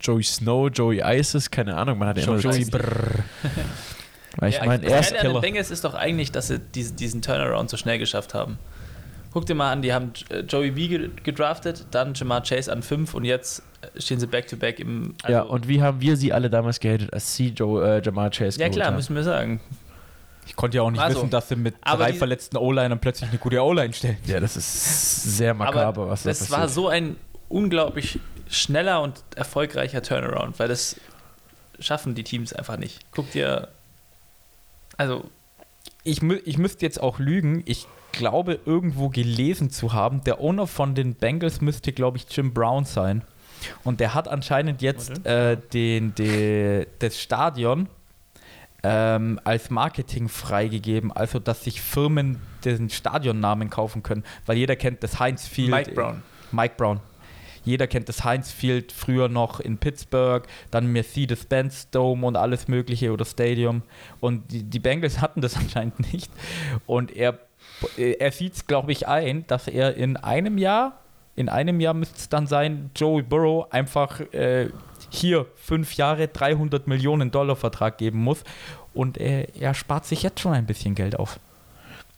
Joey 0.00 0.22
Snow, 0.24 0.68
Joey 0.72 1.00
Ice 1.04 1.36
ist, 1.38 1.50
keine 1.52 1.76
Ahnung, 1.76 1.98
man 1.98 2.08
hat 2.08 2.18
ja 2.18 2.24
immer 2.24 2.38
Joey 2.38 2.60
das- 2.60 2.70
Brrr. 2.70 3.24
Weil 4.38 4.48
ich 4.48 4.56
Ja, 4.56 4.64
meine, 4.64 4.86
er 4.86 5.00
ist. 5.00 5.14
Bengals 5.42 5.70
ist 5.70 5.84
doch 5.84 5.94
eigentlich, 5.94 6.32
dass 6.32 6.48
sie 6.48 6.58
diesen, 6.58 6.96
diesen 6.96 7.20
Turnaround 7.22 7.68
so 7.68 7.76
schnell 7.76 7.98
geschafft 7.98 8.32
haben. 8.34 8.58
Guck 9.32 9.46
dir 9.46 9.54
mal 9.54 9.72
an, 9.72 9.80
die 9.82 9.92
haben 9.94 10.12
äh, 10.28 10.40
Joey 10.40 10.72
B 10.72 10.88
ge- 10.88 11.10
gedraftet, 11.22 11.86
dann 11.90 12.12
Jamar 12.14 12.42
Chase 12.42 12.70
an 12.70 12.82
5 12.82 13.14
und 13.14 13.24
jetzt 13.24 13.62
stehen 13.96 14.20
sie 14.20 14.26
back-to-back 14.26 14.78
im. 14.78 15.14
also- 15.22 15.32
ja, 15.32 15.42
und 15.42 15.68
wie 15.68 15.82
haben 15.82 16.00
wir 16.00 16.16
sie 16.16 16.32
alle 16.32 16.50
damals 16.50 16.80
gehatet, 16.80 17.12
als 17.12 17.34
sie 17.34 17.48
Joe, 17.48 17.96
äh, 17.98 18.02
Jamal 18.02 18.30
Chase 18.30 18.60
ja 18.60 18.68
klar, 18.68 18.88
haben? 18.88 18.96
müssen 18.96 19.16
wir 19.16 19.24
sagen. 19.24 19.60
Ich 20.46 20.56
konnte 20.56 20.76
ja 20.76 20.82
auch 20.82 20.90
nicht 20.90 21.00
Also, 21.00 21.18
wissen, 21.20 21.30
dass 21.30 21.48
sie 21.48 21.56
mit 21.56 21.76
drei 21.84 22.12
verletzten 22.12 22.56
O-Linern 22.58 22.98
plötzlich 22.98 23.30
eine 23.30 23.38
gute 23.38 23.62
O-Line 23.62 23.92
stellen. 23.94 24.16
Ja, 24.26 24.38
das 24.40 24.56
ist 24.56 25.36
sehr 25.38 25.54
makaber, 25.54 25.86
Aber 25.86 26.08
was 26.10 26.24
da 26.24 26.30
das 26.30 26.40
passiert. 26.40 26.58
war 26.58 26.68
so 26.68 26.88
ein 26.88 27.16
unglaublich 27.48 28.18
schneller 28.50 29.00
und 29.02 29.22
erfolgreicher 29.36 30.02
Turnaround, 30.02 30.58
weil 30.58 30.68
das 30.68 30.96
schaffen 31.78 32.14
die 32.14 32.24
Teams 32.24 32.52
einfach 32.52 32.76
nicht. 32.76 33.00
Guck 33.12 33.30
dir. 33.30 33.68
Also, 34.98 35.24
Ich, 36.04 36.20
mü 36.22 36.40
ich 36.44 36.58
müsste 36.58 36.84
jetzt 36.84 37.00
auch 37.00 37.18
lügen. 37.18 37.62
Ich 37.64 37.86
glaube, 38.12 38.60
irgendwo 38.64 39.08
gelesen 39.08 39.70
zu 39.70 39.92
haben, 39.92 40.22
der 40.24 40.40
Owner 40.40 40.66
von 40.66 40.94
den 40.94 41.14
Bengals 41.14 41.60
müsste, 41.60 41.92
glaube 41.92 42.18
ich, 42.18 42.26
Jim 42.30 42.52
Brown 42.54 42.84
sein. 42.84 43.22
Und 43.84 44.00
der 44.00 44.14
hat 44.14 44.28
anscheinend 44.28 44.82
jetzt 44.82 45.24
äh, 45.24 45.56
den, 45.72 46.14
de, 46.14 46.86
das 46.98 47.20
Stadion 47.20 47.88
ähm, 48.82 49.40
als 49.44 49.70
Marketing 49.70 50.28
freigegeben, 50.28 51.12
also 51.12 51.38
dass 51.38 51.64
sich 51.64 51.80
Firmen 51.80 52.40
den 52.64 52.90
Stadionnamen 52.90 53.70
kaufen 53.70 54.02
können, 54.02 54.24
weil 54.46 54.56
jeder 54.56 54.76
kennt 54.76 55.02
das 55.02 55.20
Heinz 55.20 55.46
Field. 55.46 55.70
Mike 55.70 55.92
Brown. 55.92 56.22
Mike 56.50 56.74
Brown. 56.76 57.00
Jeder 57.64 57.86
kennt 57.86 58.08
das 58.08 58.24
Heinz 58.24 58.50
Field 58.50 58.90
früher 58.90 59.28
noch 59.28 59.60
in 59.60 59.78
Pittsburgh, 59.78 60.46
dann 60.72 60.88
Mercedes-Benz 60.88 61.90
Dome 61.90 62.26
und 62.26 62.36
alles 62.36 62.66
Mögliche 62.66 63.12
oder 63.12 63.24
Stadium. 63.24 63.82
Und 64.18 64.50
die, 64.50 64.64
die 64.64 64.80
Bengals 64.80 65.20
hatten 65.20 65.40
das 65.40 65.56
anscheinend 65.56 66.12
nicht. 66.12 66.30
Und 66.86 67.14
er, 67.14 67.38
er 67.96 68.32
sieht 68.32 68.54
es, 68.54 68.66
glaube 68.66 68.92
ich, 68.92 69.08
ein, 69.08 69.46
dass 69.46 69.68
er 69.68 69.94
in 69.94 70.16
einem 70.16 70.58
Jahr, 70.58 70.98
in 71.34 71.48
einem 71.48 71.80
Jahr 71.80 71.94
müsste 71.94 72.16
es 72.16 72.28
dann 72.28 72.46
sein, 72.46 72.90
Joey 72.94 73.22
Burrow 73.22 73.72
einfach 73.72 74.20
äh, 74.32 74.68
hier 75.10 75.46
fünf 75.56 75.94
Jahre 75.94 76.28
300 76.28 76.86
Millionen 76.86 77.30
Dollar 77.30 77.56
Vertrag 77.56 77.98
geben 77.98 78.18
muss. 78.18 78.44
Und 78.94 79.18
er, 79.18 79.54
er 79.56 79.74
spart 79.74 80.04
sich 80.04 80.22
jetzt 80.22 80.40
schon 80.40 80.52
ein 80.52 80.66
bisschen 80.66 80.94
Geld 80.94 81.18
auf. 81.18 81.38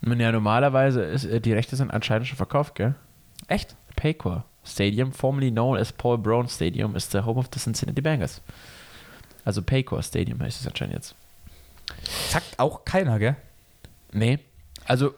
Ja, 0.02 0.32
normalerweise 0.32 1.02
ist 1.02 1.24
äh, 1.24 1.40
die 1.40 1.52
Rechte 1.52 1.76
sind 1.76 1.90
anscheinend 1.90 2.26
schon 2.26 2.36
verkauft, 2.36 2.74
gell? 2.74 2.94
Echt? 3.46 3.76
Paycor 3.96 4.44
Stadium, 4.64 5.12
formerly 5.12 5.50
known 5.50 5.76
as 5.76 5.92
Paul 5.92 6.18
Brown 6.18 6.48
Stadium, 6.48 6.96
ist 6.96 7.12
der 7.14 7.24
Home 7.26 7.38
of 7.38 7.46
the 7.52 7.60
Cincinnati 7.60 8.00
Bengals. 8.00 8.40
Also 9.44 9.62
Paycor 9.62 10.02
Stadium 10.02 10.40
heißt 10.40 10.60
es 10.60 10.66
anscheinend 10.66 10.94
jetzt. 10.94 11.14
Sagt 12.30 12.58
auch 12.58 12.84
keiner, 12.84 13.18
gell? 13.18 13.36
Nee. 14.12 14.38
Also, 14.86 15.14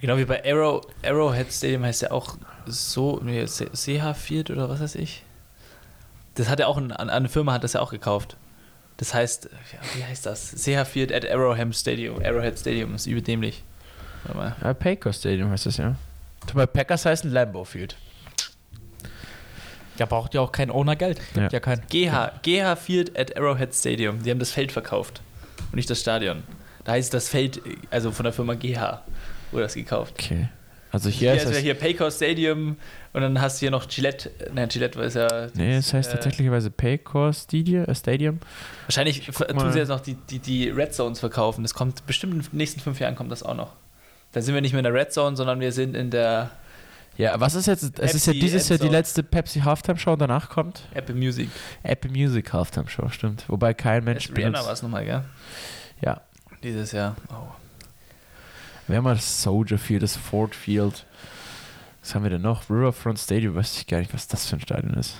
Genau 0.00 0.16
wie 0.16 0.24
bei 0.24 0.44
Arrow, 0.44 0.86
Arrowhead 1.02 1.52
Stadium 1.52 1.84
heißt 1.84 2.02
ja 2.02 2.10
auch 2.12 2.36
so, 2.66 3.20
nee, 3.22 3.44
CH 3.46 4.14
Field 4.14 4.50
oder 4.50 4.68
was 4.68 4.80
weiß 4.80 4.94
ich. 4.94 5.24
Das 6.34 6.48
hat 6.48 6.60
ja 6.60 6.66
auch 6.68 6.76
ein, 6.76 6.92
eine 6.92 7.28
Firma 7.28 7.52
hat 7.52 7.64
das 7.64 7.72
ja 7.72 7.80
auch 7.80 7.90
gekauft. 7.90 8.36
Das 8.98 9.14
heißt, 9.14 9.48
ja, 9.72 9.78
wie 9.94 10.04
heißt 10.04 10.26
das? 10.26 10.54
CH 10.54 10.84
Field 10.86 11.12
at 11.12 11.28
Arrowhead 11.28 11.74
Stadium. 11.74 12.22
Arrowhead 12.24 12.58
Stadium 12.58 12.94
ist 12.94 13.06
überdämlich. 13.06 13.62
Warte 14.24 14.38
mal. 14.38 14.56
ja, 14.62 14.74
Paycor 14.74 15.12
Stadium 15.12 15.50
heißt 15.50 15.66
es 15.66 15.76
ja. 15.76 15.96
Bei 16.54 16.66
Packers 16.66 17.04
heißt 17.04 17.24
ein 17.24 17.30
Lambeau 17.32 17.64
Field. 17.64 17.96
Der 19.98 20.06
braucht 20.06 20.34
ja 20.34 20.40
auch 20.40 20.52
kein 20.52 20.70
Owner 20.70 20.96
Geld. 20.96 21.18
Gibt 21.18 21.36
Ja. 21.36 21.48
ja, 21.50 21.60
kein. 21.60 21.80
GH, 21.88 22.40
GH 22.42 22.76
Field 22.76 23.18
at 23.18 23.36
Arrowhead 23.36 23.74
Stadium. 23.74 24.22
Die 24.22 24.30
haben 24.30 24.38
das 24.38 24.52
Feld 24.52 24.70
verkauft 24.72 25.20
und 25.70 25.74
nicht 25.74 25.90
das 25.90 26.00
Stadion. 26.00 26.44
Da 26.84 26.92
heißt 26.92 27.12
das 27.12 27.28
Feld, 27.28 27.60
also 27.90 28.12
von 28.12 28.24
der 28.24 28.32
Firma 28.32 28.54
GH, 28.54 29.02
wurde 29.50 29.64
das 29.64 29.74
gekauft. 29.74 30.14
Okay. 30.18 30.48
Also 30.90 31.10
Hier, 31.10 31.32
hier, 31.32 31.42
ist 31.42 31.50
es. 31.50 31.58
hier 31.58 31.74
Paycor 31.74 32.10
Stadium 32.10 32.76
und 33.12 33.20
dann 33.20 33.40
hast 33.40 33.56
du 33.56 33.60
hier 33.60 33.70
noch 33.70 33.86
Gillette. 33.88 34.30
Nein, 34.54 34.68
Gillette 34.70 34.98
ist 35.00 35.16
ja. 35.16 35.48
Nee, 35.54 35.76
es 35.76 35.92
heißt 35.92 36.10
äh, 36.10 36.14
tatsächlicherweise 36.14 36.70
Paycor 36.70 37.32
Stadium. 37.34 37.84
Äh. 37.86 38.38
Wahrscheinlich 38.86 39.26
tun 39.26 39.72
sie 39.72 39.78
jetzt 39.78 39.88
noch 39.88 40.00
die, 40.00 40.14
die, 40.14 40.38
die 40.38 40.70
Red 40.70 40.94
Zones 40.94 41.20
verkaufen. 41.20 41.62
Das 41.62 41.74
kommt 41.74 42.06
bestimmt 42.06 42.34
in 42.34 42.40
den 42.40 42.48
nächsten 42.52 42.80
fünf 42.80 43.00
Jahren 43.00 43.16
kommt 43.16 43.30
das 43.30 43.42
auch 43.42 43.54
noch. 43.54 43.74
Dann 44.32 44.42
sind 44.42 44.54
wir 44.54 44.62
nicht 44.62 44.72
mehr 44.72 44.80
in 44.80 44.84
der 44.84 44.94
Red 44.94 45.12
Zone, 45.12 45.36
sondern 45.36 45.60
wir 45.60 45.72
sind 45.72 45.94
in 45.94 46.10
der 46.10 46.50
Ja, 47.18 47.38
was 47.38 47.54
ist 47.54 47.66
jetzt? 47.66 47.98
Es 47.98 48.14
ist 48.14 48.26
ja 48.26 48.32
Pepsi 48.32 48.46
dieses 48.46 48.68
Jahr 48.70 48.78
die 48.78 48.88
letzte 48.88 49.22
Pepsi 49.22 49.60
Halftime 49.60 49.98
Show 49.98 50.12
und 50.12 50.20
danach 50.20 50.48
kommt 50.48 50.82
Apple 50.94 51.14
Music. 51.14 51.50
Apple 51.82 52.10
Music 52.10 52.50
Halftime 52.52 52.88
Show, 52.88 53.08
stimmt. 53.10 53.44
Wobei 53.48 53.74
kein 53.74 54.04
Mensch 54.04 54.30
Rihanna 54.34 54.64
war 54.64 54.72
es 54.72 54.82
nochmal, 54.82 55.04
gell? 55.04 55.24
Ja. 56.00 56.22
Dieses 56.62 56.92
Jahr. 56.92 57.14
Oh. 57.30 57.67
Wir 58.88 58.96
haben 58.96 59.04
mal 59.04 59.14
das 59.14 59.42
Soldier 59.42 59.78
Field, 59.78 60.02
das 60.02 60.16
Ford 60.16 60.54
Field. 60.54 61.04
Was 62.02 62.14
haben 62.14 62.22
wir 62.22 62.30
denn 62.30 62.42
noch? 62.42 62.70
Riverfront 62.70 63.18
Stadium, 63.18 63.54
weiß 63.54 63.78
ich 63.78 63.86
gar 63.86 63.98
nicht, 63.98 64.14
was 64.14 64.26
das 64.28 64.46
für 64.46 64.56
ein 64.56 64.60
Stadion 64.60 64.94
ist. 64.94 65.16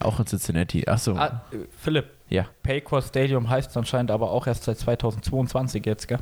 Auch 0.00 0.20
in 0.20 0.26
Cincinnati. 0.26 0.86
Achso. 0.86 1.16
Ah, 1.16 1.42
äh, 1.52 1.56
Philipp, 1.80 2.10
Ja. 2.28 2.46
Paycor 2.62 3.02
Stadium 3.02 3.48
heißt 3.48 3.76
anscheinend 3.76 4.10
aber 4.10 4.30
auch 4.30 4.46
erst 4.46 4.64
seit 4.64 4.78
2022 4.78 5.84
jetzt, 5.86 6.06
gell? 6.06 6.18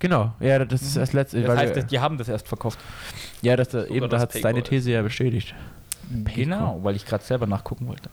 Genau. 0.00 0.34
Ja, 0.40 0.62
das 0.64 0.82
ist 0.82 0.96
das 0.96 1.12
letzte. 1.12 1.40
Das 1.42 1.56
heißt, 1.56 1.76
wir- 1.76 1.82
die 1.84 2.00
haben 2.00 2.18
das 2.18 2.28
erst 2.28 2.48
verkauft. 2.48 2.78
ja, 3.40 3.56
das, 3.56 3.72
eben, 3.72 3.86
Sogar 3.94 4.00
da 4.00 4.06
das 4.08 4.22
hat 4.22 4.34
deine 4.34 4.54
Paycor 4.60 4.64
These 4.70 4.90
ja 4.90 5.02
bestätigt. 5.02 5.54
Genau, 6.34 6.80
weil 6.82 6.96
ich 6.96 7.06
gerade 7.06 7.24
selber 7.24 7.46
nachgucken 7.46 7.86
wollte. 7.86 8.10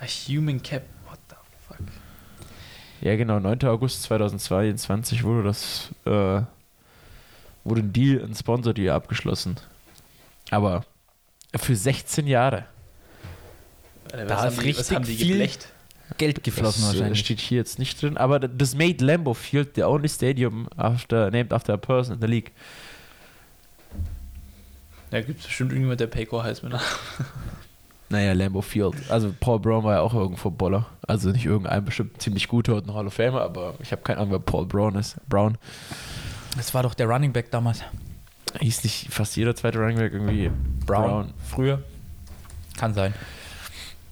A 0.00 0.04
Human 0.04 0.60
Cap. 0.62 0.82
What 1.08 1.18
the 1.30 1.36
fuck? 1.66 1.78
Ja, 3.00 3.16
genau. 3.16 3.38
9. 3.40 3.62
August 3.68 4.02
2022 4.02 5.24
wurde 5.24 5.44
das, 5.44 5.90
äh, 6.04 6.42
wurde 7.68 7.82
ein 7.82 7.92
Deal, 7.92 8.22
ein 8.24 8.34
Sponsor-Deal 8.34 8.94
abgeschlossen. 8.94 9.56
Aber 10.50 10.84
für 11.54 11.76
16 11.76 12.26
Jahre. 12.26 12.64
Alter, 14.12 14.26
Da 14.26 14.46
ist 14.46 14.62
richtig 14.62 15.06
viel 15.06 15.28
geblecht? 15.28 15.68
Geld 16.18 16.44
geflossen 16.44 16.82
das 16.82 16.94
äh, 16.94 16.98
wahrscheinlich. 16.98 17.20
steht 17.20 17.40
hier 17.40 17.58
jetzt 17.58 17.78
nicht 17.80 18.00
drin. 18.00 18.16
Aber 18.16 18.38
das 18.38 18.76
made 18.76 19.04
Lambeau 19.04 19.34
Field 19.34 19.74
the 19.74 19.82
only 19.82 20.08
stadium 20.08 20.68
after, 20.76 21.30
named 21.30 21.52
after 21.52 21.74
a 21.74 21.76
person 21.76 22.14
in 22.14 22.20
the 22.20 22.28
league. 22.28 22.52
Ja, 25.10 25.20
gibt 25.20 25.40
es 25.40 25.46
bestimmt 25.46 25.72
irgendjemand, 25.72 26.00
der 26.00 26.06
Paycor 26.06 26.44
heißt 26.44 26.62
mit 26.62 26.72
nach. 26.72 26.98
Naja, 28.08 28.34
Lambeau 28.34 28.62
Field. 28.62 28.94
Also 29.08 29.34
Paul 29.40 29.58
Brown 29.58 29.82
war 29.82 29.94
ja 29.94 30.00
auch 30.00 30.14
irgendwo 30.14 30.48
Boller. 30.50 30.86
Also 31.08 31.30
nicht 31.30 31.44
irgendein 31.44 31.84
bestimmt 31.84 32.22
ziemlich 32.22 32.46
guter 32.46 32.76
und 32.76 32.86
ein 32.86 32.94
Hall 32.94 33.08
of 33.08 33.14
Famer, 33.14 33.40
aber 33.40 33.74
ich 33.80 33.90
habe 33.90 34.02
keine 34.02 34.20
Ahnung, 34.20 34.30
wer 34.30 34.38
Paul 34.38 34.64
Brown 34.66 34.94
ist. 34.94 35.16
Brown. 35.28 35.58
Das 36.56 36.72
war 36.74 36.82
doch 36.82 36.94
der 36.94 37.06
Running 37.06 37.32
Back 37.32 37.50
damals. 37.50 37.82
Hieß 38.58 38.84
nicht 38.84 39.12
fast 39.12 39.36
jeder 39.36 39.54
zweite 39.54 39.78
Running 39.78 39.98
Back 39.98 40.12
irgendwie 40.12 40.50
Brown. 40.86 41.32
Früher. 41.48 41.82
Kann 42.78 42.94
sein. 42.94 43.14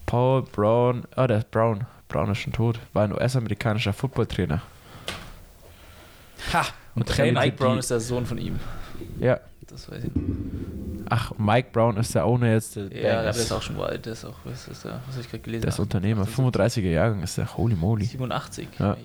Paul 0.07 0.43
Brown, 0.43 1.05
ah, 1.17 1.27
der 1.27 1.39
ist 1.39 1.51
Brown. 1.51 1.87
Brown 2.09 2.31
ist 2.31 2.39
schon 2.39 2.53
tot. 2.53 2.79
War 2.93 3.05
ein 3.05 3.13
US-amerikanischer 3.13 3.93
Footballtrainer. 3.93 4.63
Ha! 6.53 6.67
Und 6.95 7.09
Der 7.09 7.17
Trainer. 7.17 7.41
Mike 7.41 7.57
Brown 7.57 7.79
ist 7.79 7.91
der 7.91 8.01
Sohn 8.01 8.27
von 8.27 8.39
ihm. 8.39 8.61
Ja. 9.19 9.41
Das 9.67 9.91
weiß 9.91 10.05
ich. 10.05 10.11
Ach, 11.09 11.33
Mike 11.39 11.71
Brown 11.73 11.97
ist 11.97 12.15
der 12.15 12.27
Owner 12.27 12.53
jetzt. 12.53 12.77
Der, 12.77 12.93
Ja, 12.93 13.13
aber 13.21 13.23
der 13.33 13.37
ist 13.43 13.53
auch 13.53 13.63
schon 13.63 13.81
alt. 13.81 14.05
Der 14.07 14.13
ist 14.13 14.25
auch, 14.25 14.35
was 14.45 14.69
ist 14.69 14.85
der, 14.85 15.01
was 15.07 15.15
habe 15.15 15.21
ich 15.23 15.31
gerade 15.31 15.43
gelesen? 15.43 15.63
der 15.63 15.71
ist 15.71 15.79
Unternehmer. 15.79 16.23
78. 16.23 16.85
35er 16.85 16.91
Jahrgang 16.91 17.23
ist 17.23 17.39
der. 17.39 17.57
Holy 17.57 17.75
moly. 17.75 18.05
87. 18.05 18.69
Ja. 18.79 18.97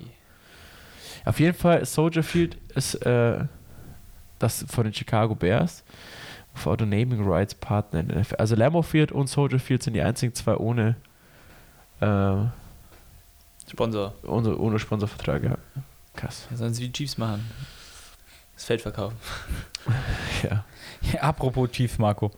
Auf 1.24 1.40
jeden 1.40 1.56
Fall, 1.56 1.84
Soldier 1.84 2.22
Field 2.22 2.56
ist 2.74 2.94
äh, 3.06 3.44
das 4.38 4.64
von 4.68 4.84
den 4.84 4.94
Chicago 4.94 5.34
Bears. 5.34 5.84
For 6.52 6.76
the 6.78 6.84
Naming 6.84 7.24
Rights 7.28 7.54
Partner 7.54 8.00
in 8.00 8.08
der 8.08 8.20
NFL. 8.20 8.34
Also 8.36 8.56
Lambeau 8.56 8.82
Field 8.82 9.12
und 9.12 9.28
Soldier 9.28 9.60
Field 9.60 9.82
sind 9.84 9.94
die 9.94 10.02
einzigen 10.02 10.34
zwei 10.34 10.56
ohne, 10.56 10.96
äh, 12.00 12.36
Sponsor. 13.70 14.14
ohne, 14.24 14.56
ohne 14.56 14.78
Sponsorvertrag. 14.80 15.44
Ja. 15.44 15.58
Krass. 16.16 16.48
Ja, 16.50 16.56
sollen 16.56 16.74
sie 16.74 16.82
wie 16.82 16.88
die 16.88 16.92
Chiefs 16.92 17.18
machen. 17.18 17.48
Das 18.54 18.64
Feld 18.64 18.82
verkaufen. 18.82 19.16
Ja. 20.42 20.64
Apropos 21.20 21.70
Chiefs, 21.70 21.98
Marco. 21.98 22.30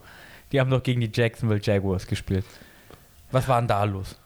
Die 0.52 0.60
haben 0.60 0.70
doch 0.70 0.82
gegen 0.82 1.00
die 1.00 1.10
Jacksonville 1.12 1.60
Jaguars 1.62 2.06
gespielt. 2.06 2.44
Was 3.32 3.48
war 3.48 3.60
denn 3.60 3.66
da 3.68 3.82
los? 3.84 4.16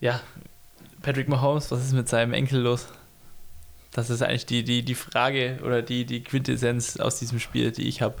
Ja, 0.00 0.20
Patrick 1.04 1.28
Mahomes, 1.28 1.70
was 1.70 1.84
ist 1.84 1.92
mit 1.92 2.08
seinem 2.08 2.32
Enkel 2.32 2.60
los? 2.60 2.86
Das 3.92 4.10
ist 4.10 4.22
eigentlich 4.22 4.46
die, 4.46 4.64
die, 4.64 4.82
die 4.84 4.94
Frage 4.94 5.58
oder 5.64 5.82
die, 5.82 6.04
die 6.04 6.22
Quintessenz 6.22 6.98
aus 6.98 7.18
diesem 7.18 7.38
Spiel, 7.38 7.70
die 7.70 7.86
ich 7.88 8.02
habe. 8.02 8.14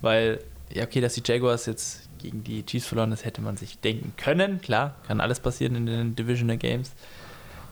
weil, 0.00 0.40
ja, 0.72 0.82
okay, 0.84 1.00
dass 1.00 1.14
die 1.14 1.22
Jaguars 1.24 1.66
jetzt 1.66 2.08
gegen 2.18 2.42
die 2.42 2.64
Chiefs 2.66 2.86
verloren, 2.86 3.10
das 3.10 3.24
hätte 3.24 3.40
man 3.40 3.56
sich 3.56 3.78
denken 3.78 4.12
können. 4.16 4.60
Klar, 4.60 4.94
kann 5.06 5.20
alles 5.20 5.38
passieren 5.40 5.76
in 5.76 5.86
den 5.86 6.16
Divisional 6.16 6.56
Games. 6.56 6.92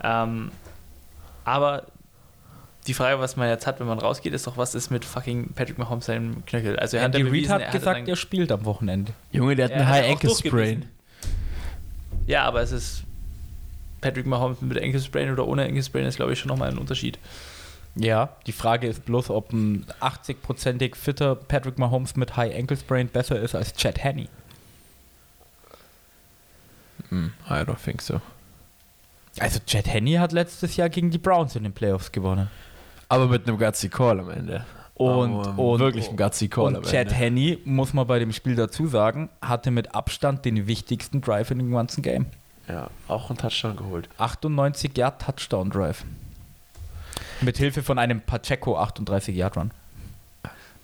Ähm, 0.03 0.53
aber 1.45 1.87
die 2.87 2.95
Frage, 2.95 3.19
was 3.19 3.37
man 3.37 3.49
jetzt 3.49 3.67
hat, 3.67 3.81
wenn 3.81 3.87
man 3.87 3.99
rausgeht, 3.99 4.35
ist 4.35 4.47
doch, 4.47 4.57
was 4.59 4.75
ist 4.75 4.91
mit 4.91 5.05
fucking 5.05 5.55
Patrick 5.55 5.79
Mahomes 5.79 6.05
seinem 6.07 6.45
Knöchel? 6.45 6.79
Also 6.79 6.99
er 6.99 7.05
hat 7.05 7.15
Andy 7.15 7.25
bewiesen, 7.25 7.51
hat 7.53 7.63
er 7.63 7.73
gesagt, 7.73 7.99
dann- 8.01 8.07
er 8.07 8.17
spielt 8.17 8.53
am 8.53 8.65
Wochenende. 8.67 9.13
Junge, 9.33 9.57
der 9.57 9.65
hat 9.67 9.73
einen 9.73 9.87
hat 9.89 9.95
High 9.95 10.07
auch 10.07 10.11
Ankle 10.13 10.31
Sprain. 10.31 10.51
durchgebissen. 10.51 10.89
Ja, 12.27 12.45
aber 12.45 12.61
es 12.63 12.73
ist 12.73 13.04
Patrick 14.05 14.27
Mahomes 14.27 14.61
mit 14.61 14.79
Ankle 14.83 15.33
oder 15.33 15.49
ohne 15.49 15.63
Ankle 15.63 15.79
ist, 15.79 16.17
glaube 16.17 16.35
ich, 16.35 16.39
schon 16.39 16.51
nochmal 16.51 16.69
ein 16.69 16.77
Unterschied. 16.77 17.19
Ja, 17.97 18.37
die 18.47 18.53
Frage 18.53 18.87
ist 18.87 19.07
bloß, 19.07 19.31
ob 19.31 19.51
ein 19.51 19.87
80-prozentig 20.03 20.95
fitter 20.95 21.35
Patrick 21.35 21.79
Mahomes 21.79 22.15
mit 22.15 22.37
High 22.37 22.55
Ankle 22.55 22.77
Sprain 22.77 23.09
besser 23.09 23.41
ist 23.41 23.55
als 23.55 23.73
Chad 23.73 24.05
Henney. 24.05 24.29
Hm, 27.09 27.33
I 27.49 27.53
don't 27.53 27.83
think 27.83 28.03
so. 28.03 28.21
Also 29.39 29.59
Chad 29.65 29.87
Henney 29.87 30.15
hat 30.15 30.33
letztes 30.33 30.77
Jahr 30.77 30.91
gegen 30.91 31.11
die 31.11 31.19
Browns 31.19 31.57
in 31.57 31.63
den 31.63 31.73
Playoffs 31.73 32.13
gewonnen. 32.13 32.51
Aber 33.09 33.27
mit 33.27 33.49
einem 33.49 33.57
gutsy 33.57 33.89
Call 33.89 34.21
am 34.21 34.29
Ende. 34.29 34.67
Und, 34.93 35.33
Aber 35.33 35.59
und 35.59 35.81
wirklich 35.81 36.11
ein 36.11 36.17
gutsy 36.19 36.49
Call 36.49 36.69
am 36.69 36.75
Und 36.77 36.85
Chad 36.85 37.07
Ende. 37.07 37.15
Henney, 37.15 37.59
muss 37.65 37.95
man 37.95 38.07
bei 38.07 38.19
dem 38.19 38.35
Spiel 38.35 38.55
dazu 38.55 38.87
sagen, 38.87 39.31
hatte 39.41 39.71
mit 39.71 39.95
Abstand 39.95 40.45
den 40.45 40.67
wichtigsten 40.67 41.23
Drive 41.23 41.51
in 41.51 41.59
dem 41.59 41.73
ganzen 41.73 42.03
Game. 42.03 42.27
Ja, 42.69 42.89
auch 43.09 43.31
einen 43.31 43.39
Touchdown 43.39 43.77
geholt. 43.77 44.09
98 44.19 44.97
Yard 44.97 45.21
Touchdown 45.21 45.71
Drive. 45.71 46.05
Mit 47.41 47.59
Hilfe 47.59 47.83
von 47.83 47.99
einem 47.99 48.21
Pacheco 48.21 48.79
38 48.79 49.35
Yard 49.37 49.57
Run. 49.57 49.71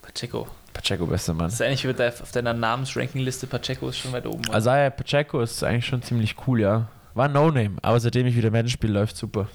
Pacheco. 0.03 0.49
Pacheco, 0.73 1.07
bester 1.07 1.35
Mann. 1.35 1.47
Das 1.47 1.55
ist 1.55 1.63
eigentlich 1.63 1.87
auf 2.23 2.33
deiner 2.33 2.53
Namensranking-Liste 2.53 3.47
Pacheco 3.47 3.89
ist 3.89 3.99
schon 3.99 4.13
weit 4.13 4.27
oben. 4.27 4.47
oder? 4.49 4.59
Isaiah 4.59 4.91
Pacheco 4.91 5.41
ist 5.41 5.63
eigentlich 5.65 5.87
schon 5.87 6.03
ziemlich 6.03 6.37
cool, 6.47 6.61
ja. 6.61 6.89
War 7.15 7.27
ein 7.27 7.33
No-Name, 7.33 7.77
aber 7.83 7.99
seitdem 7.99 8.27
ich 8.27 8.37
wieder 8.37 8.51
Madden 8.51 8.69
spiele, 8.69 8.93
läuft 8.93 9.17
super. 9.17 9.49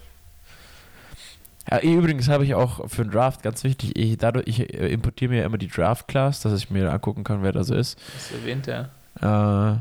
Ja, 1.70 1.80
übrigens 1.80 2.28
habe 2.28 2.44
ich 2.44 2.54
auch 2.54 2.88
für 2.90 3.04
den 3.04 3.12
Draft 3.12 3.42
ganz 3.42 3.64
wichtig, 3.64 3.98
ich, 3.98 4.18
dadurch, 4.18 4.48
ich 4.48 4.60
äh, 4.74 4.90
importiere 4.90 5.32
mir 5.32 5.44
immer 5.46 5.58
die 5.58 5.68
Draft-Class, 5.68 6.42
dass 6.42 6.54
ich 6.54 6.70
mir 6.70 6.92
angucken 6.92 7.24
kann, 7.24 7.42
wer 7.44 7.54
da 7.54 7.64
so 7.64 7.74
ist. 7.74 7.98
Du 8.30 8.36
erwähnt, 8.38 8.68
ja. 8.68 8.90
Äh, 9.22 9.80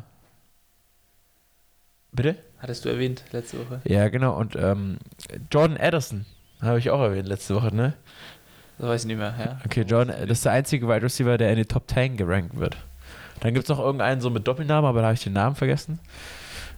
bitte? 2.15 2.37
Hattest 2.59 2.85
du 2.85 2.89
erwähnt 2.89 3.23
letzte 3.33 3.59
Woche. 3.59 3.81
Ja, 3.85 4.09
genau. 4.09 4.37
Und 4.39 4.57
ähm, 4.57 4.97
Jordan 5.53 5.77
Addison 5.79 6.25
habe 6.63 6.79
ich 6.79 6.91
auch 6.91 7.01
erwähnt 7.01 7.29
letzte 7.29 7.55
Woche, 7.55 7.75
ne? 7.75 7.95
Das 8.79 8.89
weiß 8.89 9.03
ich 9.03 9.07
nicht 9.09 9.19
mehr, 9.19 9.35
ja. 9.39 9.61
Okay, 9.65 9.83
Jordan, 9.83 10.15
das 10.23 10.39
ist 10.39 10.45
der 10.47 10.53
einzige 10.53 10.89
Wide 10.89 11.03
Receiver, 11.03 11.37
der 11.39 11.51
in 11.51 11.57
die 11.57 11.65
Top 11.67 11.89
10 11.89 12.17
gerankt 12.17 12.59
wird. 12.59 12.77
Dann 13.41 13.53
gibt 13.55 13.65
es 13.65 13.69
noch 13.69 13.79
irgendeinen 13.79 14.21
so 14.21 14.31
mit 14.31 14.47
Doppelnamen, 14.49 14.89
aber 14.89 15.01
da 15.01 15.07
habe 15.09 15.15
ich 15.15 15.23
den 15.23 15.35
Namen 15.35 15.55
vergessen. 15.57 15.99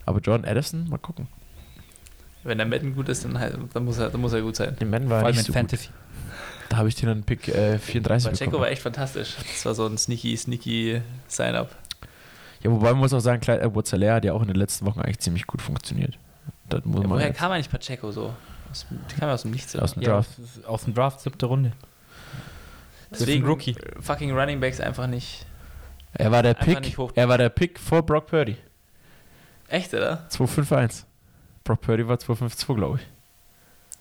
Aber 0.05 0.19
Jordan 0.21 0.49
Addison, 0.51 0.89
mal 0.89 0.99
gucken. 0.99 1.29
Wenn 2.43 2.59
der 2.59 2.67
Madden 2.67 2.95
gut 2.95 3.09
ist, 3.09 3.25
dann, 3.25 3.39
halt- 3.39 3.57
dann, 3.73 3.85
muss, 3.85 3.99
er, 3.99 4.11
dann 4.11 4.21
muss 4.21 4.33
er 4.33 4.41
gut 4.43 4.57
sein. 4.57 4.77
Den 4.77 4.91
Mann 4.91 5.09
war 5.09 5.21
Vor 5.21 5.27
allem 5.29 5.37
nicht 5.37 5.47
so 5.47 5.53
gut. 5.53 5.61
Fantasy. 5.61 5.89
Da 6.69 6.77
habe 6.79 6.89
ich 6.89 6.95
den 6.97 7.09
dann 7.09 7.23
Pick 7.23 7.49
äh, 7.49 7.79
34 7.79 8.29
Pacheco 8.31 8.45
bekommen. 8.51 8.63
war 8.65 8.71
echt 8.71 8.83
fantastisch. 8.83 9.35
Das 9.39 9.65
war 9.67 9.75
so 9.75 9.87
ein 9.87 9.97
sneaky, 9.99 10.37
sneaky 10.37 11.01
Sign-up. 11.29 11.71
Ja, 12.63 12.71
wobei 12.71 12.91
man 12.91 12.99
muss 12.99 13.13
auch 13.13 13.21
sagen, 13.21 13.41
Clyde 13.41 13.61
edwards 13.63 13.93
hat 13.93 14.25
ja 14.25 14.33
auch 14.33 14.41
in 14.43 14.49
den 14.49 14.57
letzten 14.57 14.87
Wochen 14.87 15.01
eigentlich 15.01 15.19
ziemlich 15.21 15.47
gut 15.47 15.63
funktioniert. 15.63 16.19
Das 16.69 16.85
muss 16.85 17.03
Ja, 17.03 17.09
man 17.09 17.19
woher 17.19 17.29
jetzt- 17.29 17.39
kam 17.39 17.53
eigentlich 17.53 17.71
Pacheco 17.71 18.11
so? 18.11 18.35
Aus, 18.71 18.87
kam 19.19 19.29
ja 19.29 19.35
aus 19.35 19.43
dem 19.43 19.51
Nichts. 19.53 19.77
Aus 19.77 19.95
dem 19.95 20.03
Ja, 20.03 20.09
Draft. 20.11 20.31
aus, 20.43 20.65
aus 20.65 20.85
dem 20.85 20.95
Draft, 20.95 21.21
siebte 21.21 21.47
Runde. 21.47 21.73
Deswegen 23.11 23.47
Rookie. 23.47 23.77
fucking 24.01 24.33
Running 24.37 24.61
Backs 24.61 24.81
einfach 24.81 25.07
nicht. 25.07 25.47
Er 26.15 26.33
war 26.33 26.43
der 26.43 26.55
Pick, 26.55 26.97
er 27.15 27.29
war 27.29 27.39
der 27.39 27.51
Pick 27.51 27.79
vor 27.79 28.03
Brock 28.03 28.27
Purdy. 28.27 28.57
Echt, 29.69 29.93
oder? 29.95 30.29
251. 30.29 31.05
Brock 31.63 31.81
Purdy 31.83 32.09
war 32.09 32.19
252, 32.19 32.77
glaube 32.77 32.99
ich. 33.01 33.07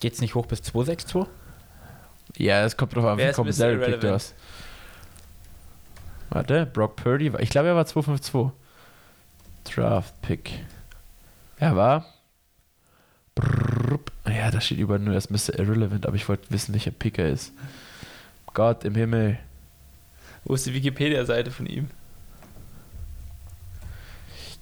Geht's 0.00 0.20
nicht 0.20 0.34
hoch 0.34 0.46
bis 0.46 0.62
262? 0.62 1.26
Ja, 2.36 2.64
es 2.64 2.76
kommt 2.76 2.94
drauf 2.94 3.04
an, 3.04 3.18
Wer 3.18 3.36
wie 3.36 3.42
Mr. 3.42 3.76
Pick 3.86 4.00
du 4.00 4.12
hast. 4.12 4.34
Warte, 6.30 6.66
Brock 6.66 6.96
Purdy 6.96 7.32
war, 7.32 7.40
ich 7.40 7.50
glaube, 7.50 7.68
er 7.68 7.76
war 7.76 7.86
252. 7.86 8.52
Draft 9.64 10.20
Pick. 10.22 10.64
Er 11.58 11.74
war. 11.76 12.04
Ja, 14.26 14.50
da 14.50 14.60
steht 14.60 14.78
überall 14.78 15.00
nur 15.00 15.14
erst 15.14 15.30
Mr. 15.30 15.58
Irrelevant, 15.58 16.06
aber 16.06 16.16
ich 16.16 16.28
wollte 16.28 16.50
wissen, 16.50 16.72
welcher 16.72 16.90
Pick 16.90 17.18
er 17.18 17.28
ist. 17.30 17.52
Gott 18.54 18.84
im 18.84 18.94
Himmel. 18.94 19.38
Wo 20.44 20.54
ist 20.54 20.66
die 20.66 20.74
Wikipedia-Seite 20.74 21.50
von 21.50 21.66
ihm? 21.66 21.90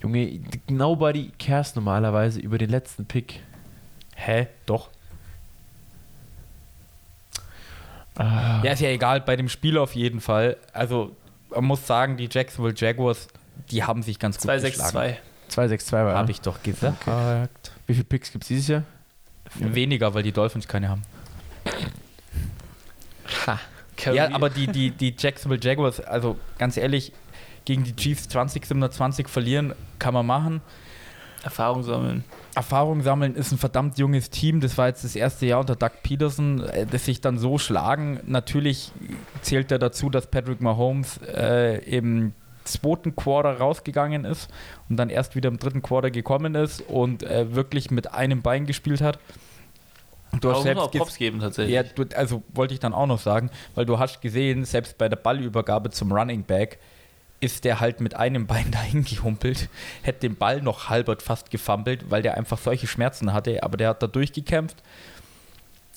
Junge, 0.03 0.41
nobody 0.69 1.31
cares 1.39 1.75
normalerweise 1.75 2.41
über 2.41 2.59
den 2.59 2.71
letzten 2.71 3.07
Pick. 3.07 3.41
Hä? 4.17 4.49
Doch. 4.67 4.89
Ah, 8.17 8.61
Ja, 8.63 8.73
ist 8.73 8.81
ja 8.81 8.89
egal, 8.91 9.21
bei 9.21 9.37
dem 9.37 9.49
Spiel 9.49 9.79
auf 9.79 9.95
jeden 9.95 10.21
Fall. 10.21 10.57
Also, 10.73 11.17
muss 11.61 11.87
sagen, 11.87 12.17
die 12.17 12.29
Jacksonville 12.31 12.75
Jaguars, 12.77 13.29
die 13.71 13.85
haben 13.85 14.03
sich 14.03 14.19
ganz 14.19 14.37
gut 14.37 14.51
geschlagen. 14.51 14.75
262. 14.75 15.23
262 15.49 15.93
war 15.93 16.15
Habe 16.15 16.29
er. 16.29 16.31
ich 16.31 16.41
doch 16.41 16.63
gesagt. 16.63 17.73
Wie 17.87 17.95
viele 17.95 18.05
Picks 18.05 18.33
gibt 18.33 18.45
es 18.45 18.49
dieses 18.49 18.69
Jahr? 18.69 18.83
Weniger, 19.57 20.15
weil 20.15 20.23
die 20.23 20.33
Dolphins 20.33 20.67
keine 20.67 20.89
haben. 20.89 21.03
Ja, 24.13 24.35
aber 24.35 24.51
die, 24.51 24.67
die, 24.67 24.91
die 24.91 25.15
Jacksonville 25.17 25.61
Jaguars, 25.63 26.01
also 26.01 26.37
ganz 26.59 26.77
ehrlich, 26.77 27.13
gegen 27.65 27.85
die 27.85 27.95
Chiefs 27.95 28.29
20, 28.29 28.65
720 28.65 29.29
verlieren, 29.29 29.75
kann 29.99 30.15
man 30.15 30.27
machen. 30.27 30.61
Erfahrung 31.43 31.83
sammeln. 31.83 32.25
Erfahrung 32.57 33.03
sammeln 33.03 33.35
ist 33.35 33.53
ein 33.53 33.59
verdammt 33.59 33.99
junges 33.99 34.31
Team. 34.31 34.61
Das 34.61 34.77
war 34.79 34.89
jetzt 34.89 35.05
das 35.05 35.17
erste 35.17 35.47
Jahr 35.47 35.61
unter 35.61 35.77
Doug 35.77 35.91
Peterson, 36.03 36.61
äh, 36.63 36.87
das 36.87 37.05
sich 37.05 37.21
dann 37.21 37.39
so 37.39 37.59
schlagen. 37.59 38.21
Natürlich 38.27 38.93
zählt 39.43 39.71
er 39.73 39.79
dazu, 39.79 40.11
dass 40.11 40.27
Patrick 40.31 40.61
Mahomes 40.61 41.19
äh, 41.23 41.79
im 41.85 42.33
zweiten 42.65 43.15
Quarter 43.15 43.59
rausgegangen 43.59 44.25
ist 44.25 44.51
und 44.89 44.97
dann 44.97 45.11
erst 45.11 45.37
wieder 45.37 45.49
im 45.49 45.59
dritten 45.59 45.83
Quarter 45.83 46.11
gekommen 46.11 46.55
ist 46.55 46.81
und 46.89 47.23
äh, 47.23 47.55
wirklich 47.55 47.91
mit 47.91 48.15
einem 48.15 48.41
Bein 48.43 48.65
gespielt 48.67 49.01
hat. 49.03 49.19
Du 50.41 50.51
hast 50.51 50.59
auch 50.59 50.63
selbst 50.63 50.85
ges- 50.87 50.99
Props 50.99 51.17
geben, 51.17 51.41
tatsächlich. 51.41 51.75
ja, 51.75 51.83
du, 51.83 52.05
also 52.17 52.43
wollte 52.55 52.75
ich 52.75 52.81
dann 52.81 52.93
auch 52.95 53.07
noch 53.07 53.21
sagen, 53.21 53.51
weil 53.75 53.87
du 53.87 53.99
hast 53.99 54.21
gesehen, 54.21 54.65
selbst 54.65 54.99
bei 54.99 55.09
der 55.09 55.17
Ballübergabe 55.17 55.91
zum 55.91 56.11
Running 56.11 56.43
Back 56.43 56.79
ist 57.45 57.65
der 57.65 57.81
halt 57.81 58.01
mit 58.01 58.17
einem 58.17 58.47
Bein 58.47 58.71
dahin 58.71 59.05
gehumpelt, 59.05 59.69
hätte 60.03 60.21
den 60.21 60.37
Ball 60.37 60.63
noch 60.63 60.89
halbert 60.89 61.23
fast 61.23 61.51
gefummelt, 61.51 62.11
weil 62.11 62.23
der 62.23 62.37
einfach 62.37 62.59
solche 62.59 62.87
Schmerzen 62.87 63.33
hatte, 63.33 63.63
aber 63.63 63.77
der 63.77 63.91
hat 63.91 64.03
da 64.03 64.07
durchgekämpft, 64.07 64.83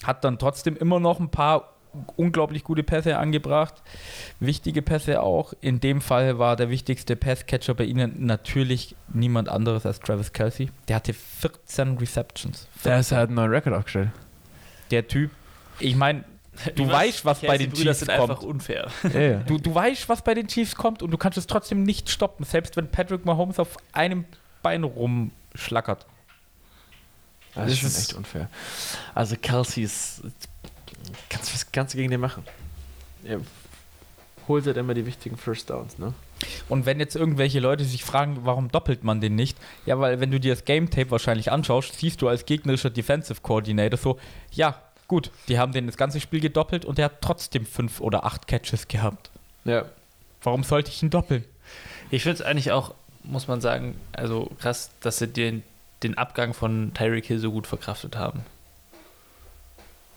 hat 0.03 0.23
dann 0.23 0.37
trotzdem 0.37 0.75
immer 0.75 0.99
noch 0.99 1.19
ein 1.19 1.29
paar 1.29 1.73
unglaublich 2.15 2.63
gute 2.63 2.83
Pässe 2.83 3.17
angebracht, 3.17 3.75
wichtige 4.39 4.81
Pässe 4.81 5.21
auch. 5.23 5.53
In 5.61 5.79
dem 5.79 6.01
Fall 6.01 6.37
war 6.37 6.55
der 6.55 6.69
wichtigste 6.69 7.15
Passcatcher 7.15 7.73
bei 7.73 7.85
ihnen 7.85 8.25
natürlich 8.25 8.95
niemand 9.11 9.49
anderes 9.49 9.85
als 9.85 9.99
Travis 9.99 10.33
Kelsey. 10.33 10.69
Der 10.87 10.97
hatte 10.97 11.13
14 11.13 11.97
Receptions. 11.97 12.67
Der 12.83 12.99
ist 12.99 13.11
halt 13.11 13.29
einen 13.29 13.35
neuen 13.35 13.51
Rekord 13.51 13.75
aufgestellt. 13.75 14.09
Der 14.91 15.07
Typ, 15.07 15.31
ich 15.79 15.95
meine, 15.95 16.23
du 16.75 16.87
weißt, 16.87 17.23
was 17.25 17.41
bei 17.41 17.57
den 17.57 17.69
Brüder 17.69 17.83
Chiefs 17.91 17.99
sind 17.99 18.09
einfach 18.09 18.39
kommt. 18.39 18.49
unfair. 18.49 18.89
Ja, 19.13 19.19
ja. 19.19 19.37
Du, 19.39 19.57
du 19.57 19.73
weißt, 19.73 20.09
was 20.09 20.21
bei 20.23 20.33
den 20.33 20.47
Chiefs 20.47 20.75
kommt 20.75 21.01
und 21.03 21.11
du 21.11 21.17
kannst 21.17 21.37
es 21.37 21.47
trotzdem 21.47 21.83
nicht 21.83 22.09
stoppen, 22.09 22.45
selbst 22.45 22.75
wenn 22.77 22.89
Patrick 22.89 23.25
Mahomes 23.25 23.59
auf 23.59 23.77
einem 23.93 24.25
Bein 24.63 24.83
rumschlackert. 24.83 26.05
Das 27.55 27.63
Das 27.65 27.71
ist 27.73 27.79
schon 27.79 27.87
ist- 27.89 27.99
echt 28.09 28.13
unfair. 28.13 28.49
Also 29.15 29.35
Kelsey 29.41 29.83
ist. 29.83 30.21
Kannst 31.29 31.53
was 31.53 31.71
kannst 31.71 31.93
du 31.93 31.97
gegen 31.97 32.11
den 32.11 32.19
machen? 32.19 32.43
Er 33.23 33.39
holt 34.47 34.65
halt 34.65 34.77
immer 34.77 34.93
die 34.93 35.05
wichtigen 35.05 35.37
First 35.37 35.69
Downs, 35.69 35.97
ne? 35.97 36.13
Und 36.69 36.85
wenn 36.85 36.99
jetzt 36.99 37.15
irgendwelche 37.15 37.59
Leute 37.59 37.83
sich 37.83 38.03
fragen, 38.03 38.39
warum 38.43 38.69
doppelt 38.69 39.03
man 39.03 39.21
den 39.21 39.35
nicht? 39.35 39.57
Ja, 39.85 39.99
weil 39.99 40.19
wenn 40.19 40.29
du 40.31 40.39
dir 40.39 40.53
das 40.53 40.65
Game 40.65 40.89
Tape 40.89 41.09
wahrscheinlich 41.11 41.51
anschaust, 41.51 41.97
siehst 41.99 42.21
du 42.21 42.27
als 42.27 42.45
gegnerischer 42.45 42.89
Defensive 42.91 43.41
Coordinator 43.41 43.97
so, 43.97 44.19
ja, 44.51 44.79
gut, 45.07 45.31
die 45.47 45.57
haben 45.59 45.71
den 45.71 45.87
das 45.87 45.97
ganze 45.97 46.19
Spiel 46.19 46.39
gedoppelt 46.39 46.85
und 46.85 46.97
der 46.97 47.05
hat 47.05 47.21
trotzdem 47.21 47.65
fünf 47.65 48.01
oder 48.01 48.25
acht 48.25 48.47
Catches 48.47 48.87
gehabt. 48.87 49.29
Ja. 49.65 49.85
Warum 50.41 50.63
sollte 50.63 50.91
ich 50.91 51.01
ihn 51.01 51.09
doppeln? 51.09 51.43
Ich 52.09 52.23
finde 52.23 52.35
es 52.35 52.41
eigentlich 52.41 52.71
auch, 52.71 52.93
muss 53.23 53.47
man 53.47 53.61
sagen, 53.61 53.95
also 54.13 54.51
krass, 54.59 54.91
dass 55.01 55.17
sie 55.17 55.27
den, 55.27 55.63
den 56.03 56.17
Abgang 56.17 56.53
von 56.53 56.93
Tyreek 56.93 57.25
Hill 57.25 57.39
so 57.39 57.51
gut 57.51 57.67
verkraftet 57.67 58.15
haben. 58.15 58.43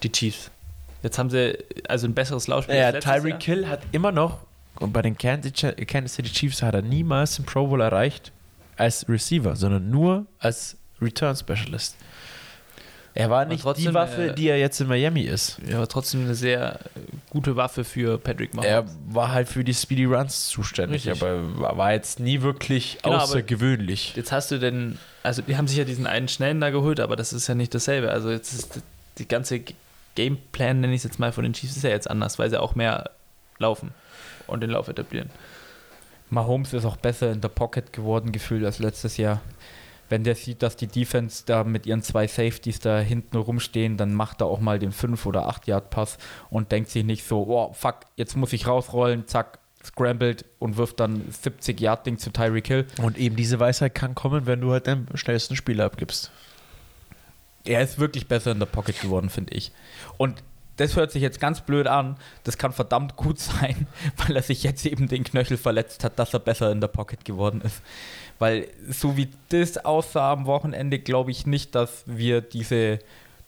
Die 0.03 0.13
Chiefs. 0.13 0.51
Jetzt 1.03 1.19
haben 1.19 1.31
sie 1.31 1.59
also 1.89 2.07
ein 2.07 2.15
besseres 2.15 2.47
Laufspiel. 2.47 2.77
Ja, 2.77 2.93
Tyreek. 2.93 3.43
Hill 3.43 3.69
hat 3.69 3.81
immer 3.93 4.13
noch, 4.13 4.39
und 4.79 4.93
bei 4.93 5.03
den 5.03 5.17
Kansas 5.17 5.53
Kansas 5.87 6.15
City 6.15 6.31
Chiefs 6.31 6.63
hat 6.63 6.75
er 6.75 6.83
niemals 6.83 7.37
den 7.37 7.45
Pro 7.45 7.67
Bowl 7.67 7.81
erreicht 7.81 8.33
als 8.77 9.09
Receiver, 9.09 9.57
sondern 9.57 9.91
nur 9.91 10.27
als 10.39 10.77
Return 11.03 11.37
Specialist. 11.37 11.97
Er 13.15 13.29
war 13.29 13.45
nicht 13.45 13.61
die 13.61 13.63
trotzdem, 13.65 13.95
Waffe, 13.95 14.29
äh, 14.31 14.35
die 14.35 14.49
er 14.49 14.59
jetzt 14.59 14.81
in 14.81 14.87
Miami 14.87 15.23
ist. 15.23 15.59
Ja, 15.69 15.79
aber 15.79 15.89
trotzdem 15.89 16.25
eine 16.25 16.35
sehr 16.35 16.79
gute 17.31 17.57
Waffe 17.57 17.83
für 17.85 18.19
Patrick 18.19 18.55
Mahomes. 18.55 18.71
Er 18.71 18.85
war 19.09 19.33
halt 19.33 19.49
für 19.49 19.65
die 19.65 19.75
Speedy 19.75 20.05
Runs 20.05 20.47
zuständig, 20.49 21.07
Richtig. 21.09 21.21
aber 21.23 21.59
war- 21.61 21.77
war 21.77 21.93
jetzt 21.93 22.21
nie 22.21 22.41
wirklich 22.43 22.99
Genau, 23.03 23.17
außergewöhnlich. 23.17 24.15
Jetzt 24.17 24.31
hast 24.31 24.51
du 24.53 24.59
denn, 24.59 24.99
also 25.25 25.43
die 25.43 25.57
haben 25.57 25.67
sich 25.67 25.77
ja 25.79 25.85
diesen 25.85 26.07
einen 26.07 26.29
schnellen 26.29 26.61
da 26.61 26.71
geholt, 26.71 27.01
aber 27.01 27.17
das 27.17 27.33
ist 27.33 27.49
ja 27.49 27.55
nicht 27.57 27.75
dasselbe. 27.75 28.11
Also 28.13 28.31
jetzt 28.31 28.53
ist 28.53 28.81
die 29.19 29.27
ganze 29.27 29.61
Gameplan, 30.15 30.81
nenne 30.81 30.93
ich 30.95 30.99
es 31.01 31.05
jetzt 31.05 31.19
mal, 31.19 31.33
von 31.33 31.43
den 31.45 31.53
Chiefs 31.53 31.77
ist 31.77 31.83
ja 31.83 31.91
jetzt 31.91 32.09
anders, 32.11 32.39
weil 32.39 32.49
sie 32.51 32.61
auch 32.61 32.75
mehr 32.77 33.11
laufen 33.59 33.91
und 34.47 34.61
den 34.61 34.71
Lauf 34.71 34.89
etablieren. 34.89 35.31
Mahomes 36.31 36.73
ist 36.73 36.85
auch 36.85 36.97
besser 36.97 37.33
in 37.33 37.41
der 37.41 37.49
Pocket 37.49 37.93
geworden, 37.93 38.31
gefühlt, 38.31 38.65
als 38.65 38.79
letztes 38.79 39.17
Jahr. 39.17 39.41
Wenn 40.11 40.25
der 40.25 40.35
sieht, 40.35 40.63
dass 40.63 40.77
die 40.77 40.89
Defense 40.89 41.45
da 41.47 41.65
mit 41.65 41.87
ihren 41.87 42.03
zwei 42.03 42.27
Safeties 42.27 42.81
da 42.81 42.99
hinten 42.99 43.37
rumstehen, 43.37 43.97
dann 43.97 44.13
macht 44.13 44.43
er 44.43 44.49
auch 44.49 44.61
mal 44.61 44.79
den 44.79 44.93
5- 44.93 45.25
oder 45.25 45.49
8-Yard-Pass 45.49 46.19
und 46.51 46.73
denkt 46.73 46.91
sich 46.91 47.05
nicht 47.05 47.25
so, 47.25 47.47
oh, 47.49 47.73
fuck, 47.73 48.01
jetzt 48.17 48.37
muss 48.37 48.53
ich 48.53 48.67
rausrollen, 48.67 49.27
zack, 49.29 49.61
scrambled 49.85 50.45
und 50.59 50.77
wirft 50.77 51.01
dann 51.01 51.23
70-Yard-Ding 51.31 52.19
zu 52.19 52.31
Tyreek 52.31 52.67
Hill. 52.67 52.87
Und 53.01 53.17
eben 53.17 53.37
diese 53.37 53.61
Weisheit 53.61 53.95
kann 53.95 54.15
kommen, 54.15 54.47
wenn 54.47 54.61
du 54.61 54.73
halt 54.73 54.87
den 54.87 55.07
schnellsten 55.15 55.57
Spieler 55.57 55.85
abgibst. 55.85 56.31
Er 57.65 57.81
ist 57.81 57.99
wirklich 57.99 58.27
besser 58.27 58.53
in 58.53 58.59
der 58.59 58.67
Pocket 58.67 59.01
geworden, 59.01 59.31
finde 59.31 59.55
ich. 59.55 59.71
Und 60.19 60.43
das 60.81 60.97
hört 60.97 61.13
sich 61.13 61.21
jetzt 61.21 61.41
ganz 61.41 61.61
blöd 61.61 61.87
an. 61.87 62.17
Das 62.45 62.57
kann 62.57 62.73
verdammt 62.73 63.17
gut 63.17 63.39
sein, 63.39 63.87
weil 64.17 64.35
er 64.35 64.43
sich 64.43 64.63
jetzt 64.63 64.87
eben 64.87 65.09
den 65.09 65.25
Knöchel 65.25 65.59
verletzt 65.59 66.05
hat, 66.05 66.19
dass 66.19 66.33
er 66.33 66.41
besser 66.41 66.73
in 66.73 66.81
der 66.81 66.89
Pocket 66.89 67.23
geworden 67.25 67.61
ist. 67.61 67.83
Weil 68.39 68.69
so 68.89 69.17
wie 69.19 69.29
das 69.51 69.85
aussah 69.85 70.33
am 70.33 70.47
Wochenende, 70.47 70.99
glaube 70.99 71.31
ich 71.31 71.47
nicht, 71.47 71.75
dass 71.75 72.05
wir 72.07 72.41
diese 72.41 73.01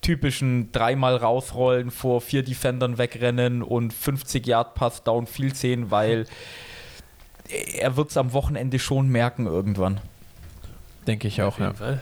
typischen 0.02 0.72
dreimal 0.72 1.16
rausrollen, 1.16 1.90
vor 1.90 2.20
vier 2.20 2.42
Defendern 2.42 2.98
wegrennen 2.98 3.62
und 3.62 3.94
50 3.94 4.46
Yard 4.46 4.74
Pass 4.74 5.02
downfield 5.02 5.56
sehen, 5.56 5.90
weil 5.90 6.26
er 7.48 7.96
wird 7.96 8.10
es 8.10 8.16
am 8.16 8.32
Wochenende 8.34 8.78
schon 8.78 9.08
merken 9.08 9.46
irgendwann. 9.46 10.00
Denke 11.06 11.28
ich 11.28 11.40
auch, 11.40 11.48
Auf 11.48 11.58
jeden 11.58 11.70
ja. 11.70 11.76
Fall. 11.76 12.00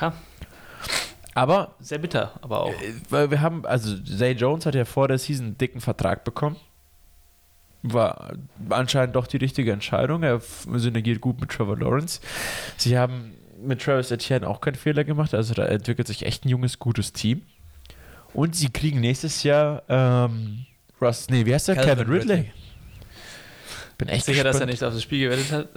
Ja, 0.00 0.12
Aber 1.34 1.74
sehr 1.80 1.98
bitter, 1.98 2.38
aber 2.42 2.60
auch. 2.62 2.70
äh, 2.70 2.94
weil 3.08 3.30
wir 3.30 3.40
haben, 3.40 3.64
also 3.64 3.96
Zay 3.98 4.32
Jones 4.32 4.66
hat 4.66 4.74
ja 4.74 4.84
vor 4.84 5.08
der 5.08 5.18
Season 5.18 5.46
einen 5.46 5.58
dicken 5.58 5.80
Vertrag 5.80 6.24
bekommen. 6.24 6.56
War 7.82 8.34
anscheinend 8.68 9.16
doch 9.16 9.26
die 9.26 9.38
richtige 9.38 9.72
Entscheidung. 9.72 10.22
Er 10.22 10.40
synergiert 10.40 11.20
gut 11.20 11.40
mit 11.40 11.50
Trevor 11.50 11.78
Lawrence. 11.78 12.20
Sie 12.76 12.96
haben 12.96 13.34
mit 13.60 13.82
Travis 13.82 14.10
Etienne 14.10 14.46
auch 14.46 14.60
keinen 14.60 14.76
Fehler 14.76 15.04
gemacht. 15.04 15.34
Also 15.34 15.54
da 15.54 15.64
entwickelt 15.64 16.06
sich 16.06 16.24
echt 16.24 16.44
ein 16.44 16.48
junges, 16.48 16.78
gutes 16.78 17.12
Team. 17.12 17.42
Und 18.34 18.54
sie 18.54 18.68
kriegen 18.68 19.00
nächstes 19.00 19.42
Jahr 19.42 19.82
ähm, 19.88 20.66
Russ, 21.00 21.28
nee, 21.28 21.44
wie 21.44 21.54
heißt 21.54 21.68
der? 21.68 21.74
Calvin 21.76 22.04
Kevin 22.06 22.12
Ridley. 22.12 22.34
Ridley. 22.36 22.52
Bin 23.98 24.08
echt 24.08 24.26
Sicher, 24.26 24.44
dass 24.44 24.56
er 24.56 24.66
gespannt. 24.66 24.70
nicht 24.70 24.84
auf 24.84 24.94
das 24.94 25.02
Spiel 25.02 25.28
gewettet 25.28 25.52
hat. 25.52 25.68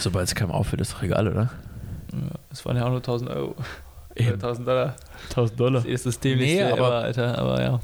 Sobald 0.00 0.28
es 0.28 0.34
keinem 0.34 0.52
auffällt, 0.52 0.80
ist 0.80 0.92
doch 0.92 1.02
egal, 1.02 1.28
oder? 1.28 1.50
Ja, 2.12 2.18
Es 2.50 2.64
waren 2.64 2.76
ja 2.76 2.84
auch 2.84 2.90
nur 2.90 2.98
1000 2.98 3.30
Euro. 3.30 3.54
Eben. 4.14 4.32
1000 4.34 4.68
Dollar. 4.68 4.96
1000 5.30 5.58
Dollar. 5.60 5.80
Das 5.82 5.84
erste 6.04 6.10
dämlichste 6.20 6.56
Nee, 6.56 6.62
aber- 6.64 6.76
ever, 6.78 6.94
Alter. 6.96 7.38
Aber 7.38 7.62
ja. 7.62 7.80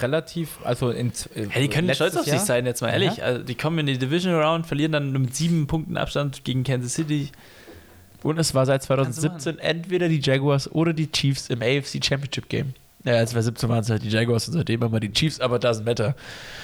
Relativ, 0.00 0.58
also 0.64 0.90
in 0.90 1.12
Ja, 1.34 1.60
die 1.60 1.68
können 1.68 1.94
stolz 1.94 2.16
auf 2.16 2.24
sich 2.24 2.40
sein, 2.40 2.64
jetzt 2.64 2.80
mal 2.80 2.88
ehrlich. 2.88 3.16
Ja. 3.18 3.24
Also, 3.24 3.42
die 3.42 3.54
kommen 3.54 3.78
in 3.80 3.86
die 3.86 3.98
Division 3.98 4.34
Round, 4.34 4.66
verlieren 4.66 4.92
dann 4.92 5.12
mit 5.12 5.34
sieben 5.34 5.66
Punkten 5.66 5.98
Abstand 5.98 6.44
gegen 6.44 6.64
Kansas 6.64 6.94
City. 6.94 7.30
Und 8.22 8.38
es 8.38 8.54
war 8.54 8.64
seit 8.64 8.86
Kannst 8.86 9.18
du 9.18 9.22
2017 9.28 9.58
entweder 9.58 10.08
die 10.08 10.20
Jaguars 10.20 10.70
oder 10.70 10.92
die 10.94 11.10
Chiefs 11.12 11.50
im 11.50 11.60
AFC 11.60 12.02
Championship 12.02 12.48
Game. 12.48 12.72
Ja, 13.04 13.14
2017 13.14 13.68
waren 13.68 13.80
es 13.80 13.90
halt 13.90 14.02
die 14.04 14.08
Jaguars 14.08 14.46
und 14.48 14.54
seitdem 14.54 14.82
immer 14.82 15.00
die 15.00 15.12
Chiefs, 15.12 15.40
aber 15.40 15.56
doesn't 15.56 15.82
matter. 15.84 16.14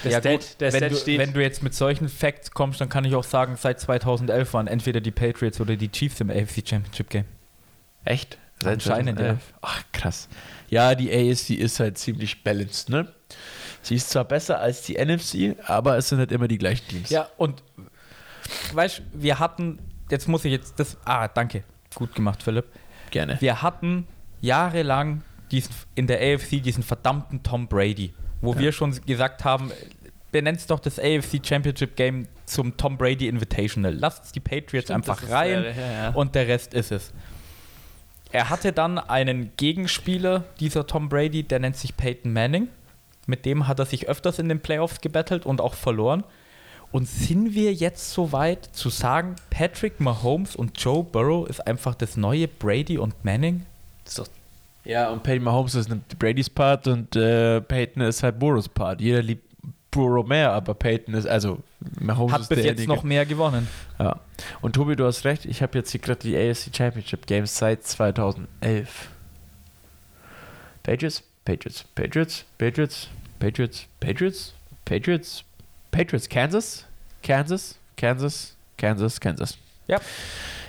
Der 0.04 0.12
ja, 0.12 0.20
Stat- 0.20 0.32
gut, 0.40 0.60
der 0.60 0.72
wenn, 0.72 0.78
Stat 0.80 0.92
du, 0.92 0.96
steht- 0.96 1.18
wenn 1.18 1.32
du 1.32 1.42
jetzt 1.42 1.62
mit 1.64 1.74
solchen 1.74 2.08
Facts 2.08 2.52
kommst, 2.52 2.80
dann 2.80 2.88
kann 2.88 3.04
ich 3.04 3.14
auch 3.16 3.24
sagen, 3.24 3.56
seit 3.56 3.80
2011 3.80 4.54
waren 4.54 4.68
entweder 4.68 5.00
die 5.00 5.10
Patriots 5.10 5.60
oder 5.60 5.74
die 5.76 5.90
Chiefs 5.90 6.20
im 6.20 6.30
AFC 6.30 6.62
Championship 6.68 7.10
Game. 7.10 7.24
Echt? 8.04 8.38
Anscheinend, 8.64 9.18
2011? 9.18 9.38
Ach, 9.62 9.82
krass. 9.92 10.28
Ja, 10.68 10.94
die 10.94 11.10
AFC 11.10 11.50
ist 11.50 11.80
halt 11.80 11.98
ziemlich 11.98 12.42
balanced, 12.44 12.88
ne? 12.88 13.12
Sie 13.82 13.94
ist 13.94 14.10
zwar 14.10 14.24
besser 14.24 14.60
als 14.60 14.82
die 14.82 14.94
NFC, 14.96 15.56
aber 15.66 15.96
es 15.96 16.08
sind 16.08 16.18
halt 16.18 16.30
immer 16.32 16.46
die 16.48 16.58
gleichen 16.58 16.86
Teams. 16.88 17.10
Ja, 17.10 17.28
und 17.36 17.62
weißt 18.72 19.02
wir 19.12 19.38
hatten, 19.38 19.78
jetzt 20.10 20.28
muss 20.28 20.44
ich 20.44 20.52
jetzt 20.52 20.78
das, 20.78 20.96
ah, 21.04 21.28
danke, 21.28 21.62
gut 21.94 22.14
gemacht, 22.14 22.42
Philipp. 22.42 22.66
gerne. 23.10 23.40
Wir 23.40 23.62
hatten 23.62 24.06
jahrelang 24.40 25.22
diesen, 25.50 25.74
in 25.94 26.06
der 26.06 26.18
AFC 26.20 26.62
diesen 26.62 26.82
verdammten 26.82 27.42
Tom 27.42 27.66
Brady, 27.68 28.12
wo 28.40 28.52
Ja. 28.54 28.58
wir 28.60 28.72
schon 28.72 28.98
gesagt 29.06 29.44
haben, 29.44 29.72
benennst 30.30 30.70
doch 30.70 30.80
das 30.80 30.98
AFC 30.98 31.40
Championship 31.44 31.96
Game 31.96 32.28
zum 32.44 32.76
Tom 32.76 32.98
Brady 32.98 33.28
Invitational. 33.28 33.94
Lasst 33.94 34.34
die 34.34 34.40
Patriots 34.40 34.88
Stimmt, 34.88 35.08
einfach 35.08 35.28
rein. 35.30 35.62
der- 35.62 35.74
ja, 35.74 35.92
ja. 35.92 36.08
und 36.10 36.34
der 36.34 36.46
Rest 36.48 36.74
ist 36.74 36.92
es. 36.92 37.12
Er 38.30 38.50
hatte 38.50 38.72
dann 38.72 38.98
einen 38.98 39.52
Gegenspieler, 39.56 40.44
dieser 40.60 40.86
Tom 40.86 41.08
Brady, 41.08 41.44
der 41.44 41.60
nennt 41.60 41.76
sich 41.76 41.96
Peyton 41.96 42.32
Manning. 42.32 42.68
Mit 43.26 43.46
dem 43.46 43.66
hat 43.68 43.78
er 43.78 43.86
sich 43.86 44.06
öfters 44.08 44.38
in 44.38 44.48
den 44.50 44.60
Playoffs 44.60 45.00
gebettelt 45.00 45.46
und 45.46 45.60
auch 45.62 45.74
verloren. 45.74 46.24
Und 46.92 47.06
sind 47.06 47.54
wir 47.54 47.72
jetzt 47.74 48.12
so 48.12 48.32
weit 48.32 48.64
zu 48.72 48.88
sagen, 48.90 49.36
Patrick 49.50 50.00
Mahomes 50.00 50.56
und 50.56 50.78
Joe 50.80 51.04
Burrow 51.04 51.46
ist 51.48 51.66
einfach 51.66 51.94
das 51.94 52.16
neue 52.16 52.48
Brady 52.48 52.96
und 52.98 53.24
Manning? 53.24 53.64
Das 54.04 54.12
ist 54.14 54.18
doch 54.20 54.28
Ja, 54.88 55.10
und 55.10 55.22
Peyton 55.22 55.44
Mahomes 55.44 55.74
ist 55.74 55.90
Brady's 56.18 56.48
Part 56.48 56.88
und 56.88 57.14
äh, 57.14 57.60
Peyton 57.60 58.02
ist 58.02 58.22
halt 58.22 58.38
Burrows 58.38 58.70
Part. 58.70 59.02
Jeder 59.02 59.20
liebt 59.20 59.46
Burrow 59.90 60.26
mehr, 60.26 60.50
aber 60.50 60.72
Peyton 60.72 61.12
ist, 61.12 61.26
also 61.26 61.62
Mahomes 62.00 62.32
Hat 62.32 62.40
ist 62.40 62.48
bis 62.48 62.64
jetzt 62.64 62.88
noch 62.88 63.02
mehr 63.02 63.26
gewonnen. 63.26 63.68
Ja. 63.98 64.18
Und 64.62 64.72
Tobi, 64.72 64.96
du 64.96 65.04
hast 65.04 65.26
recht, 65.26 65.44
ich 65.44 65.60
habe 65.60 65.76
jetzt 65.76 65.90
hier 65.90 66.00
gerade 66.00 66.20
die 66.20 66.34
AFC 66.34 66.74
Championship 66.74 67.26
Games 67.26 67.54
seit 67.54 67.84
2011. 67.84 69.10
Patriots, 70.82 71.22
Patriots, 71.44 71.84
Patriots, 71.94 72.46
Patriots, 72.58 73.08
Patriots, 73.38 73.88
Patriots, 74.00 74.54
Patriots, 74.86 75.44
Patriots, 75.90 76.28
Kansas, 76.30 76.86
Kansas, 77.22 77.78
Kansas, 77.94 78.56
Kansas, 78.78 79.20
Kansas. 79.20 79.58
Ja. 79.86 80.00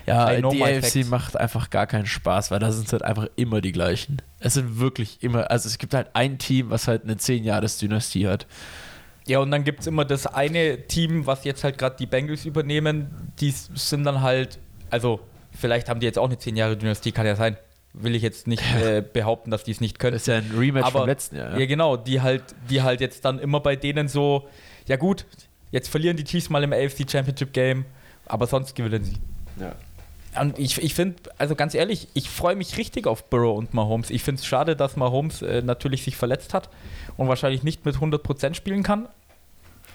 Ja, 0.05 0.31
I 0.31 0.39
know 0.39 0.51
die 0.51 0.63
AFC 0.63 1.05
macht 1.07 1.37
einfach 1.37 1.69
gar 1.69 1.87
keinen 1.87 2.05
Spaß, 2.05 2.51
weil 2.51 2.59
da 2.59 2.71
sind 2.71 2.91
halt 2.91 3.03
einfach 3.03 3.27
immer 3.35 3.61
die 3.61 3.71
gleichen. 3.71 4.21
Es 4.39 4.55
sind 4.55 4.79
wirklich 4.79 5.21
immer, 5.21 5.49
also 5.51 5.67
es 5.67 5.77
gibt 5.77 5.93
halt 5.93 6.07
ein 6.13 6.37
Team, 6.37 6.69
was 6.69 6.87
halt 6.87 7.03
eine 7.03 7.15
10-Jahres-Dynastie 7.15 8.27
hat. 8.27 8.47
Ja, 9.27 9.39
und 9.39 9.51
dann 9.51 9.63
gibt 9.63 9.81
es 9.81 9.87
immer 9.87 10.05
das 10.05 10.25
eine 10.25 10.87
Team, 10.87 11.27
was 11.27 11.43
jetzt 11.43 11.63
halt 11.63 11.77
gerade 11.77 11.95
die 11.99 12.07
Bengals 12.07 12.45
übernehmen. 12.45 13.31
Die 13.39 13.51
sind 13.51 14.03
dann 14.03 14.21
halt, 14.21 14.57
also 14.89 15.19
vielleicht 15.51 15.89
haben 15.89 15.99
die 15.99 16.07
jetzt 16.07 16.17
auch 16.17 16.25
eine 16.25 16.37
10 16.39 16.55
Jahre 16.55 16.75
Dynastie, 16.77 17.11
kann 17.11 17.27
ja 17.27 17.35
sein. 17.35 17.55
Will 17.93 18.15
ich 18.15 18.21
jetzt 18.23 18.47
nicht 18.47 18.63
äh, 18.81 19.01
behaupten, 19.01 19.51
dass 19.51 19.63
die 19.63 19.71
es 19.71 19.81
nicht 19.81 19.99
können. 19.99 20.13
Das 20.13 20.23
ist 20.23 20.27
ja 20.27 20.37
ein 20.37 20.51
Rematch 20.57 20.85
Aber- 20.87 20.99
vom 21.01 21.07
letzten 21.07 21.35
Jahr. 21.35 21.59
Ja, 21.59 21.65
genau, 21.67 21.97
die 21.97 22.21
halt, 22.21 22.43
die 22.69 22.81
halt 22.81 23.01
jetzt 23.01 23.23
dann 23.25 23.37
immer 23.39 23.59
bei 23.59 23.75
denen 23.75 24.07
so, 24.07 24.47
ja 24.87 24.95
gut, 24.95 25.25
jetzt 25.71 25.89
verlieren 25.89 26.17
die 26.17 26.23
Chiefs 26.23 26.49
mal 26.49 26.63
im 26.63 26.73
AFC 26.73 27.09
Championship 27.09 27.53
Game, 27.53 27.85
aber 28.25 28.47
sonst 28.47 28.73
gewinnen 28.73 29.03
sie. 29.03 29.17
Ja. 29.59 29.73
Und 30.39 30.57
ich, 30.59 30.81
ich 30.81 30.93
finde, 30.93 31.17
also 31.37 31.55
ganz 31.55 31.73
ehrlich, 31.73 32.07
ich 32.13 32.29
freue 32.29 32.55
mich 32.55 32.77
richtig 32.77 33.07
auf 33.07 33.29
Burrow 33.29 33.57
und 33.57 33.73
Mahomes. 33.73 34.09
Ich 34.09 34.23
finde 34.23 34.39
es 34.39 34.45
schade, 34.45 34.75
dass 34.75 34.95
Mahomes 34.95 35.41
äh, 35.41 35.61
natürlich 35.61 36.03
sich 36.03 36.15
verletzt 36.15 36.53
hat 36.53 36.69
und 37.17 37.27
wahrscheinlich 37.27 37.63
nicht 37.63 37.85
mit 37.85 37.95
100% 37.97 38.53
spielen 38.53 38.83
kann. 38.83 39.07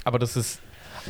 Aber 0.05 0.19
das 0.19 0.37
ist, 0.37 0.61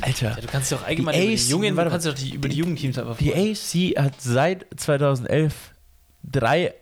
Alter. 0.00 0.30
Ja, 0.30 0.40
du 0.40 0.46
kannst 0.46 0.70
doch 0.72 0.84
allgemein 0.86 1.14
Die 1.14 1.20
über 1.20 1.28
die 1.30 1.34
AFC 1.36 1.50
jungen, 1.50 1.70
du 1.70 1.76
warte 1.76 1.90
kannst 1.90 2.06
doch 2.06 2.14
die, 2.14 2.34
über 2.34 2.48
die 2.48 2.56
jungen 2.56 2.76
Teams 2.76 2.98
einfach 2.98 3.16
Die. 3.18 3.32
AFC 3.32 3.98
hat 4.00 4.20
seit 4.20 4.66
2011 4.76 5.54
drei 6.22 6.74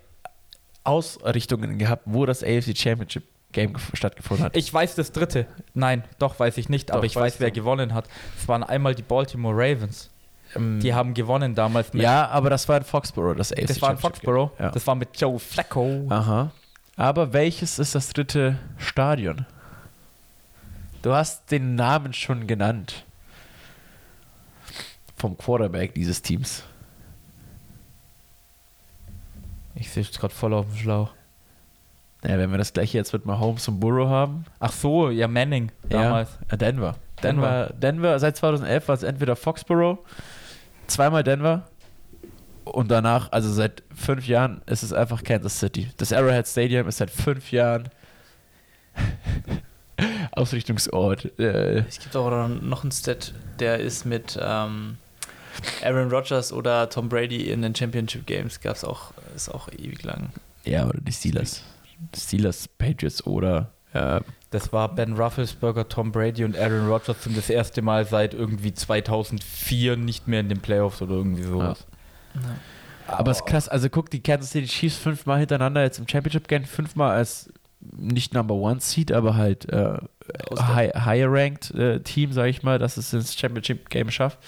Ausrichtungen 0.84 1.78
gehabt, 1.78 2.02
wo 2.06 2.26
das 2.26 2.42
AFC 2.42 2.76
Championship 2.76 3.24
Game 3.52 3.74
gef- 3.76 3.94
stattgefunden 3.94 4.46
hat. 4.46 4.56
ich 4.56 4.72
weiß 4.72 4.94
das 4.94 5.12
dritte. 5.12 5.46
Nein, 5.74 6.04
doch 6.18 6.38
weiß 6.40 6.56
ich 6.56 6.68
nicht, 6.70 6.90
aber 6.90 7.00
Doch, 7.02 7.06
ich 7.06 7.16
weiß, 7.16 7.38
wer 7.38 7.48
du. 7.50 7.54
gewonnen 7.54 7.92
hat. 7.92 8.06
Es 8.38 8.48
waren 8.48 8.62
einmal 8.62 8.94
die 8.94 9.02
Baltimore 9.02 9.54
Ravens. 9.54 10.08
Ähm, 10.56 10.80
Die 10.80 10.92
haben 10.94 11.14
gewonnen 11.14 11.54
damals 11.54 11.92
mit. 11.92 12.02
ja, 12.02 12.28
aber 12.28 12.50
das 12.50 12.68
war 12.68 12.76
in 12.76 12.84
Foxborough, 12.84 13.34
das 13.36 13.52
AFC 13.52 13.66
das 13.68 13.82
war 13.82 13.90
in 13.92 13.98
Foxborough. 13.98 14.50
Ja. 14.58 14.70
Das 14.70 14.86
war 14.86 14.94
mit 14.94 15.18
Joe 15.20 15.38
Flacco. 15.38 16.06
Aha. 16.08 16.50
Aber 16.96 17.32
welches 17.32 17.78
ist 17.78 17.94
das 17.94 18.08
dritte 18.10 18.58
Stadion? 18.76 19.46
Du 21.02 21.12
hast 21.12 21.50
den 21.50 21.74
Namen 21.74 22.12
schon 22.12 22.46
genannt. 22.46 23.04
Vom 25.16 25.36
Quarterback 25.38 25.94
dieses 25.94 26.20
Teams. 26.22 26.64
Ich 29.74 29.90
sehe 29.90 30.02
es 30.02 30.12
gerade 30.12 30.34
voll 30.34 30.52
auf 30.54 30.66
dem 30.66 30.76
Schlauch. 30.76 31.10
Ja, 32.24 32.38
wenn 32.38 32.50
wir 32.52 32.58
das 32.58 32.72
gleiche 32.72 32.98
jetzt 32.98 33.12
mit 33.12 33.26
Mahomes 33.26 33.66
und 33.66 33.80
Burrow 33.80 34.08
haben. 34.08 34.44
Ach 34.60 34.70
so, 34.72 35.10
ja, 35.10 35.26
Manning 35.26 35.72
damals. 35.88 36.38
Ja, 36.50 36.56
Denver. 36.56 36.94
Denver. 37.22 37.48
Denver. 37.48 37.72
Denver, 37.74 38.18
seit 38.20 38.36
2011 38.36 38.88
war 38.88 38.94
es 38.94 39.02
entweder 39.02 39.34
Foxborough, 39.34 39.98
zweimal 40.92 41.22
Denver 41.24 41.68
Und 42.64 42.90
danach, 42.90 43.32
also 43.32 43.52
seit 43.52 43.82
fünf 43.94 44.26
Jahren, 44.28 44.62
ist 44.66 44.82
es 44.82 44.92
einfach 44.92 45.24
Kansas 45.24 45.58
City. 45.58 45.90
Das 45.96 46.12
Arrowhead 46.12 46.46
Stadium 46.46 46.86
ist 46.88 46.98
seit 46.98 47.10
fünf 47.10 47.50
Jahren 47.52 47.88
Ausrichtungsort. 50.32 51.38
Äh, 51.38 51.84
Es 51.88 51.98
gibt 51.98 52.16
auch 52.16 52.30
noch 52.48 52.82
einen 52.82 52.92
Stat, 52.92 53.32
der 53.58 53.78
ist 53.78 54.04
mit 54.04 54.38
ähm, 54.40 54.98
Aaron 55.82 56.10
Rodgers 56.10 56.52
oder 56.52 56.88
Tom 56.88 57.08
Brady 57.08 57.50
in 57.50 57.62
den 57.62 57.74
Championship 57.74 58.26
Games. 58.26 58.60
Gab 58.60 58.76
es 58.76 58.84
auch, 58.84 59.12
ist 59.36 59.48
auch 59.48 59.68
ewig 59.72 60.02
lang. 60.02 60.30
ja, 60.64 60.86
oder 60.86 61.00
die 61.00 61.12
Steelers. 61.12 61.62
Steelers, 62.16 62.66
Patriots 62.68 63.24
oder 63.26 63.70
äh, 63.92 64.20
Das 64.50 64.72
war 64.72 64.94
Ben 64.94 65.14
Rufflesberger, 65.14 65.88
Tom 65.88 66.12
Brady 66.12 66.44
und 66.44 66.56
Aaron 66.56 66.88
Rodgers 66.88 67.24
sind 67.24 67.36
das 67.36 67.48
erste 67.50 67.82
Mal 67.82 68.04
seit 68.04 68.34
irgendwie 68.34 68.74
2004 68.74 69.96
nicht 69.96 70.28
mehr 70.28 70.40
in 70.40 70.48
den 70.48 70.60
Playoffs 70.60 71.00
oder 71.02 71.14
irgendwie 71.14 71.42
sowas. 71.42 71.86
Aber 73.06 73.30
es 73.30 73.38
ist 73.38 73.46
krass, 73.46 73.68
also 73.68 73.88
guck, 73.88 74.10
die 74.10 74.22
Kansas 74.22 74.50
City 74.50 74.66
Chiefs 74.66 74.96
fünfmal 74.96 75.38
hintereinander 75.38 75.82
jetzt 75.82 75.98
im 75.98 76.08
Championship 76.08 76.48
Game, 76.48 76.64
fünfmal 76.64 77.12
als 77.16 77.52
nicht 77.80 78.32
Number 78.32 78.54
One 78.54 78.80
Seed, 78.80 79.10
aber 79.12 79.34
halt 79.36 79.68
äh, 79.70 79.98
high, 80.56 80.92
higher 80.94 81.26
ranked 81.30 81.72
äh, 81.74 82.00
Team, 82.00 82.32
sag 82.32 82.46
ich 82.46 82.62
mal, 82.62 82.78
dass 82.78 82.96
es 82.96 83.12
ins 83.12 83.36
Championship 83.36 83.90
Game 83.90 84.10
schafft. 84.10 84.38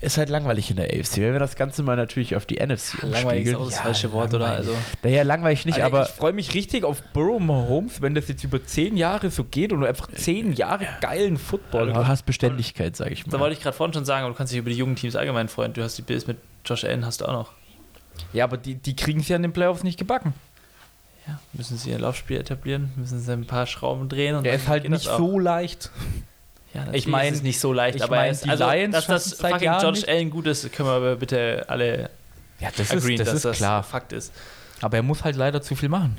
Ist 0.00 0.16
halt 0.16 0.28
langweilig 0.28 0.70
in 0.70 0.76
der 0.76 0.86
AFC. 0.86 1.16
Wenn 1.16 1.32
wir 1.32 1.40
das 1.40 1.56
Ganze 1.56 1.82
mal 1.82 1.96
natürlich 1.96 2.36
auf 2.36 2.46
die 2.46 2.64
NFC 2.64 3.02
Langweilig 3.02 3.46
ist 3.46 3.54
auch 3.56 3.60
umspiegeln. 3.62 3.68
das 3.70 3.78
falsche 3.80 4.12
Wort, 4.12 4.32
oder? 4.32 4.46
langweilig. 4.46 4.68
Also, 4.68 4.78
Naja, 5.02 5.22
langweilig 5.24 5.66
nicht, 5.66 5.82
Alter, 5.82 5.86
aber 5.86 6.02
ich 6.04 6.14
freue 6.14 6.32
mich 6.32 6.54
richtig 6.54 6.84
auf 6.84 7.02
Burrow 7.12 7.40
Mahomes, 7.40 8.00
wenn 8.00 8.14
das 8.14 8.28
jetzt 8.28 8.44
über 8.44 8.64
zehn 8.64 8.96
Jahre 8.96 9.30
so 9.30 9.42
geht 9.42 9.72
und 9.72 9.80
du 9.80 9.86
einfach 9.86 10.06
zehn 10.12 10.52
Jahre 10.52 10.86
geilen 11.00 11.36
Football 11.36 11.92
du 11.92 12.06
hast. 12.06 12.26
Beständigkeit, 12.26 12.94
sag 12.94 13.10
ich 13.10 13.24
da 13.24 13.32
mal. 13.32 13.40
wollte 13.40 13.56
ich 13.56 13.62
gerade 13.62 13.76
vorhin 13.76 13.92
schon 13.92 14.04
sagen, 14.04 14.22
aber 14.24 14.32
du 14.32 14.38
kannst 14.38 14.52
dich 14.52 14.60
über 14.60 14.70
die 14.70 14.76
jungen 14.76 14.94
Teams 14.94 15.16
allgemein 15.16 15.48
freuen. 15.48 15.72
Du 15.72 15.82
hast 15.82 15.98
die 15.98 16.02
Bills 16.02 16.28
mit 16.28 16.36
Josh 16.64 16.84
Allen, 16.84 17.04
hast 17.04 17.20
du 17.20 17.24
auch 17.26 17.32
noch. 17.32 17.52
Ja, 18.32 18.44
aber 18.44 18.56
die, 18.56 18.76
die 18.76 18.94
kriegen 18.94 19.20
es 19.20 19.28
ja 19.28 19.34
in 19.36 19.42
den 19.42 19.52
Playoffs 19.52 19.82
nicht 19.82 19.98
gebacken. 19.98 20.32
Ja, 21.26 21.40
müssen 21.52 21.76
sie 21.76 21.90
ihr 21.90 21.98
Laufspiel 21.98 22.38
etablieren, 22.38 22.92
müssen 22.96 23.18
sie 23.18 23.32
ein 23.32 23.46
paar 23.46 23.66
Schrauben 23.66 24.08
drehen. 24.08 24.36
Und 24.36 24.44
Der 24.44 24.52
dann 24.52 24.60
ist 24.60 24.68
halt 24.68 24.88
nicht 24.88 25.02
so 25.04 25.38
leicht. 25.40 25.90
Ja, 26.74 26.86
Ich 26.92 27.06
mein- 27.06 27.28
ist 27.32 27.38
es 27.38 27.42
nicht 27.42 27.58
so 27.60 27.72
leicht, 27.72 27.96
ich 27.96 28.02
aber 28.02 28.16
mein, 28.16 28.30
es, 28.30 28.42
die 28.42 28.50
also, 28.50 28.68
Lions 28.68 28.94
dass 28.94 29.06
das 29.06 29.34
fucking 29.34 29.62
Jahren 29.62 29.82
Josh 29.84 29.96
nicht. 30.00 30.08
Allen 30.08 30.30
gut 30.30 30.46
ist, 30.46 30.70
können 30.72 30.88
wir 30.88 30.92
aber 30.94 31.16
bitte 31.16 31.64
alle 31.68 32.10
Ja, 32.60 32.68
das 32.76 32.90
agreeen, 32.90 33.12
ist, 33.14 33.20
das 33.20 33.26
dass 33.28 33.34
ist 33.36 33.44
das 33.44 33.56
klar. 33.56 33.82
Fakt 33.82 34.12
ist. 34.12 34.32
Aber 34.80 34.96
er 34.98 35.02
muss 35.02 35.24
halt 35.24 35.36
leider 35.36 35.62
zu 35.62 35.74
viel 35.74 35.88
machen. 35.88 36.16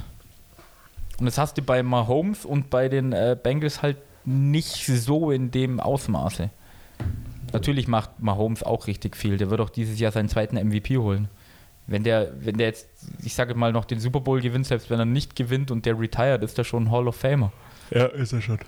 Und 1.20 1.26
das 1.26 1.38
hast 1.38 1.58
du 1.58 1.62
bei 1.62 1.84
Mahomes 1.84 2.46
und 2.46 2.70
bei 2.70 2.90
den 2.90 3.14
äh, 3.14 3.38
Bengals 3.42 3.82
halt 3.82 3.98
nicht 4.26 4.86
so 4.86 5.32
in 5.32 5.52
dem 5.52 5.80
Ausmaße. 5.80 6.50
Natürlich 7.54 7.88
macht 7.88 8.20
Mahomes 8.20 8.64
auch 8.64 8.88
richtig 8.88 9.18
viel. 9.18 9.38
Der 9.38 9.50
wird 9.50 9.60
auch 9.62 9.70
dieses 9.70 10.00
Jahr 10.00 10.12
seinen 10.12 10.30
zweiten 10.30 10.56
MVP 10.56 10.98
holen. 10.98 11.28
Wenn 11.88 12.04
der, 12.04 12.32
wenn 12.40 12.58
der 12.58 12.68
jetzt, 12.68 12.88
ich 13.24 13.34
sage 13.34 13.56
mal, 13.56 13.72
noch 13.72 13.86
den 13.86 14.00
Super 14.00 14.20
Bowl 14.20 14.40
gewinnt, 14.42 14.68
selbst 14.68 14.90
wenn 14.90 15.00
er 15.00 15.06
nicht 15.06 15.36
gewinnt 15.36 15.72
und 15.72 15.86
der 15.86 16.00
retired, 16.00 16.44
ist 16.44 16.58
er 16.58 16.64
schon 16.64 16.84
ein 16.84 16.92
Hall 16.92 17.08
of 17.08 17.16
Famer. 17.16 17.52
Ja, 17.92 18.06
ist 18.06 18.32
er 18.34 18.42
schon. 18.42 18.60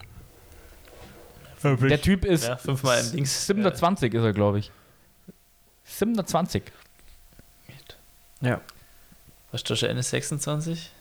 Der 1.63 2.01
Typ 2.01 2.25
ist 2.25 2.45
Ja, 2.45 2.57
fünfmal 2.57 2.99
im 3.01 3.11
Dings. 3.11 3.45
27 3.47 4.13
ist 4.13 4.23
er, 4.23 4.33
glaube 4.33 4.59
ich. 4.59 4.71
27. 5.85 6.63
Ja. 8.41 8.59
Was 9.51 9.63
Josh 9.65 9.83
Allen 9.83 9.97
ist 9.97 10.09
26? 10.09 10.91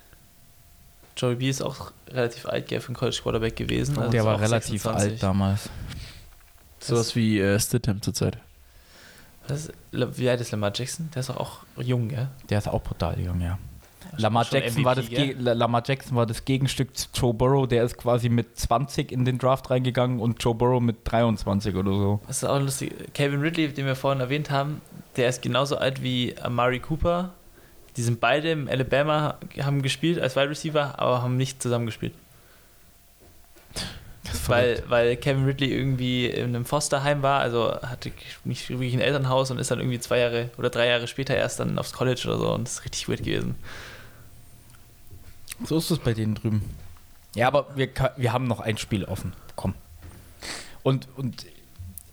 Joey 1.17 1.37
B 1.37 1.49
ist 1.49 1.63
auch 1.63 1.93
relativ 2.09 2.47
alt, 2.47 2.69
gell, 2.69 2.81
für 2.81 2.89
einen 2.89 2.97
College 2.97 3.19
Quarterback 3.23 3.57
gewesen. 3.57 3.99
also 3.99 4.11
der 4.11 4.21
ist 4.21 4.27
war 4.27 4.41
relativ 4.41 4.83
26. 4.83 5.13
alt 5.13 5.23
damals. 5.23 5.69
Sowas 6.79 7.15
wie 7.15 7.39
äh, 7.41 7.59
Stidham 7.61 8.01
zurzeit. 8.01 8.39
Was 9.49 9.67
ist, 9.67 9.73
wie 9.93 10.29
alt 10.31 10.41
ist 10.41 10.51
Lamar 10.51 10.73
Jackson? 10.75 11.11
Der 11.15 11.21
ist 11.21 11.29
doch 11.29 11.37
auch 11.37 11.59
jung, 11.77 12.09
gell? 12.09 12.29
Der 12.49 12.59
ist 12.59 12.69
auch 12.69 12.83
brutal 12.83 13.19
jung, 13.21 13.41
ja. 13.41 13.59
Lamar 14.17 14.45
Schon 14.45 14.61
Jackson, 14.61 14.85
war 14.85 14.95
das 14.95 15.07
Lamar 15.39 15.83
Jackson 15.85 16.17
war 16.17 16.27
das 16.27 16.45
Gegenstück 16.45 16.97
zu 16.97 17.09
Joe 17.15 17.35
Burrow. 17.35 17.67
Der 17.67 17.85
ist 17.85 17.97
quasi 17.97 18.29
mit 18.29 18.59
20 18.59 19.13
in 19.13 19.25
den 19.25 19.39
Draft 19.39 19.71
reingegangen 19.71 20.21
und 20.21 20.43
Joe 20.43 20.55
Burrow 20.55 20.81
mit 20.81 20.99
23 21.05 21.75
oder 21.75 21.93
so. 21.93 22.21
Das 22.27 22.39
ist 22.39 22.45
auch 22.45 22.61
lustig. 22.61 22.93
Calvin 23.15 23.41
Ridley, 23.41 23.69
den 23.69 23.87
wir 23.87 23.97
vorhin 23.97 24.21
erwähnt 24.21 24.51
haben, 24.51 24.81
der 25.17 25.29
ist 25.29 25.43
genauso 25.43 25.77
alt 25.77 26.03
wie 26.03 26.35
Amari 26.41 26.81
Cooper. 26.81 27.31
Die 27.97 28.03
sind 28.03 28.21
beide 28.21 28.51
im 28.51 28.69
Alabama, 28.69 29.37
haben 29.61 29.83
gespielt 29.83 30.21
als 30.21 30.37
Wide 30.37 30.51
Receiver, 30.51 30.99
aber 30.99 31.23
haben 31.23 31.37
nicht 31.37 31.63
zusammen 31.63 31.87
gespielt. 31.87 32.15
Weil, 34.47 34.83
weil 34.89 35.17
Kevin 35.17 35.45
Ridley 35.45 35.73
irgendwie 35.73 36.27
in 36.27 36.55
einem 36.55 36.65
Fosterheim 36.65 37.23
war, 37.23 37.41
also 37.41 37.73
hatte 37.83 38.13
nicht 38.45 38.69
wirklich 38.69 38.95
ein 38.95 39.01
Elternhaus 39.01 39.51
und 39.51 39.59
ist 39.59 39.71
dann 39.71 39.81
irgendwie 39.81 39.99
zwei 39.99 40.19
Jahre 40.19 40.51
oder 40.57 40.71
drei 40.71 40.87
Jahre 40.87 41.07
später 41.09 41.35
erst 41.35 41.61
dann 41.61 41.79
aufs 41.79 41.93
College 41.93 42.23
oder 42.27 42.39
so 42.39 42.53
und 42.53 42.67
das 42.67 42.75
ist 42.75 42.85
richtig 42.85 43.09
weird 43.09 43.25
gewesen. 43.25 43.57
So 45.65 45.77
ist 45.79 45.91
es 45.91 45.99
bei 45.99 46.15
denen 46.15 46.35
drüben. 46.35 46.63
Ja, 47.35 47.47
aber 47.47 47.67
wir, 47.77 47.89
wir 48.17 48.33
haben 48.33 48.47
noch 48.47 48.61
ein 48.61 48.77
Spiel 48.79 49.05
offen. 49.05 49.33
Komm. 49.57 49.75
Und, 50.83 51.09
und 51.17 51.47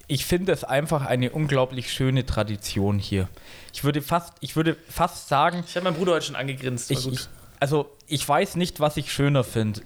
ich 0.07 0.25
finde 0.25 0.51
es 0.51 0.63
einfach 0.63 1.05
eine 1.05 1.31
unglaublich 1.31 1.91
schöne 1.91 2.25
Tradition 2.25 2.99
hier. 2.99 3.27
Ich 3.73 3.83
würde 3.83 4.01
fast, 4.01 4.33
ich 4.39 4.55
würde 4.55 4.75
fast 4.89 5.27
sagen, 5.27 5.63
Ich 5.67 5.75
habe 5.75 5.85
meinen 5.85 5.97
Bruder 5.97 6.13
heute 6.13 6.25
schon 6.25 6.35
angegrinst. 6.35 6.91
ich, 6.91 7.07
ich, 7.07 7.27
also 7.59 7.89
ich 8.07 8.27
weiß 8.27 8.55
nicht, 8.55 8.79
was 8.79 8.97
ich 8.97 9.11
schöner 9.11 9.43
finde. 9.43 9.81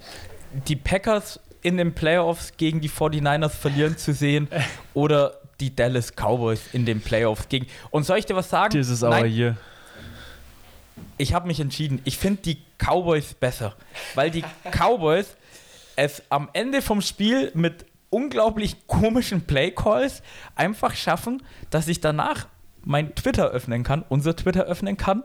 Die 0.67 0.75
Packers 0.75 1.39
in 1.61 1.77
den 1.77 1.93
Playoffs 1.93 2.53
gegen 2.57 2.81
die 2.81 2.89
49ers 2.89 3.49
verlieren 3.49 3.97
zu 3.97 4.13
sehen 4.13 4.47
oder 4.93 5.37
die 5.59 5.75
Dallas 5.75 6.13
Cowboys 6.15 6.61
in 6.73 6.85
den 6.85 7.01
Playoffs 7.01 7.47
gegen. 7.49 7.67
Und 7.91 8.03
soll 8.03 8.17
ich 8.17 8.25
dir 8.25 8.35
was 8.35 8.49
sagen? 8.49 8.77
Aber 9.01 9.09
Nein, 9.09 9.31
hier. 9.31 9.57
ich 11.17 11.33
habe 11.33 11.47
mich 11.47 11.59
entschieden. 11.59 12.01
Ich 12.03 12.17
finde 12.17 12.41
die 12.41 12.57
Cowboys 12.83 13.33
besser, 13.33 13.75
weil 14.15 14.31
die 14.31 14.43
Cowboys 14.71 15.35
es 15.95 16.23
am 16.29 16.49
Ende 16.53 16.81
vom 16.81 17.01
Spiel 17.01 17.51
mit 17.53 17.85
unglaublich 18.09 18.87
komischen 18.87 19.45
Playcalls 19.45 20.21
einfach 20.55 20.95
schaffen, 20.95 21.43
dass 21.69 21.87
ich 21.87 22.01
danach 22.01 22.47
mein 22.83 23.13
Twitter 23.15 23.49
öffnen 23.49 23.83
kann, 23.83 24.03
unser 24.09 24.35
Twitter 24.35 24.63
öffnen 24.63 24.97
kann 24.97 25.23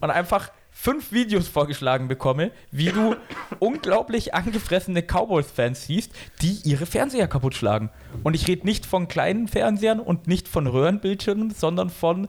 und 0.00 0.10
einfach 0.10 0.50
fünf 0.70 1.12
Videos 1.12 1.48
vorgeschlagen 1.48 2.08
bekomme, 2.08 2.50
wie 2.70 2.90
du 2.90 3.16
unglaublich 3.60 4.34
angefressene 4.34 5.02
Cowboys-Fans 5.02 5.86
siehst, 5.86 6.12
die 6.42 6.60
ihre 6.64 6.84
Fernseher 6.84 7.28
kaputt 7.28 7.54
schlagen. 7.54 7.88
Und 8.22 8.34
ich 8.34 8.46
rede 8.46 8.66
nicht 8.66 8.84
von 8.84 9.08
kleinen 9.08 9.48
Fernsehern 9.48 10.00
und 10.00 10.26
nicht 10.26 10.48
von 10.48 10.66
Röhrenbildschirmen, 10.66 11.50
sondern 11.52 11.88
von 11.88 12.28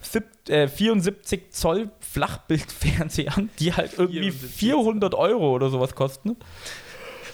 sieb- 0.00 0.48
äh, 0.48 0.66
74 0.66 1.52
Zoll 1.52 1.90
Flachbildfernsehern, 2.12 3.50
die 3.58 3.72
halt 3.72 3.92
irgendwie 3.96 4.32
74 4.32 4.50
400 4.50 5.14
Euro 5.14 5.54
oder 5.54 5.70
sowas 5.70 5.94
kosten. 5.94 6.36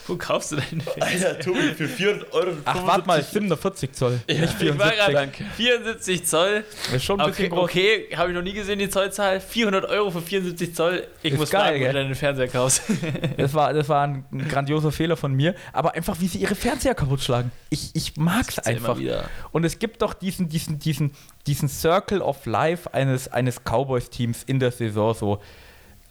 Wo 0.07 0.17
kaufst 0.17 0.53
du 0.53 0.57
deine 0.57 0.83
Fans? 0.83 1.45
Tobi, 1.45 1.75
für 1.75 1.89
400 1.89 2.33
Euro. 2.33 2.51
Ach, 2.65 2.87
warte 2.87 3.07
mal, 3.07 3.23
47 3.23 3.93
Zoll, 3.93 4.21
nicht 4.29 4.39
Ich 4.39 4.41
war 4.41 4.49
74. 4.93 5.07
gerade 5.07 5.33
74 5.57 6.27
Zoll. 6.27 6.65
Das 6.85 6.93
ist 6.95 7.05
schon 7.05 7.21
ein 7.21 7.23
Okay, 7.31 7.31
bisschen 7.43 7.51
groß. 7.51 7.65
okay 7.65 8.09
habe 8.17 8.31
ich 8.31 8.35
noch 8.35 8.43
nie 8.43 8.53
gesehen, 8.53 8.79
die 8.79 8.89
Zollzahl. 8.89 9.41
400 9.41 9.85
Euro 9.87 10.11
für 10.11 10.23
74 10.23 10.75
Zoll. 10.75 11.07
Ich 11.23 11.33
Ist 11.33 11.39
muss 11.39 11.51
geil, 11.51 11.63
fragen, 11.73 11.81
wo 11.83 11.87
du 11.89 11.93
deinen 11.95 12.15
Fernseher 12.15 12.49
kaufst. 12.49 12.83
Das 13.37 13.53
war, 13.55 13.73
das 13.73 13.89
war 13.89 14.03
ein, 14.07 14.25
ein 14.33 14.49
grandioser 14.49 14.91
Fehler 14.93 15.17
von 15.17 15.33
mir. 15.35 15.55
Aber 15.73 15.95
einfach, 15.95 16.21
wie 16.21 16.27
sie 16.29 16.39
ihre 16.39 16.55
Fernseher 16.55 16.95
kaputt 16.95 17.21
schlagen. 17.23 17.51
Ich, 17.71 17.91
ich 17.95 18.17
mag 18.17 18.47
es 18.49 18.57
ja 18.57 18.63
einfach. 18.65 18.99
wieder. 18.99 19.29
Und 19.53 19.65
es 19.65 19.79
gibt 19.79 20.03
doch 20.03 20.15
diesen, 20.15 20.49
diesen, 20.49 20.79
diesen, 20.79 21.13
diesen 21.47 21.69
Circle 21.69 22.23
of 22.23 22.47
Life 22.47 22.93
eines, 22.95 23.29
eines 23.29 23.61
Cowboys-Teams 23.65 24.43
in 24.45 24.59
der 24.61 24.71
Saison 24.73 25.15
so. 25.15 25.41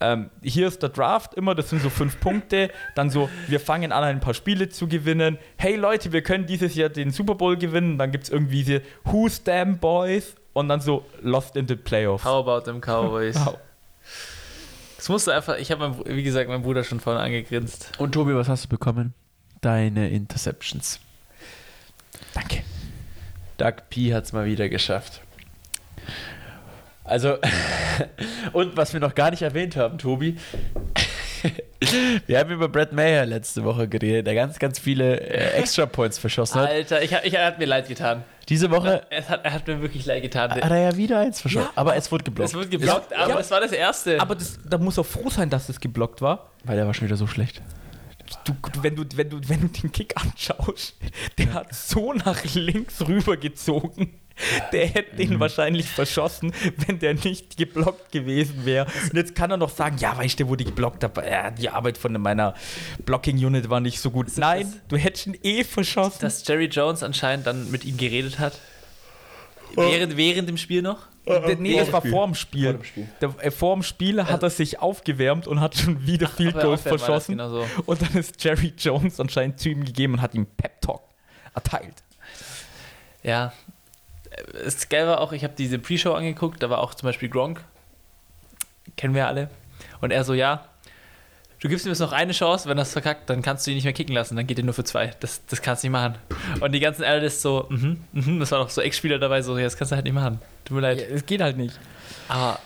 Ähm, 0.00 0.30
hier 0.42 0.68
ist 0.68 0.82
der 0.82 0.90
Draft 0.90 1.34
immer, 1.34 1.54
das 1.54 1.70
sind 1.70 1.82
so 1.82 1.90
fünf 1.90 2.20
Punkte. 2.20 2.70
Dann 2.94 3.10
so, 3.10 3.28
wir 3.48 3.60
fangen 3.60 3.92
an, 3.92 4.04
ein 4.04 4.20
paar 4.20 4.34
Spiele 4.34 4.68
zu 4.68 4.88
gewinnen. 4.88 5.38
Hey 5.56 5.76
Leute, 5.76 6.12
wir 6.12 6.22
können 6.22 6.46
dieses 6.46 6.74
Jahr 6.74 6.88
den 6.88 7.10
Super 7.10 7.34
Bowl 7.34 7.56
gewinnen. 7.56 7.98
Dann 7.98 8.12
gibt 8.12 8.24
es 8.24 8.30
irgendwie 8.30 8.64
diese 8.64 8.82
Who's 9.04 9.42
Damn 9.42 9.78
Boys 9.78 10.34
und 10.52 10.68
dann 10.68 10.80
so 10.80 11.04
Lost 11.22 11.56
in 11.56 11.66
the 11.66 11.76
Playoffs. 11.76 12.24
How 12.24 12.46
about 12.46 12.70
them 12.70 12.80
Cowboys? 12.80 13.36
Wow. 13.36 13.58
Das 14.96 15.08
musst 15.08 15.26
du 15.26 15.30
einfach, 15.30 15.56
ich 15.58 15.70
habe, 15.70 15.94
wie 16.06 16.22
gesagt, 16.22 16.48
meinen 16.48 16.62
Bruder 16.62 16.82
schon 16.82 17.00
vorhin 17.00 17.22
angegrinst. 17.22 17.92
Und 17.98 18.12
Tobi, 18.12 18.34
was 18.34 18.48
hast 18.48 18.64
du 18.64 18.68
bekommen? 18.68 19.14
Deine 19.60 20.08
Interceptions. 20.10 21.00
Danke. 22.34 22.62
Doug 23.58 23.74
P 23.88 24.12
hat 24.12 24.24
es 24.24 24.32
mal 24.32 24.46
wieder 24.46 24.68
geschafft. 24.68 25.20
Also, 27.06 27.36
und 28.52 28.76
was 28.76 28.92
wir 28.92 29.00
noch 29.00 29.14
gar 29.14 29.30
nicht 29.30 29.42
erwähnt 29.42 29.76
haben, 29.76 29.98
Tobi. 29.98 30.36
wir 32.26 32.38
haben 32.38 32.50
über 32.50 32.68
Brad 32.68 32.92
Mayer 32.92 33.24
letzte 33.26 33.62
Woche 33.64 33.86
geredet, 33.88 34.26
der 34.26 34.34
ganz, 34.34 34.58
ganz 34.58 34.78
viele 34.78 35.20
äh, 35.20 35.58
Extra 35.60 35.86
Points 35.86 36.18
verschossen 36.18 36.60
hat. 36.60 36.68
Alter, 36.68 37.02
ich, 37.02 37.12
ich, 37.12 37.34
er 37.34 37.46
hat 37.46 37.58
mir 37.58 37.66
leid 37.66 37.86
getan. 37.88 38.24
Diese 38.48 38.70
Woche 38.70 39.02
Er 39.10 39.28
hat, 39.28 39.44
er 39.44 39.52
hat 39.52 39.66
mir 39.66 39.80
wirklich 39.82 40.06
leid 40.06 40.22
getan. 40.22 40.50
hat 40.50 40.58
er 40.70 40.76
ja 40.78 40.96
wieder 40.96 41.20
eins 41.20 41.40
verschossen. 41.40 41.66
Ja, 41.74 41.80
aber 41.80 41.96
es 41.96 42.10
wurde 42.10 42.24
geblockt. 42.24 42.48
Es 42.50 42.54
wird 42.54 42.70
geblockt, 42.70 43.10
Ja, 43.12 43.18
aber 43.18 43.34
ja. 43.34 43.40
es 43.40 43.50
war 43.50 43.60
das 43.60 43.72
erste. 43.72 44.20
Aber 44.20 44.34
das, 44.34 44.58
da 44.68 44.78
muss 44.78 44.96
er 44.98 45.04
froh 45.04 45.28
sein, 45.30 45.50
dass 45.50 45.66
das 45.68 45.78
geblockt 45.80 46.20
war. 46.22 46.50
Weil 46.64 46.76
der 46.76 46.86
war 46.86 46.94
schon 46.94 47.06
wieder 47.06 47.16
so 47.16 47.26
schlecht. 47.26 47.62
Du, 48.44 48.52
du- 48.72 48.82
wenn, 48.82 48.96
du, 48.96 49.04
wenn, 49.14 49.30
du, 49.30 49.38
wenn 49.48 49.60
du 49.60 49.68
den 49.68 49.92
Kick 49.92 50.14
anschaust, 50.20 50.96
der 51.38 51.54
hat 51.54 51.72
so 51.74 52.12
nach 52.12 52.42
links 52.54 53.06
rüber 53.06 53.36
gezogen. 53.36 54.18
Der 54.72 54.86
hätte 54.88 55.22
ihn 55.22 55.40
wahrscheinlich 55.40 55.86
verschossen, 55.88 56.52
wenn 56.86 56.98
der 56.98 57.14
nicht 57.14 57.56
geblockt 57.56 58.12
gewesen 58.12 58.64
wäre. 58.66 58.86
Und 59.04 59.14
jetzt 59.14 59.34
kann 59.34 59.50
er 59.50 59.56
noch 59.56 59.70
sagen, 59.70 59.96
ja, 59.98 60.16
weißt 60.16 60.38
du, 60.40 60.48
wo 60.48 60.56
die 60.56 60.64
geblockt 60.64 61.02
habe? 61.04 61.24
Ja, 61.28 61.50
die 61.50 61.70
Arbeit 61.70 61.96
von 61.96 62.12
meiner 62.20 62.54
Blocking-Unit 63.04 63.70
war 63.70 63.80
nicht 63.80 64.00
so 64.00 64.10
gut. 64.10 64.26
das- 64.28 64.36
Nein, 64.36 64.72
du 64.88 64.96
hättest 64.96 65.26
ihn 65.28 65.38
eh 65.42 65.64
verschossen. 65.64 66.18
Dass 66.20 66.46
Jerry 66.46 66.66
Jones 66.66 67.02
anscheinend 67.02 67.46
dann 67.46 67.70
mit 67.70 67.84
ihm 67.84 67.96
geredet 67.96 68.38
hat. 68.38 68.58
Während, 69.74 70.16
während 70.16 70.48
dem 70.48 70.56
Spiel 70.56 70.82
noch? 70.82 71.06
D- 71.26 71.56
nee, 71.58 71.76
das 71.78 71.90
war 71.92 72.00
Spiel. 72.00 72.10
vor 72.12 72.26
dem 72.26 72.34
Spiel. 72.34 72.64
Vor 72.64 72.72
dem 72.74 72.84
Spiel. 72.84 73.08
Der, 73.20 73.34
äh, 73.40 73.50
vor 73.50 73.74
dem 73.74 73.82
Spiel 73.82 74.22
hat 74.24 74.42
er 74.42 74.50
sich 74.50 74.78
aufgewärmt 74.78 75.46
und 75.48 75.60
hat 75.60 75.76
schon 75.76 76.06
wieder 76.06 76.28
Field 76.28 76.54
Aber 76.54 76.62
Goals 76.66 76.84
das 76.84 76.90
verschossen. 77.02 77.32
Genau 77.36 77.48
so. 77.50 77.66
Und 77.84 78.00
dann 78.00 78.14
ist 78.16 78.42
Jerry 78.44 78.72
Jones 78.78 79.18
anscheinend 79.18 79.58
zu 79.58 79.68
ihm 79.70 79.84
gegeben 79.84 80.14
und 80.14 80.22
hat 80.22 80.34
ihm 80.34 80.46
Pep 80.46 80.80
Talk 80.80 81.02
erteilt. 81.54 81.94
Ja. 83.24 83.52
Das 84.64 84.88
Geil 84.88 85.06
war 85.06 85.20
auch, 85.20 85.32
ich 85.32 85.44
habe 85.44 85.54
diese 85.56 85.78
Pre-Show 85.78 86.12
angeguckt, 86.12 86.62
da 86.62 86.70
war 86.70 86.78
auch 86.78 86.94
zum 86.94 87.06
Beispiel 87.06 87.28
Gronk. 87.28 87.62
Kennen 88.96 89.14
wir 89.14 89.26
alle. 89.26 89.50
Und 90.00 90.10
er 90.10 90.24
so, 90.24 90.34
ja, 90.34 90.66
du 91.60 91.68
gibst 91.68 91.86
ihm 91.86 91.90
jetzt 91.90 92.00
noch 92.00 92.12
eine 92.12 92.32
Chance, 92.32 92.68
wenn 92.68 92.78
es 92.78 92.92
verkackt, 92.92 93.28
dann 93.30 93.42
kannst 93.42 93.66
du 93.66 93.70
ihn 93.70 93.76
nicht 93.76 93.84
mehr 93.84 93.92
kicken 93.92 94.14
lassen, 94.14 94.36
dann 94.36 94.46
geht 94.46 94.58
er 94.58 94.64
nur 94.64 94.74
für 94.74 94.84
zwei. 94.84 95.12
Das, 95.20 95.44
das 95.46 95.62
kannst 95.62 95.82
du 95.82 95.88
nicht 95.88 95.92
machen. 95.92 96.16
Und 96.60 96.72
die 96.72 96.80
ganzen 96.80 97.04
Analysts 97.04 97.42
so, 97.42 97.66
mhm, 97.68 98.04
mhm, 98.12 98.40
das 98.40 98.52
waren 98.52 98.62
auch 98.62 98.70
so 98.70 98.80
Ex-Spieler 98.80 99.18
dabei, 99.18 99.42
so, 99.42 99.56
ja, 99.56 99.64
das 99.64 99.76
kannst 99.76 99.92
du 99.92 99.96
halt 99.96 100.04
nicht 100.04 100.14
machen. 100.14 100.38
Tut 100.64 100.76
mir 100.76 100.82
leid. 100.82 100.98
Es 100.98 101.26
geht 101.26 101.40
halt 101.40 101.56
nicht. 101.56 101.78
Aber 102.28 102.58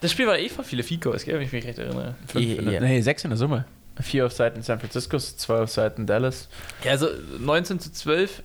das 0.00 0.12
Spiel 0.12 0.26
war 0.26 0.38
eh 0.38 0.48
voll 0.48 0.64
viele 0.64 0.82
Fico, 0.82 1.10
gell, 1.10 1.34
wenn 1.34 1.42
ich 1.42 1.52
mich 1.52 1.64
recht 1.64 1.78
erinnere. 1.78 2.14
Fünf 2.26 2.44
Ja, 2.44 2.56
in 2.56 2.64
der, 2.66 2.74
ja. 2.74 2.80
Nee, 2.80 3.00
sechs 3.00 3.24
in 3.24 3.30
der 3.30 3.38
Summe. 3.38 3.64
Vier 4.00 4.26
auf 4.26 4.32
Seiten 4.32 4.60
San 4.62 4.78
Francisco, 4.78 5.18
zwei 5.18 5.60
auf 5.62 5.70
Seiten 5.70 6.06
Dallas. 6.06 6.48
Ja, 6.84 6.90
also 6.90 7.08
19 7.38 7.80
zu 7.80 7.90
12 7.90 8.42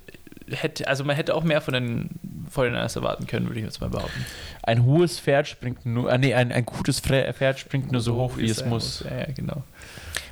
hätte, 0.50 0.88
also 0.88 1.04
man 1.04 1.16
hätte 1.16 1.36
auch 1.36 1.44
mehr 1.44 1.62
von 1.62 1.74
den 1.74 2.10
Foreigners 2.50 2.96
erwarten 2.96 3.28
können, 3.28 3.48
würde 3.48 3.60
ich 3.60 3.66
jetzt 3.66 3.82
mal 3.82 3.89
behaupten. 3.89 4.26
Ein 4.64 4.84
hohes 4.86 5.20
Pferd 5.20 5.48
springt 5.48 5.86
nur, 5.86 6.12
ah, 6.12 6.18
nee, 6.18 6.34
ein, 6.34 6.52
ein 6.52 6.66
gutes 6.66 7.00
Pferd 7.00 7.60
springt 7.60 7.92
nur 7.92 8.02
so 8.02 8.16
hoch, 8.16 8.38
wie 8.38 8.46
es 8.46 8.58
sein 8.58 8.70
muss. 8.70 9.04
Ja, 9.10 9.20
ja, 9.20 9.26
genau. 9.34 9.64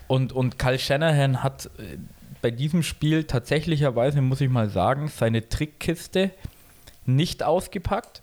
Und, 0.08 0.34
und 0.34 0.58
Kyle 0.58 0.80
Shanahan 0.80 1.44
hat 1.44 1.70
äh, 1.78 1.98
bei 2.42 2.52
diesem 2.52 2.84
Spiel 2.84 3.26
tatsächlicherweise, 3.26 4.22
muss 4.22 4.42
ich 4.42 4.50
mal 4.50 4.70
sagen, 4.70 5.08
seine 5.08 5.50
Trickkiste 5.50 6.32
nicht 7.06 7.44
ausgepackt, 7.44 8.22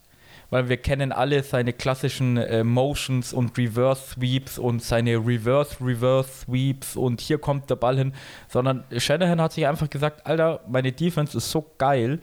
weil 0.51 0.69
wir 0.69 0.77
kennen 0.77 1.13
alle 1.13 1.43
seine 1.43 1.73
klassischen 1.73 2.37
äh, 2.37 2.65
Motions 2.65 3.33
und 3.33 3.57
Reverse 3.59 4.15
Sweeps 4.15 4.59
und 4.59 4.83
seine 4.83 5.17
Reverse 5.17 5.77
Reverse 5.81 6.45
Sweeps 6.45 6.97
und 6.97 7.21
hier 7.21 7.39
kommt 7.39 7.71
der 7.71 7.77
Ball 7.77 7.97
hin, 7.97 8.13
sondern 8.49 8.85
Shanahan 8.97 9.41
hat 9.41 9.53
sich 9.53 9.67
einfach 9.67 9.91
gesagt, 9.91 10.27
Alter, 10.27 10.61
meine 10.69 10.93
Defense 10.93 11.37
ist 11.37 11.51
so 11.51 11.65
geil. 11.79 12.21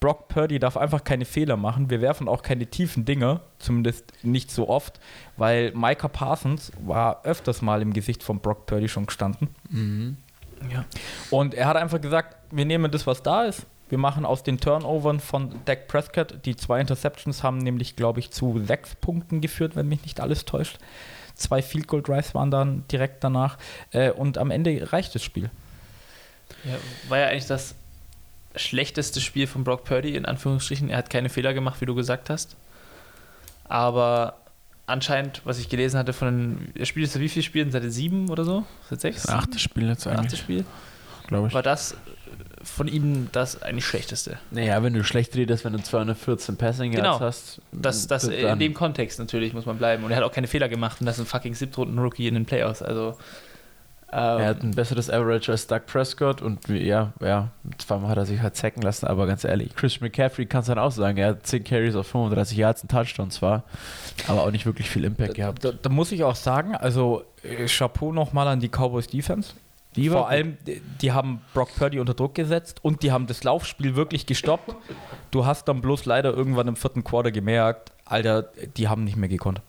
Brock 0.00 0.28
Purdy 0.28 0.58
darf 0.58 0.78
einfach 0.78 1.04
keine 1.04 1.26
Fehler 1.26 1.58
machen. 1.58 1.90
Wir 1.90 2.00
werfen 2.00 2.26
auch 2.26 2.42
keine 2.42 2.66
tiefen 2.66 3.04
Dinger, 3.04 3.42
zumindest 3.58 4.06
nicht 4.22 4.50
so 4.50 4.66
oft, 4.68 4.98
weil 5.36 5.72
Micah 5.74 6.08
Parsons 6.08 6.72
war 6.80 7.24
öfters 7.24 7.60
mal 7.60 7.82
im 7.82 7.92
Gesicht 7.92 8.22
von 8.22 8.40
Brock 8.40 8.64
Purdy 8.64 8.88
schon 8.88 9.04
gestanden. 9.04 9.48
Mhm. 9.68 10.16
Ja. 10.72 10.86
Und 11.30 11.54
er 11.54 11.66
hat 11.66 11.76
einfach 11.76 12.00
gesagt, 12.00 12.36
wir 12.50 12.64
nehmen 12.64 12.90
das, 12.90 13.06
was 13.06 13.22
da 13.22 13.44
ist. 13.44 13.66
Wir 13.90 13.98
machen 13.98 14.24
aus 14.24 14.44
den 14.44 14.58
Turnovern 14.60 15.18
von 15.20 15.52
Dak 15.64 15.88
Prescott, 15.88 16.46
die 16.46 16.56
zwei 16.56 16.80
Interceptions 16.80 17.42
haben 17.42 17.58
nämlich, 17.58 17.96
glaube 17.96 18.20
ich, 18.20 18.30
zu 18.30 18.62
sechs 18.64 18.94
Punkten 18.94 19.40
geführt, 19.40 19.74
wenn 19.74 19.88
mich 19.88 20.02
nicht 20.02 20.20
alles 20.20 20.44
täuscht. 20.44 20.78
Zwei 21.34 21.60
Field 21.60 21.88
Goal 21.88 22.02
Drives 22.02 22.34
waren 22.34 22.50
dann 22.50 22.84
direkt 22.88 23.24
danach. 23.24 23.58
Äh, 23.90 24.12
und 24.12 24.38
am 24.38 24.50
Ende 24.50 24.92
reicht 24.92 25.14
das 25.14 25.24
Spiel. 25.24 25.50
Ja, 26.64 26.76
war 27.08 27.18
ja 27.18 27.26
eigentlich 27.26 27.46
das 27.46 27.74
schlechteste 28.54 29.20
Spiel 29.20 29.46
von 29.46 29.64
Brock 29.64 29.84
Purdy, 29.84 30.14
in 30.14 30.24
Anführungsstrichen. 30.24 30.88
Er 30.88 30.98
hat 30.98 31.10
keine 31.10 31.28
Fehler 31.28 31.52
gemacht, 31.52 31.80
wie 31.80 31.86
du 31.86 31.94
gesagt 31.94 32.30
hast. 32.30 32.56
Aber 33.64 34.36
anscheinend, 34.86 35.42
was 35.44 35.58
ich 35.58 35.68
gelesen 35.68 35.98
hatte, 35.98 36.12
von 36.12 36.28
den, 36.28 36.72
er 36.76 36.86
spielt 36.86 37.06
jetzt 37.06 37.18
wie 37.18 37.28
viel 37.28 37.42
Spielen? 37.42 37.70
Seit 37.72 37.90
sieben 37.90 38.28
oder 38.28 38.44
so? 38.44 38.64
Seit 38.88 39.00
sechs? 39.00 39.22
Das 39.22 39.34
achte 39.34 39.58
Spiel 39.58 39.88
jetzt 39.88 40.06
Achte 40.06 40.18
eigentlich, 40.18 40.40
Spiel? 40.40 40.64
glaube 41.26 41.48
ich. 41.48 41.54
War 41.54 41.62
das 41.62 41.96
von 42.62 42.88
ihm 42.88 43.28
das 43.32 43.62
eigentlich 43.62 43.86
schlechteste? 43.86 44.38
Naja, 44.50 44.82
wenn 44.82 44.92
du 44.92 45.02
schlecht 45.04 45.34
redest, 45.36 45.64
wenn 45.64 45.72
du 45.72 45.82
214 45.82 46.56
Passing 46.56 46.92
Yards 46.92 47.06
Genau. 47.18 47.20
hast. 47.20 47.60
Das, 47.72 48.06
das 48.06 48.24
in 48.24 48.58
dem 48.58 48.74
Kontext 48.74 49.18
natürlich 49.18 49.54
muss 49.54 49.66
man 49.66 49.78
bleiben. 49.78 50.04
Und 50.04 50.10
er 50.10 50.18
hat 50.18 50.24
auch 50.24 50.32
keine 50.32 50.46
Fehler 50.46 50.68
gemacht 50.68 50.98
und 51.00 51.06
das 51.06 51.18
ist 51.18 51.24
ein 51.24 51.26
fucking 51.26 51.54
Siebtrunden-Rookie 51.54 52.28
in 52.28 52.34
den 52.34 52.44
Playoffs. 52.44 52.82
Also, 52.82 53.16
ähm, 54.12 54.18
Er 54.40 54.46
hat 54.48 54.62
ein 54.62 54.72
besseres 54.72 55.08
Average 55.08 55.52
als 55.52 55.68
Doug 55.68 55.82
Prescott 55.86 56.42
und 56.42 56.68
ja, 56.68 57.12
ja, 57.20 57.48
zweimal 57.78 58.10
hat 58.10 58.18
er 58.18 58.26
sich 58.26 58.40
halt 58.42 58.56
zacken 58.56 58.82
lassen, 58.82 59.06
aber 59.06 59.26
ganz 59.28 59.44
ehrlich, 59.44 59.74
Christian 59.76 60.04
McCaffrey 60.08 60.46
kann 60.46 60.62
es 60.62 60.66
dann 60.66 60.78
auch 60.80 60.90
sagen, 60.90 61.16
er 61.16 61.28
hat 61.28 61.46
10 61.46 61.62
Carries 61.64 61.94
auf 61.94 62.08
35 62.08 62.58
Yards, 62.58 62.82
ein 62.84 62.88
Touchdown 62.88 63.30
zwar, 63.30 63.62
aber 64.26 64.42
auch 64.42 64.50
nicht 64.50 64.66
wirklich 64.66 64.90
viel 64.90 65.04
Impact 65.04 65.34
gehabt. 65.34 65.64
Da, 65.64 65.70
da 65.72 65.88
muss 65.90 66.10
ich 66.12 66.24
auch 66.24 66.34
sagen, 66.34 66.74
also 66.74 67.22
äh, 67.44 67.66
Chapeau 67.68 68.12
nochmal 68.12 68.48
an 68.48 68.58
die 68.60 68.68
Cowboys 68.68 69.06
Defense. 69.06 69.52
Die 69.96 70.08
Vor 70.08 70.28
allem, 70.28 70.56
die, 71.00 71.10
haben 71.10 71.40
Brock 71.52 71.74
Purdy 71.74 71.98
unter 71.98 72.14
Druck 72.14 72.34
gesetzt 72.34 72.78
und 72.82 73.02
die 73.02 73.10
haben 73.10 73.26
das 73.26 73.42
Laufspiel 73.42 73.96
wirklich 73.96 74.24
gestoppt. 74.24 74.74
Du 75.32 75.46
hast 75.46 75.66
dann 75.66 75.80
bloß 75.80 76.04
leider 76.04 76.32
irgendwann 76.32 76.68
im 76.68 76.76
vierten 76.76 77.02
Quarter 77.02 77.32
gemerkt, 77.32 77.92
Alter, 78.04 78.42
die 78.76 78.88
haben 78.88 79.02
nicht 79.04 79.16
mehr 79.16 79.28
gekonnt. 79.28 79.62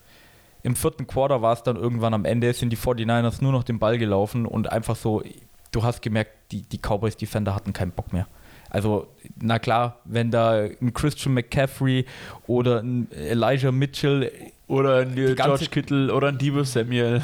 Im 0.63 0.75
vierten 0.75 1.07
Quarter 1.07 1.41
war 1.41 1.53
es 1.53 1.63
dann 1.63 1.75
irgendwann 1.75 2.13
am 2.13 2.25
Ende, 2.25 2.53
sind 2.53 2.69
die 2.69 2.77
49ers 2.77 3.41
nur 3.41 3.51
noch 3.51 3.63
den 3.63 3.79
Ball 3.79 3.97
gelaufen 3.97 4.45
und 4.45 4.71
einfach 4.71 4.95
so, 4.95 5.23
du 5.71 5.83
hast 5.83 6.03
gemerkt, 6.03 6.31
die, 6.51 6.61
die 6.61 6.77
Cowboys 6.77 7.17
Defender 7.17 7.55
hatten 7.55 7.73
keinen 7.73 7.91
Bock 7.91 8.13
mehr. 8.13 8.27
Also, 8.69 9.07
na 9.41 9.59
klar, 9.59 9.97
wenn 10.05 10.31
da 10.31 10.61
ein 10.61 10.93
Christian 10.93 11.33
McCaffrey 11.33 12.05
oder 12.47 12.81
ein 12.81 13.11
Elijah 13.11 13.71
Mitchell 13.71 14.31
Oder 14.67 14.99
ein 14.99 15.15
George 15.15 15.65
Kittle 15.69 16.13
oder 16.13 16.29
ein 16.29 16.37
Debo 16.37 16.63
Samuel. 16.63 17.21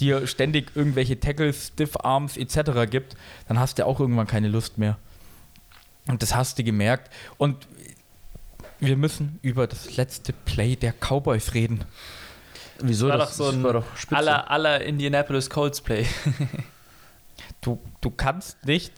Dir 0.00 0.26
ständig 0.26 0.72
irgendwelche 0.74 1.18
Tackles, 1.18 1.68
Stiff 1.68 1.96
Arms 1.96 2.36
etc. 2.36 2.90
gibt, 2.90 3.16
dann 3.48 3.58
hast 3.58 3.78
du 3.78 3.86
auch 3.86 4.00
irgendwann 4.00 4.26
keine 4.26 4.48
Lust 4.48 4.78
mehr. 4.78 4.98
Und 6.06 6.22
das 6.22 6.34
hast 6.34 6.58
du 6.58 6.64
gemerkt. 6.64 7.12
Und 7.38 7.66
wir 8.80 8.96
müssen 8.96 9.38
über 9.42 9.66
das 9.66 9.96
letzte 9.96 10.32
Play 10.32 10.76
der 10.76 10.92
Cowboys 10.92 11.54
reden. 11.54 11.84
Wieso? 12.80 13.08
war 13.08 13.18
das, 13.18 13.30
doch 13.30 13.36
so 13.36 13.44
das 13.46 13.54
ein 13.54 13.62
war 13.62 13.72
doch 13.74 13.96
spitze. 13.96 14.16
aller, 14.16 14.50
aller 14.50 14.80
Indianapolis 14.82 15.50
Colts 15.50 15.80
Play. 15.80 16.06
Du, 17.60 17.80
du 18.02 18.10
kannst 18.10 18.62
nicht 18.66 18.92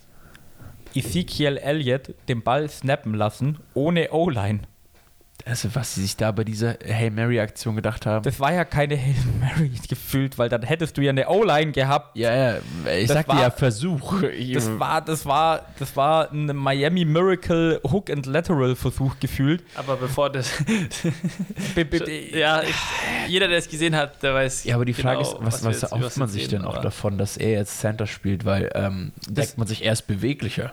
Ezekiel 0.92 1.57
Elliott 1.57 2.14
den 2.28 2.42
Ball 2.42 2.68
snappen 2.68 3.14
lassen 3.14 3.61
ohne 3.74 4.11
O-Line. 4.11 4.62
Also, 5.45 5.72
was 5.74 5.95
sie 5.95 6.03
sich 6.03 6.16
da 6.16 6.32
bei 6.32 6.43
dieser 6.43 6.76
Hey 6.84 7.09
Mary-Aktion 7.11 7.76
gedacht 7.76 8.05
haben. 8.07 8.24
Das 8.24 8.41
war 8.41 8.53
ja 8.53 8.64
keine 8.64 8.97
Hail 8.97 9.14
Mary 9.39 9.70
gefühlt, 9.89 10.39
weil 10.39 10.49
dann 10.49 10.62
hättest 10.62 10.97
du 10.97 11.03
ja 11.03 11.11
eine 11.11 11.28
O-Line 11.28 11.70
gehabt. 11.72 12.16
ja, 12.16 12.34
ja, 12.34 12.57
ich 12.99 13.07
Das 13.07 13.16
sagte 13.18 13.32
war- 13.32 13.41
ja 13.43 13.51
Versuch. 13.51 14.22
Das 14.55 14.78
war, 14.80 15.01
das 15.03 15.24
war, 15.26 15.66
das 15.78 15.95
war 15.97 16.32
ein 16.32 16.47
Miami 16.57 17.05
Miracle 17.05 17.80
Hook 17.84 18.11
and 18.11 18.26
Lateral 18.26 18.74
Versuch 18.74 19.14
gefühlt. 19.20 19.62
Aber 19.76 19.97
bevor 19.97 20.30
das. 20.30 20.51
Ja, 22.32 22.62
ich, 22.62 22.74
jeder, 23.28 23.49
der 23.49 23.59
es 23.59 23.68
gesehen 23.68 23.95
hat, 23.95 24.22
der 24.22 24.34
weiß. 24.34 24.64
ja, 24.64 24.74
aber 24.74 24.84
die 24.84 24.95
Frage 24.95 25.18
genau, 25.22 25.39
ist, 25.39 25.45
was, 25.45 25.64
was 25.64 25.80
jetzt- 25.82 25.93
erhofft 25.93 26.16
man 26.16 26.28
sich 26.28 26.49
denn 26.49 26.64
auch 26.64 26.78
davon, 26.80 27.18
dass 27.18 27.37
er 27.37 27.51
jetzt 27.53 27.78
Center 27.80 28.07
spielt, 28.07 28.45
weil 28.45 28.70
ähm, 28.74 29.12
Das- 29.28 29.47
deckt 29.47 29.59
man 29.59 29.66
sich 29.66 29.84
erst 29.84 30.07
beweglicher. 30.07 30.72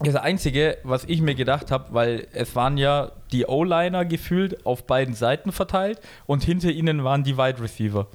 Das 0.00 0.14
Einzige, 0.14 0.76
was 0.82 1.04
ich 1.04 1.22
mir 1.22 1.34
gedacht 1.34 1.70
habe, 1.70 1.94
weil 1.94 2.26
es 2.32 2.54
waren 2.54 2.76
ja 2.76 3.12
die 3.32 3.46
O-Liner 3.46 4.04
gefühlt 4.04 4.66
auf 4.66 4.86
beiden 4.86 5.14
Seiten 5.14 5.52
verteilt 5.52 6.00
und 6.26 6.44
hinter 6.44 6.70
ihnen 6.70 7.02
waren 7.02 7.24
die 7.24 7.38
Wide 7.38 7.62
Receiver. 7.62 8.06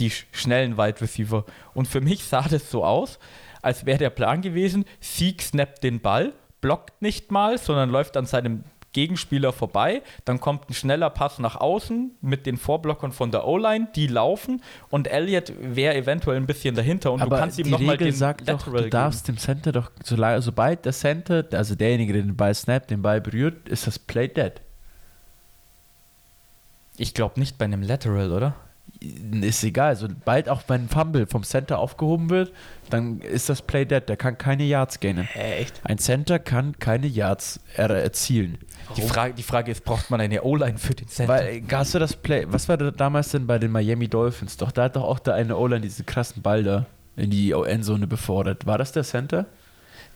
Die 0.00 0.10
sch- 0.10 0.24
schnellen 0.32 0.76
Wide 0.76 1.00
Receiver. 1.00 1.44
Und 1.72 1.86
für 1.86 2.00
mich 2.00 2.24
sah 2.24 2.42
das 2.48 2.68
so 2.68 2.84
aus, 2.84 3.20
als 3.62 3.86
wäre 3.86 3.98
der 3.98 4.10
Plan 4.10 4.42
gewesen, 4.42 4.84
Sieg 4.98 5.40
snappt 5.40 5.84
den 5.84 6.00
Ball, 6.00 6.32
blockt 6.60 7.00
nicht 7.00 7.30
mal, 7.30 7.58
sondern 7.58 7.90
läuft 7.90 8.16
an 8.16 8.26
seinem 8.26 8.64
Gegenspieler 8.94 9.52
vorbei. 9.52 10.00
Dann 10.24 10.40
kommt 10.40 10.70
ein 10.70 10.74
schneller 10.74 11.10
Pass 11.10 11.38
nach 11.38 11.56
außen 11.56 12.12
mit 12.22 12.46
den 12.46 12.56
Vorblockern 12.56 13.12
von 13.12 13.30
der 13.30 13.46
O-Line, 13.46 13.88
die 13.94 14.06
laufen 14.06 14.62
und 14.88 15.06
Elliott 15.08 15.52
wäre 15.60 15.94
eventuell 15.94 16.38
ein 16.38 16.46
bisschen 16.46 16.74
dahinter 16.74 17.12
und 17.12 17.20
du 17.20 17.26
aber 17.26 17.38
kannst 17.38 17.58
ihm 17.58 17.64
die 17.64 17.70
nochmal 17.72 17.98
den 17.98 18.12
sagt 18.12 18.48
doch, 18.48 18.54
Lateral 18.54 18.72
du 18.72 18.78
geben. 18.78 18.90
darfst 18.90 19.28
dem 19.28 19.36
Center 19.36 19.72
doch, 19.72 19.90
sobald 20.02 20.86
der 20.86 20.92
Center, 20.92 21.44
also 21.52 21.74
derjenige, 21.74 22.14
der 22.14 22.22
den 22.22 22.36
Ball 22.36 22.54
snappt, 22.54 22.90
den 22.90 23.02
Ball 23.02 23.20
berührt, 23.20 23.68
ist 23.68 23.86
das 23.86 23.98
Play 23.98 24.28
dead. 24.28 24.52
Ich 26.96 27.12
glaube 27.12 27.40
nicht 27.40 27.58
bei 27.58 27.64
einem 27.64 27.82
Lateral, 27.82 28.32
oder? 28.32 28.54
Ist 29.00 29.62
egal, 29.64 29.96
sobald 29.96 30.48
auch 30.48 30.62
mein 30.66 30.88
Fumble 30.88 31.26
vom 31.26 31.42
Center 31.42 31.78
aufgehoben 31.78 32.30
wird, 32.30 32.52
dann 32.88 33.20
ist 33.20 33.50
das 33.50 33.60
Play 33.60 33.84
dead, 33.84 34.08
der 34.08 34.16
kann 34.16 34.38
keine 34.38 34.64
Yards 34.64 34.98
gainen. 35.00 35.28
Echt? 35.34 35.80
Ein 35.84 35.98
Center 35.98 36.38
kann 36.38 36.78
keine 36.78 37.06
Yards 37.06 37.60
er 37.74 37.90
erzielen. 37.90 38.58
Die 38.96 39.02
Frage, 39.02 39.34
die 39.34 39.42
Frage 39.42 39.72
ist, 39.72 39.84
braucht 39.84 40.10
man 40.10 40.20
eine 40.20 40.42
O-Line 40.42 40.78
für 40.78 40.94
den 40.94 41.08
Center? 41.08 41.34
Weil, 41.34 41.46
äh, 41.48 41.62
hast 41.70 41.94
du 41.94 41.98
das 41.98 42.16
Play, 42.16 42.46
was 42.48 42.68
war 42.68 42.78
da 42.78 42.90
damals 42.90 43.30
denn 43.30 43.46
bei 43.46 43.58
den 43.58 43.72
Miami 43.72 44.08
Dolphins? 44.08 44.56
Doch, 44.56 44.72
da 44.72 44.84
hat 44.84 44.96
doch 44.96 45.04
auch 45.04 45.18
der 45.18 45.34
eine 45.34 45.56
O-Line 45.56 45.82
diesen 45.82 46.06
krassen 46.06 46.42
Ball 46.42 46.62
da 46.62 46.86
in 47.16 47.30
die 47.30 47.52
Endzone 47.52 48.06
befordert. 48.06 48.66
War 48.66 48.78
das 48.78 48.92
der 48.92 49.04
Center? 49.04 49.46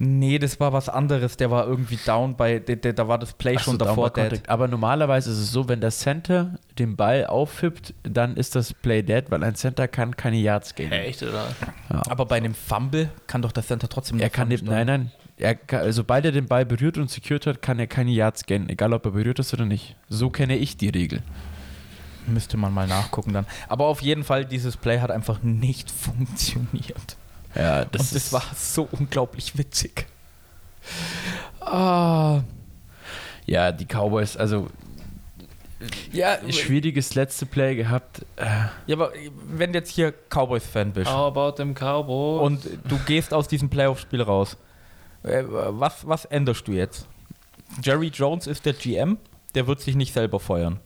Nee, 0.01 0.39
das 0.39 0.61
war 0.61 0.73
was 0.73 0.89
anderes. 0.89 1.37
Der 1.37 1.51
war 1.51 1.67
irgendwie 1.67 1.99
down 2.05 2.37
bei, 2.37 2.61
der, 2.61 2.77
der, 2.77 2.93
da 2.93 3.09
war 3.09 3.19
das 3.19 3.33
Play 3.33 3.55
Ach 3.57 3.61
so, 3.61 3.71
schon 3.73 3.79
Down 3.79 3.89
davor 3.89 4.11
dead. 4.11 4.49
Aber 4.49 4.69
normalerweise 4.69 5.31
ist 5.31 5.39
es 5.39 5.51
so, 5.51 5.69
wenn 5.69 5.81
der 5.81 5.91
Center 5.91 6.55
den 6.79 6.97
Ball 6.97 7.27
auffippt, 7.27 7.95
dann 8.05 8.37
ist 8.37 8.55
das 8.55 8.73
Play 8.73 9.03
dead, 9.03 9.25
weil 9.31 9.43
ein 9.43 9.57
Center 9.57 9.89
kann 9.89 10.17
keine 10.17 10.37
Yards 10.37 10.75
gehen. 10.75 10.93
Echt, 10.93 11.23
oder? 11.23 11.49
Ja. 11.91 12.03
Aber 12.09 12.27
bei 12.27 12.37
einem 12.37 12.55
Fumble 12.55 13.11
kann 13.27 13.43
doch 13.43 13.53
der 13.53 13.65
Center 13.65 13.89
trotzdem 13.89 14.21
Er 14.21 14.31
kann 14.31 14.51
den, 14.51 14.65
nein, 14.65 14.87
nein. 14.87 15.13
Er 15.37 15.55
kann, 15.55 15.91
sobald 15.93 16.25
er 16.25 16.33
den 16.33 16.47
Ball 16.47 16.65
berührt 16.65 16.99
und 16.99 17.11
secured 17.11 17.47
hat, 17.47 17.63
kann 17.63 17.79
er 17.79 17.87
keine 17.87 18.11
Yards 18.11 18.47
gehen, 18.47 18.69
egal 18.69 18.93
ob 18.93 19.05
er 19.05 19.13
berührt 19.13 19.39
ist 19.39 19.53
oder 19.53 19.65
nicht. 19.65 19.97
So 20.09 20.31
kenne 20.31 20.57
ich 20.57 20.77
die 20.77 20.89
Regel. 20.89 21.23
Müsste 22.27 22.57
man 22.57 22.73
mal 22.75 22.87
nachgucken 22.87 23.33
dann. 23.33 23.47
Aber 23.69 23.87
auf 23.87 24.03
jeden 24.03 24.23
Fall, 24.23 24.45
dieses 24.45 24.77
Play 24.77 25.01
hat 25.01 25.11
einfach 25.11 25.43
nicht 25.43 25.91
funktioniert. 25.91 27.17
Ja, 27.59 27.85
Das 27.85 28.03
Und 28.03 28.15
das 28.15 28.33
war 28.33 28.45
so 28.57 28.89
unglaublich 28.93 29.59
witzig. 29.59 30.07
Ah. 31.61 32.41
Ja, 33.47 33.73
die 33.73 33.85
Cowboys, 33.87 34.37
also 34.37 34.69
Ja, 36.13 36.39
schwieriges 36.51 37.15
letzte 37.15 37.47
Play 37.47 37.75
gehabt. 37.77 38.23
Äh, 38.37 38.45
ja, 38.87 38.97
aber 38.97 39.13
wenn 39.49 39.73
du 39.73 39.79
jetzt 39.79 39.91
hier 39.91 40.13
Cowboys-Fan 40.31 40.93
bist 40.93 41.11
How 41.11 41.27
about 41.37 41.53
them 41.57 41.75
Cowboys? 41.75 42.43
und 42.47 42.65
du 42.89 42.99
gehst 43.07 43.33
aus 43.35 43.49
diesem 43.49 43.69
Playoff-Spiel 43.69 44.23
raus, 44.23 44.57
äh, 45.23 45.43
was, 45.47 46.07
was 46.07 46.25
änderst 46.27 46.67
du 46.69 46.73
jetzt? 46.73 47.07
Jerry 47.83 48.09
Jones 48.09 48.47
ist 48.47 48.65
der 48.67 48.73
GM, 48.73 49.19
der 49.55 49.67
wird 49.67 49.81
sich 49.81 49.95
nicht 49.95 50.13
selber 50.15 50.41
feuern. 50.41 50.81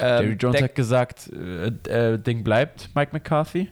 Ähm, 0.00 0.22
Jerry 0.24 0.36
Jones 0.40 0.54
Dak- 0.56 0.64
hat 0.64 0.74
gesagt, 0.74 1.30
äh, 1.32 1.66
äh, 2.14 2.18
Ding 2.18 2.44
bleibt, 2.44 2.90
Mike 2.94 3.10
McCarthy. 3.12 3.68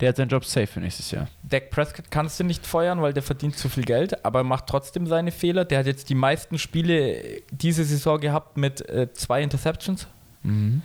Der 0.00 0.10
hat 0.10 0.16
seinen 0.16 0.28
Job 0.28 0.44
safe 0.44 0.66
für 0.66 0.80
nächstes 0.80 1.10
Jahr. 1.10 1.28
Dak 1.42 1.70
Prescott 1.70 2.10
kannst 2.10 2.38
du 2.38 2.44
nicht 2.44 2.66
feuern, 2.66 3.02
weil 3.02 3.12
der 3.12 3.22
verdient 3.22 3.56
zu 3.56 3.68
viel 3.68 3.84
Geld, 3.84 4.24
aber 4.24 4.44
macht 4.44 4.66
trotzdem 4.68 5.06
seine 5.06 5.32
Fehler. 5.32 5.64
Der 5.64 5.80
hat 5.80 5.86
jetzt 5.86 6.08
die 6.08 6.14
meisten 6.14 6.58
Spiele 6.58 7.42
diese 7.50 7.84
Saison 7.84 8.20
gehabt 8.20 8.56
mit 8.56 8.88
äh, 8.88 9.12
zwei 9.12 9.42
Interceptions. 9.42 10.06
Mhm. 10.44 10.82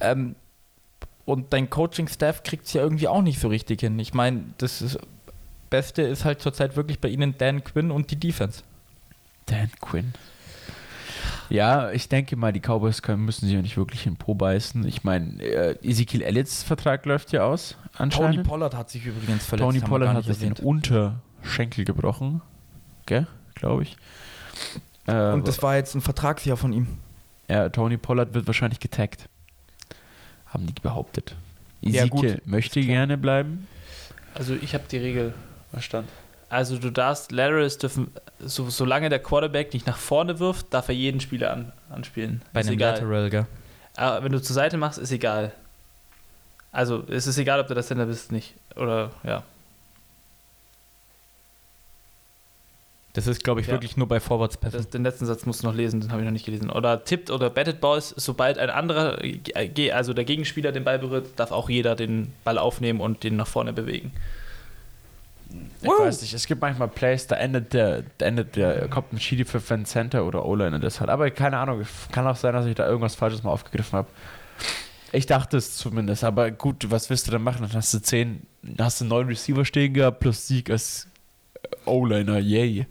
Ähm, 0.00 0.36
und 1.24 1.52
dein 1.52 1.68
Coaching-Staff 1.68 2.42
kriegt 2.42 2.66
es 2.66 2.72
ja 2.72 2.82
irgendwie 2.82 3.08
auch 3.08 3.22
nicht 3.22 3.40
so 3.40 3.48
richtig 3.48 3.80
hin. 3.80 3.98
Ich 3.98 4.14
meine, 4.14 4.44
das 4.58 4.80
ist, 4.80 4.98
Beste 5.68 6.02
ist 6.02 6.24
halt 6.24 6.40
zurzeit 6.40 6.76
wirklich 6.76 7.00
bei 7.00 7.08
ihnen 7.08 7.36
Dan 7.36 7.64
Quinn 7.64 7.90
und 7.90 8.10
die 8.10 8.16
Defense. 8.16 8.62
Dan 9.46 9.70
Quinn. 9.80 10.14
Ja, 11.50 11.90
ich 11.92 12.08
denke 12.08 12.36
mal, 12.36 12.52
die 12.52 12.60
Cowboys 12.60 13.00
können, 13.02 13.24
müssen 13.24 13.46
sich 13.46 13.54
ja 13.54 13.62
nicht 13.62 13.76
wirklich 13.76 14.06
in 14.06 14.16
Po 14.16 14.34
beißen. 14.34 14.86
Ich 14.86 15.02
meine, 15.04 15.42
äh, 15.42 15.76
Ezekiel 15.82 16.22
Elliott's 16.22 16.62
Vertrag 16.62 17.06
läuft 17.06 17.32
ja 17.32 17.44
aus, 17.44 17.70
Tony 17.70 17.92
anscheinend. 17.96 18.46
Pollard 18.46 18.74
hat 18.74 18.90
sich 18.90 19.06
übrigens 19.06 19.46
verletzt. 19.46 19.64
Tony 19.66 19.80
Pollard 19.80 20.14
hat 20.14 20.24
sich 20.24 20.38
den. 20.38 20.52
Unterschenkel 20.54 21.84
gebrochen. 21.84 22.42
Gell? 23.06 23.26
Glaube 23.54 23.84
ich. 23.84 23.96
Äh, 25.06 25.32
Und 25.32 25.48
das 25.48 25.62
war 25.62 25.76
jetzt 25.76 25.94
ein 25.94 26.00
Vertragsjahr 26.02 26.56
von 26.58 26.72
ihm. 26.72 26.86
ja, 27.48 27.68
Tony 27.70 27.96
Pollard 27.96 28.34
wird 28.34 28.46
wahrscheinlich 28.46 28.80
getaggt. 28.80 29.28
Haben 30.46 30.66
die 30.66 30.74
behauptet. 30.80 31.34
Ja, 31.80 32.04
Ezekiel 32.04 32.34
gut. 32.34 32.46
möchte 32.46 32.80
gerne 32.80 33.16
bleiben. 33.16 33.66
Also 34.34 34.54
ich 34.54 34.74
habe 34.74 34.84
die 34.90 34.98
Regel 34.98 35.34
verstanden. 35.70 36.10
Also 36.50 36.78
du 36.78 36.90
darfst, 36.90 37.30
Laterals 37.30 37.76
dürfen, 37.78 38.10
so, 38.40 38.70
solange 38.70 39.10
der 39.10 39.18
Quarterback 39.18 39.74
nicht 39.74 39.86
nach 39.86 39.98
vorne 39.98 40.38
wirft, 40.38 40.72
darf 40.72 40.88
er 40.88 40.94
jeden 40.94 41.20
Spieler 41.20 41.52
an, 41.52 41.72
anspielen. 41.90 42.40
Bei 42.52 42.60
ist 42.60 42.68
einem 42.68 42.76
egal. 42.76 42.94
Lateral, 42.94 43.30
gell? 43.30 43.46
Aber 43.96 44.24
wenn 44.24 44.32
du 44.32 44.40
zur 44.40 44.54
Seite 44.54 44.76
machst, 44.78 44.98
ist 44.98 45.12
egal. 45.12 45.52
Also 46.72 47.02
es 47.08 47.26
ist 47.26 47.36
egal, 47.38 47.60
ob 47.60 47.66
du 47.66 47.74
der 47.74 47.82
Center 47.82 48.06
bist, 48.06 48.32
nicht. 48.32 48.54
Oder 48.76 49.10
ja. 49.24 49.42
Das 53.14 53.26
ist, 53.26 53.42
glaube 53.42 53.60
ich, 53.60 53.66
Ja. 53.66 53.72
wirklich 53.72 53.96
nur 53.96 54.06
bei 54.06 54.20
Vorwärtspässen. 54.20 54.90
Den 54.90 55.02
letzten 55.02 55.26
Satz 55.26 55.44
musst 55.44 55.62
du 55.62 55.66
noch 55.66 55.74
lesen, 55.74 56.00
den 56.00 56.12
habe 56.12 56.20
ich 56.20 56.24
noch 56.24 56.32
nicht 56.32 56.44
gelesen. 56.44 56.70
Oder 56.70 57.04
tippt 57.04 57.30
oder 57.30 57.50
betted 57.50 57.80
Balls, 57.80 58.14
sobald 58.16 58.58
ein 58.58 58.70
anderer, 58.70 59.18
also 59.92 60.14
der 60.14 60.24
Gegenspieler 60.24 60.72
den 60.72 60.84
Ball 60.84 60.98
berührt, 60.98 61.28
darf 61.36 61.50
auch 61.50 61.68
jeder 61.68 61.96
den 61.96 62.32
Ball 62.44 62.58
aufnehmen 62.58 63.00
und 63.00 63.24
den 63.24 63.36
nach 63.36 63.48
vorne 63.48 63.72
bewegen. 63.72 64.12
Ich 65.80 65.88
weiß 65.88 66.20
nicht, 66.22 66.34
es 66.34 66.46
gibt 66.46 66.60
manchmal 66.60 66.88
Plays, 66.88 67.26
da 67.26 67.36
endet 67.36 67.72
der, 67.72 68.02
da 68.18 68.26
endet 68.26 68.56
der, 68.56 68.88
kommt 68.88 69.12
ein 69.12 69.20
Sheedy 69.20 69.44
für 69.44 69.60
Fan 69.60 69.86
Center 69.86 70.26
oder 70.26 70.44
O-Liner 70.44 70.78
das 70.78 71.00
hat. 71.00 71.08
Aber 71.08 71.30
keine 71.30 71.58
Ahnung, 71.58 71.82
kann 72.12 72.26
auch 72.26 72.36
sein, 72.36 72.52
dass 72.52 72.66
ich 72.66 72.74
da 72.74 72.86
irgendwas 72.86 73.14
Falsches 73.14 73.42
mal 73.42 73.50
aufgegriffen 73.50 73.96
habe. 73.96 74.08
Ich 75.12 75.24
dachte 75.24 75.56
es 75.56 75.76
zumindest, 75.76 76.24
aber 76.24 76.50
gut, 76.50 76.90
was 76.90 77.08
willst 77.08 77.26
du 77.26 77.30
dann 77.30 77.42
machen? 77.42 77.62
Dann 77.62 77.72
hast 77.72 77.94
du 77.94 77.98
zehn, 77.98 78.42
hast 78.78 79.00
du 79.00 79.06
neun 79.06 79.28
Receiver 79.28 79.64
stehen 79.64 79.94
gehabt 79.94 80.20
plus 80.20 80.46
Sieg 80.46 80.68
als 80.68 81.08
O-Liner, 81.86 82.38
yay. 82.38 82.86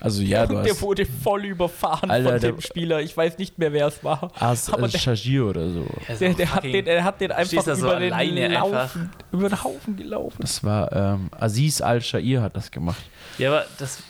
Also 0.00 0.22
ja, 0.22 0.46
du 0.46 0.54
der 0.62 0.72
hast 0.72 0.82
wurde 0.82 1.04
voll 1.06 1.44
überfahren 1.44 2.10
Alter, 2.10 2.30
von 2.30 2.40
der- 2.40 2.52
dem 2.52 2.60
Spieler. 2.60 3.00
Ich 3.02 3.16
weiß 3.16 3.38
nicht 3.38 3.58
mehr, 3.58 3.72
wer 3.72 3.86
es 3.88 4.02
war. 4.02 4.30
As, 4.38 4.72
aber 4.72 4.84
As 4.84 4.92
der- 4.92 4.98
Shagir 4.98 5.46
oder 5.46 5.68
so. 5.70 5.86
Der, 6.18 6.34
der, 6.34 6.54
hat 6.54 6.64
den, 6.64 6.84
der 6.84 7.04
hat 7.04 7.20
den 7.20 7.32
einfach 7.32 7.64
da 7.64 7.76
so 7.76 7.86
über, 7.86 8.00
den 8.00 8.52
Laufen, 8.52 9.10
über 9.32 9.48
den 9.48 9.62
Haufen 9.62 9.96
gelaufen. 9.96 10.36
Das 10.40 10.64
war 10.64 10.90
ähm, 10.92 11.28
Aziz 11.38 11.80
Al-Shair 11.80 12.42
hat 12.42 12.56
das 12.56 12.70
gemacht. 12.70 13.02
Ja, 13.38 13.50
aber 13.50 13.66
das 13.78 14.02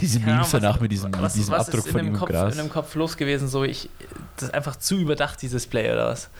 Diese 0.00 0.20
Memes 0.20 0.32
Ahnung, 0.32 0.48
danach 0.52 0.80
mit 0.80 0.92
diesem, 0.92 1.12
was, 1.18 1.32
diesem 1.34 1.52
was 1.54 1.66
Abdruck 1.66 1.86
ist 1.86 1.90
von 1.92 2.00
in 2.00 2.06
ihm 2.06 2.10
dem 2.10 2.14
im 2.14 2.20
Kopf, 2.20 2.28
Gras. 2.30 2.52
in 2.56 2.58
dem 2.62 2.70
Kopf 2.70 2.94
los 2.94 3.16
gewesen, 3.16 3.48
so 3.48 3.64
ich, 3.64 3.88
das 4.36 4.48
ist 4.50 4.54
einfach 4.54 4.76
zu 4.76 4.96
überdacht, 4.98 5.42
dieses 5.42 5.66
Play 5.66 5.92
oder 5.92 6.06
was? 6.08 6.30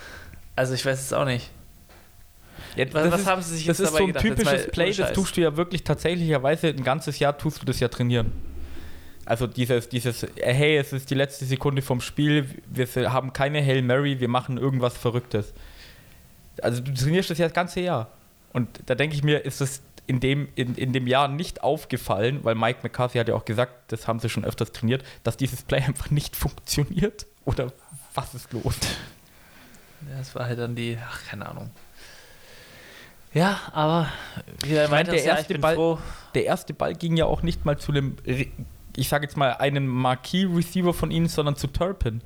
Also 0.55 0.75
ich 0.75 0.85
weiß 0.87 1.01
es 1.01 1.13
auch 1.13 1.25
nicht. 1.25 1.51
Ja, 2.77 2.85
Was, 2.93 2.93
das 2.93 3.13
was 3.13 3.21
ist, 3.23 3.27
haben 3.27 3.43
sie 3.43 3.57
sich 3.57 3.67
das 3.67 3.79
jetzt 3.79 3.87
ist 3.87 3.93
dabei 3.93 3.99
so 3.99 4.05
ein 4.05 4.07
gedacht? 4.09 4.25
Typisches 4.25 4.71
Play, 4.71 4.93
das 4.93 5.13
tust 5.13 5.37
du 5.37 5.41
ja 5.41 5.57
wirklich 5.57 5.83
tatsächlicherweise 5.85 6.69
ein 6.69 6.85
ganzes 6.85 7.19
Jahr 7.19 7.37
tust 7.37 7.61
du 7.63 7.67
das 7.67 7.81
ja 7.81 7.89
trainieren. 7.89 8.31
Also 9.29 9.47
dieses, 9.47 9.91
dieses, 9.91 10.23
äh, 10.23 10.31
hey, 10.55 10.79
es 10.79 10.93
ist 10.95 11.11
die 11.11 11.15
letzte 11.15 11.45
Sekunde 11.45 11.83
vom 11.83 12.01
Spiel, 12.01 12.47
wir 12.67 12.87
haben 13.13 13.35
keine 13.35 13.63
Hail 13.63 13.83
Mary, 13.83 14.21
wir 14.21 14.29
machen 14.29 14.57
irgendwas 14.57 14.97
Verrücktes. 14.97 15.53
Also 16.63 16.81
du 16.81 16.95
trainierst 16.95 17.29
das 17.29 17.37
ja 17.39 17.47
das 17.47 17.55
ganze 17.55 17.81
Jahr. 17.81 18.09
Und 18.55 18.69
da 18.87 18.95
denke 18.95 19.15
ich 19.15 19.23
mir, 19.23 19.45
ist 19.45 19.61
es 19.61 19.83
in 20.07 20.21
dem, 20.21 20.49
in, 20.55 20.75
in 20.77 20.95
dem 20.95 21.07
Jahr 21.07 21.29
nicht 21.29 21.63
aufgefallen, 21.63 22.41
weil 22.43 22.55
Mike 22.55 22.79
McCarthy 22.83 23.19
hat 23.19 23.29
ja 23.29 23.35
auch 23.35 23.45
gesagt, 23.45 23.93
das 23.93 24.09
haben 24.09 24.19
sie 24.19 24.31
schon 24.31 24.47
öfters 24.47 24.73
trainiert, 24.73 25.05
dass 25.25 25.37
dieses 25.37 25.63
Play 25.63 25.83
einfach 25.87 26.11
nicht 26.11 26.35
funktioniert. 26.35 27.27
Oder 27.45 27.71
was 28.15 28.35
ist 28.35 28.51
los? 28.55 28.77
Das 30.17 30.35
war 30.35 30.47
halt 30.47 30.59
dann 30.59 30.75
die, 30.75 30.97
ach, 31.07 31.21
keine 31.29 31.47
Ahnung. 31.47 31.71
Ja, 33.35 33.61
aber 33.73 34.09
wieder 34.65 34.85
Ich 34.85 34.91
meine, 34.91 35.11
der 35.11 35.23
Jahr, 35.23 35.37
erste 35.37 35.53
bin 35.53 35.61
Ball- 35.61 35.75
froh. 35.75 35.99
der 36.35 36.45
erste 36.47 36.73
Ball 36.73 36.95
ging 36.95 37.17
ja 37.19 37.27
auch 37.27 37.43
nicht 37.43 37.67
mal 37.67 37.77
zu 37.79 37.93
einem, 37.93 38.17
ich 38.99 39.09
sage 39.09 39.25
jetzt 39.25 39.37
mal, 39.37 39.55
einen 39.55 39.87
Marquee-Receiver 39.87 40.93
von 40.93 41.11
ihnen, 41.11 41.29
sondern 41.29 41.57
zu 41.57 41.69
Turpin. 41.69 42.21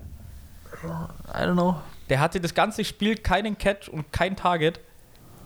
I 0.83 1.39
don't 1.39 1.53
know. 1.53 1.81
Der 2.09 2.21
hatte 2.21 2.41
das 2.41 2.55
ganze 2.55 2.85
Spiel 2.85 3.17
keinen 3.17 3.57
Catch 3.57 3.89
und 3.89 4.13
kein 4.13 4.37
Target, 4.37 4.81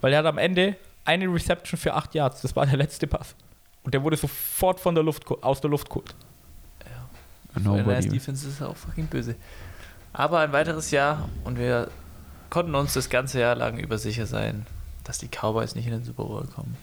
weil 0.01 0.13
er 0.13 0.21
hat 0.21 0.27
am 0.27 0.39
Ende 0.39 0.77
eine 1.05 1.27
Reception 1.27 1.79
für 1.79 1.95
acht 1.95 2.15
Yards. 2.15 2.43
Das 2.43 2.57
war 2.57 2.67
der 2.67 2.77
letzte 2.77 3.07
Pass. 3.07 3.35
Und 3.83 3.95
der 3.95 4.03
wurde 4.03 4.17
sofort 4.17 4.81
von 4.81 4.95
der 4.95 5.05
Luft, 5.05 5.25
aus 5.43 5.61
der 5.61 5.71
Luft 5.71 5.89
geholt. 5.89 6.15
Nobody. 7.55 7.83
Nobody. 7.83 8.09
Defense 8.09 8.49
ist 8.49 8.63
auch 8.63 8.77
fucking 8.77 9.07
böse. 9.07 9.37
Aber 10.13 10.41
ein 10.41 10.53
weiteres 10.53 10.91
Jahr 10.91 11.29
und 11.45 11.59
wir 11.59 11.89
konnten 12.51 12.75
uns 12.75 12.95
das 12.95 13.09
ganze 13.11 13.41
Jahr 13.41 13.55
lang 13.55 13.79
über 13.79 13.99
sicher 13.99 14.27
sein, 14.27 14.67
dass 15.05 15.19
die 15.19 15.29
Cowboys 15.29 15.75
nicht 15.75 15.87
in 15.87 15.93
den 15.93 16.05
Super 16.05 16.25
Bowl 16.25 16.47
kommen. 16.47 16.77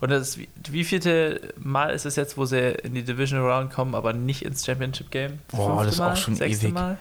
Und 0.00 0.10
das 0.10 0.38
wie, 0.38 0.48
wie 0.70 0.84
vielte 0.84 1.52
Mal 1.58 1.90
ist 1.90 2.06
es 2.06 2.16
jetzt, 2.16 2.36
wo 2.36 2.44
sie 2.44 2.72
in 2.82 2.94
die 2.94 3.02
Division 3.02 3.40
Round 3.40 3.72
kommen, 3.72 3.94
aber 3.94 4.12
nicht 4.12 4.42
ins 4.42 4.64
Championship 4.64 5.10
Game? 5.10 5.38
Boah, 5.48 5.84
das 5.84 5.94
ist 5.94 6.00
auch 6.00 6.06
Mal? 6.08 6.16
schon 6.16 6.34
Sechste 6.36 6.66
ewig. 6.66 6.74
Mal? 6.74 6.98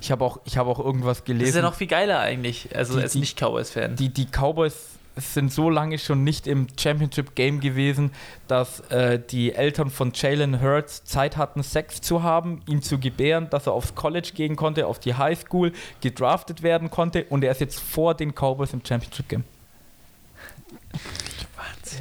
Ich 0.00 0.10
habe 0.10 0.24
auch, 0.24 0.40
ich 0.44 0.56
hab 0.58 0.66
auch 0.66 0.80
irgendwas 0.84 1.24
gelesen. 1.24 1.44
Das 1.44 1.48
ist 1.50 1.56
ja 1.56 1.62
noch 1.62 1.74
viel 1.74 1.86
geiler 1.86 2.18
eigentlich, 2.20 2.74
also 2.74 2.96
Die- 2.96 3.02
als 3.02 3.14
Nicht-Cowboys-Fan. 3.14 3.94
die, 3.96 4.08
die 4.08 4.26
Cowboys 4.26 4.74
sind 5.14 5.52
so 5.52 5.68
lange 5.68 5.98
schon 5.98 6.24
nicht 6.24 6.46
im 6.46 6.66
Championship 6.80 7.34
Game 7.34 7.60
gewesen, 7.60 8.12
dass 8.48 8.80
äh, 8.88 9.20
die 9.20 9.52
Eltern 9.54 9.90
von 9.90 10.10
Jalen 10.14 10.62
Hurts 10.62 11.04
Zeit 11.04 11.36
hatten, 11.36 11.62
Sex 11.62 12.00
zu 12.00 12.22
haben, 12.22 12.62
ihn 12.66 12.80
zu 12.82 12.98
gebären, 12.98 13.50
dass 13.50 13.66
er 13.66 13.74
aufs 13.74 13.94
College 13.94 14.30
gehen 14.34 14.56
konnte, 14.56 14.86
auf 14.86 14.98
die 14.98 15.14
High 15.14 15.38
School, 15.38 15.72
gedraftet 16.00 16.62
werden 16.62 16.88
konnte 16.90 17.24
und 17.28 17.44
er 17.44 17.52
ist 17.52 17.60
jetzt 17.60 17.78
vor 17.78 18.14
den 18.14 18.32
Cowboys 18.34 18.72
im 18.72 18.80
Championship 18.84 19.28
Game. 19.28 19.44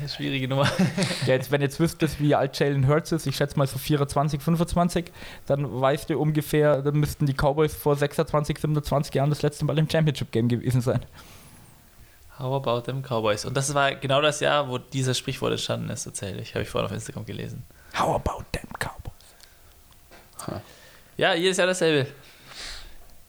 Schwierige 0.08 0.48
Nummer. 0.48 0.70
Ja, 1.26 1.34
jetzt, 1.36 1.52
wenn 1.52 1.62
jetzt 1.62 1.80
wüsstest, 1.80 2.20
wie 2.20 2.34
alt 2.36 2.58
Jalen 2.60 2.88
Hurts 2.88 3.12
ist, 3.12 3.28
ich 3.28 3.36
schätze 3.36 3.58
mal 3.58 3.68
so 3.68 3.78
24, 3.78 4.42
25, 4.42 5.12
dann 5.46 5.82
weißt 5.82 6.10
du 6.10 6.20
ungefähr, 6.20 6.82
dann 6.82 6.96
müssten 6.96 7.26
die 7.26 7.34
Cowboys 7.34 7.74
vor 7.76 7.96
26, 7.96 8.58
27 8.60 9.14
Jahren 9.14 9.30
das 9.30 9.42
letzte 9.42 9.66
Mal 9.66 9.78
im 9.78 9.90
Championship 9.90 10.32
Game 10.32 10.48
gewesen 10.50 10.82
sein. 10.82 11.06
How 12.40 12.56
about 12.66 12.82
them 12.92 13.02
Cowboys? 13.04 13.46
Und 13.46 13.56
das 13.56 13.74
war 13.74 13.94
genau 13.96 14.22
das 14.22 14.40
Jahr, 14.40 14.68
wo 14.68 14.78
dieses 14.80 15.18
Sprichwort 15.18 15.52
entstanden 15.52 15.90
ist, 15.90 16.06
tatsächlich. 16.06 16.56
Habe 16.56 16.64
ich 16.64 16.70
vorhin 16.70 16.88
auf 16.88 16.92
Instagram 16.94 17.26
gelesen. 17.26 17.64
How 17.98 18.16
about 18.16 18.44
them 18.52 18.68
Cowboys? 18.80 20.62
Ja, 21.18 21.34
jedes 21.36 21.58
Jahr 21.58 21.68
dasselbe. 21.68 22.10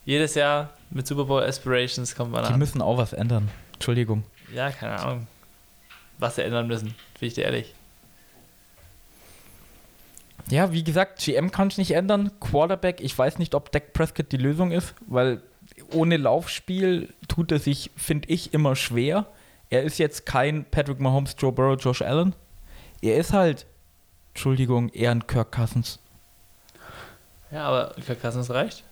Jedes 0.05 0.35
Jahr 0.35 0.71
mit 0.91 1.07
Super 1.07 1.25
Bowl 1.25 1.43
Aspirations 1.43 2.15
kommt 2.15 2.33
man 2.33 2.45
Die 2.47 2.53
an. 2.53 2.59
müssen 2.59 2.81
auch 2.81 2.97
was 2.97 3.13
ändern. 3.13 3.51
Entschuldigung. 3.75 4.25
Ja, 4.55 4.71
keine 4.71 4.99
Ahnung. 4.99 5.27
Was 6.23 6.37
sie 6.37 6.43
ändern 6.45 6.69
müssen, 6.69 6.95
bin 7.19 7.27
ich 7.27 7.35
dir 7.35 7.43
ehrlich. 7.47 7.75
Ja, 10.49 10.71
wie 10.71 10.85
gesagt, 10.85 11.19
GM 11.19 11.51
kann 11.51 11.67
ich 11.67 11.79
nicht 11.79 11.91
ändern. 11.91 12.31
Quarterback, 12.39 13.01
ich 13.01 13.19
weiß 13.19 13.41
nicht, 13.41 13.57
ob 13.57 13.73
Dak 13.73 13.93
Prescott 13.93 14.31
die 14.31 14.37
Lösung 14.37 14.71
ist, 14.71 14.95
weil 15.09 15.43
ohne 15.91 16.17
Laufspiel 16.19 17.13
tut 17.27 17.51
er 17.51 17.59
sich, 17.59 17.91
finde 17.97 18.29
ich, 18.29 18.55
immer 18.55 18.77
schwer. 18.77 19.27
Er 19.69 19.83
ist 19.83 19.99
jetzt 19.99 20.25
kein 20.25 20.65
Patrick 20.65 21.01
Mahomes, 21.01 21.35
Joe 21.37 21.51
Burrow, 21.51 21.83
Josh 21.83 22.03
Allen. 22.03 22.37
Er 23.01 23.17
ist 23.17 23.33
halt, 23.33 23.67
Entschuldigung, 24.33 24.91
eher 24.91 25.11
ein 25.11 25.27
Kirk 25.27 25.51
Cousins. 25.51 25.99
Ja, 27.51 27.65
aber 27.65 27.97
Kirk 28.07 28.23
Cousins 28.23 28.49
reicht. 28.49 28.85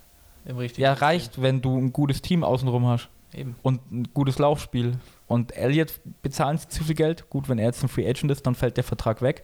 Im 0.43 0.57
richtigen 0.57 0.83
Ja, 0.83 0.91
reicht, 0.91 1.41
wenn 1.41 1.61
du 1.61 1.77
ein 1.77 1.93
gutes 1.93 2.21
Team 2.21 2.43
außenrum 2.43 2.87
hast 2.87 3.07
Eben. 3.33 3.55
und 3.61 3.89
ein 3.89 4.09
gutes 4.13 4.37
Laufspiel. 4.37 4.97
Und 5.31 5.55
Elliott 5.55 5.93
bezahlen 6.21 6.57
sie 6.57 6.67
zu 6.67 6.83
viel 6.83 6.95
Geld. 6.95 7.29
Gut, 7.29 7.47
wenn 7.47 7.57
er 7.57 7.67
jetzt 7.67 7.81
ein 7.83 7.87
Free 7.87 8.05
Agent 8.07 8.29
ist, 8.31 8.45
dann 8.45 8.53
fällt 8.53 8.75
der 8.75 8.83
Vertrag 8.83 9.21
weg. 9.21 9.43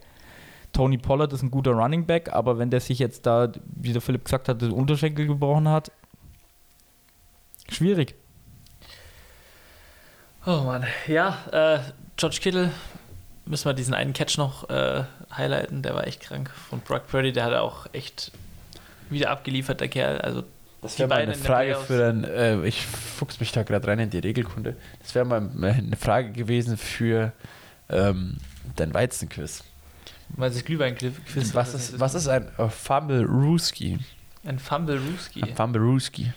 Tony 0.74 0.98
Pollard 0.98 1.32
ist 1.32 1.42
ein 1.42 1.50
guter 1.50 1.70
Running 1.70 2.04
Back, 2.04 2.30
aber 2.30 2.58
wenn 2.58 2.68
der 2.68 2.80
sich 2.80 2.98
jetzt 2.98 3.24
da, 3.24 3.50
wie 3.64 3.94
der 3.94 4.02
Philipp 4.02 4.24
gesagt 4.24 4.50
hat, 4.50 4.60
den 4.60 4.70
Unterschenkel 4.70 5.26
gebrochen 5.26 5.66
hat, 5.66 5.90
schwierig. 7.70 8.14
Oh 10.44 10.60
Mann. 10.64 10.84
Ja, 11.06 11.38
äh, 11.52 11.78
George 12.18 12.38
Kittle, 12.42 12.70
müssen 13.46 13.64
wir 13.64 13.72
diesen 13.72 13.94
einen 13.94 14.12
Catch 14.12 14.36
noch 14.36 14.68
äh, 14.68 15.04
highlighten, 15.34 15.80
der 15.80 15.94
war 15.94 16.06
echt 16.06 16.20
krank. 16.20 16.50
Von 16.68 16.80
Brock 16.80 17.08
Purdy, 17.08 17.32
der 17.32 17.44
hat 17.44 17.54
auch 17.54 17.86
echt 17.94 18.30
wieder 19.08 19.30
abgeliefert, 19.30 19.80
der 19.80 19.88
Kerl. 19.88 20.20
Also 20.20 20.44
Das 20.80 20.98
wäre 20.98 21.08
mal 21.08 21.18
eine 21.20 21.34
Frage 21.34 21.74
für 21.74 22.08
ein, 22.08 22.24
äh, 22.24 22.64
ich 22.64 22.86
fuchs 22.86 23.40
mich 23.40 23.50
da 23.52 23.64
gerade 23.64 23.86
rein 23.88 23.98
in 23.98 24.10
die 24.10 24.18
Regelkunde. 24.18 24.76
Das 25.02 25.14
wäre 25.14 25.24
mal 25.24 25.50
eine 25.60 25.96
Frage 25.96 26.32
gewesen 26.32 26.76
für 26.76 27.32
ähm, 27.88 28.36
dein 28.76 28.94
Weizenquiz. 28.94 29.64
weil 30.28 30.52
sich 30.52 30.64
Glühwein-Quiz 30.64 31.54
Was 31.54 31.74
ist, 31.74 31.98
was 31.98 32.14
ist 32.14 32.28
ein 32.28 32.48
äh, 32.58 32.68
Fumble 32.68 33.24
Rooski? 33.24 33.98
Ein 34.44 34.58
Fumble 34.58 34.98
Rooski. 34.98 35.42
Ein 35.42 35.56
Fumble 35.56 35.82
Rooski. 35.82 36.32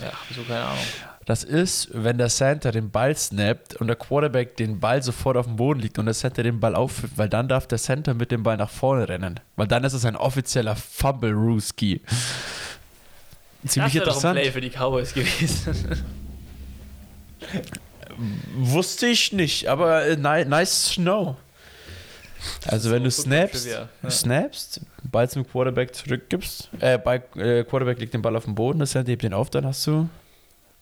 Ja, 0.00 0.12
so 0.34 0.42
keine 0.42 0.64
Ahnung. 0.64 0.78
Das 1.26 1.44
ist, 1.44 1.90
wenn 1.92 2.16
der 2.16 2.28
Center 2.28 2.72
den 2.72 2.90
Ball 2.90 3.14
snappt 3.14 3.76
und 3.76 3.88
der 3.88 3.96
Quarterback 3.96 4.56
den 4.56 4.80
Ball 4.80 5.02
sofort 5.02 5.36
auf 5.36 5.46
dem 5.46 5.56
Boden 5.56 5.80
liegt 5.80 5.98
und 5.98 6.06
der 6.06 6.14
Center 6.14 6.42
den 6.42 6.60
Ball 6.60 6.74
aufführt, 6.74 7.12
weil 7.16 7.28
dann 7.28 7.46
darf 7.48 7.66
der 7.66 7.78
Center 7.78 8.14
mit 8.14 8.30
dem 8.30 8.42
Ball 8.42 8.56
nach 8.56 8.70
vorne 8.70 9.08
rennen. 9.08 9.38
Weil 9.56 9.66
dann 9.66 9.84
ist 9.84 9.92
es 9.92 10.04
ein 10.04 10.16
offizieller 10.16 10.76
Fumble 10.76 11.32
Rooski. 11.32 12.00
Ziemlich 13.66 13.92
das 13.92 13.94
wäre 13.94 14.04
doch 14.06 14.12
ein 14.12 14.36
interessant. 14.36 14.38
Play 14.40 14.52
für 14.52 14.60
die 14.60 14.70
Cowboys 14.70 15.12
gewesen. 15.14 16.04
Wusste 18.56 19.06
ich 19.06 19.32
nicht, 19.32 19.66
aber 19.68 20.06
äh, 20.06 20.16
ni 20.16 20.44
nice 20.44 20.92
to 20.94 21.00
know. 21.00 21.36
Also 22.66 22.90
wenn 22.90 23.04
du 23.04 23.10
snaps, 23.10 23.66
ja. 23.66 23.88
snaps, 24.10 24.80
Ball 25.04 25.28
zum 25.28 25.46
Quarterback 25.46 25.94
zurückgibst, 25.94 26.70
äh, 26.80 26.96
bei, 26.98 27.16
äh, 27.36 27.64
Quarterback 27.64 27.98
legt 28.00 28.14
den 28.14 28.22
Ball 28.22 28.34
auf 28.36 28.44
den 28.46 28.54
Boden, 28.54 28.78
das 28.78 28.92
Center 28.92 29.10
hebt 29.12 29.22
den 29.22 29.34
auf, 29.34 29.50
dann 29.50 29.66
hast 29.66 29.86
du 29.86 30.08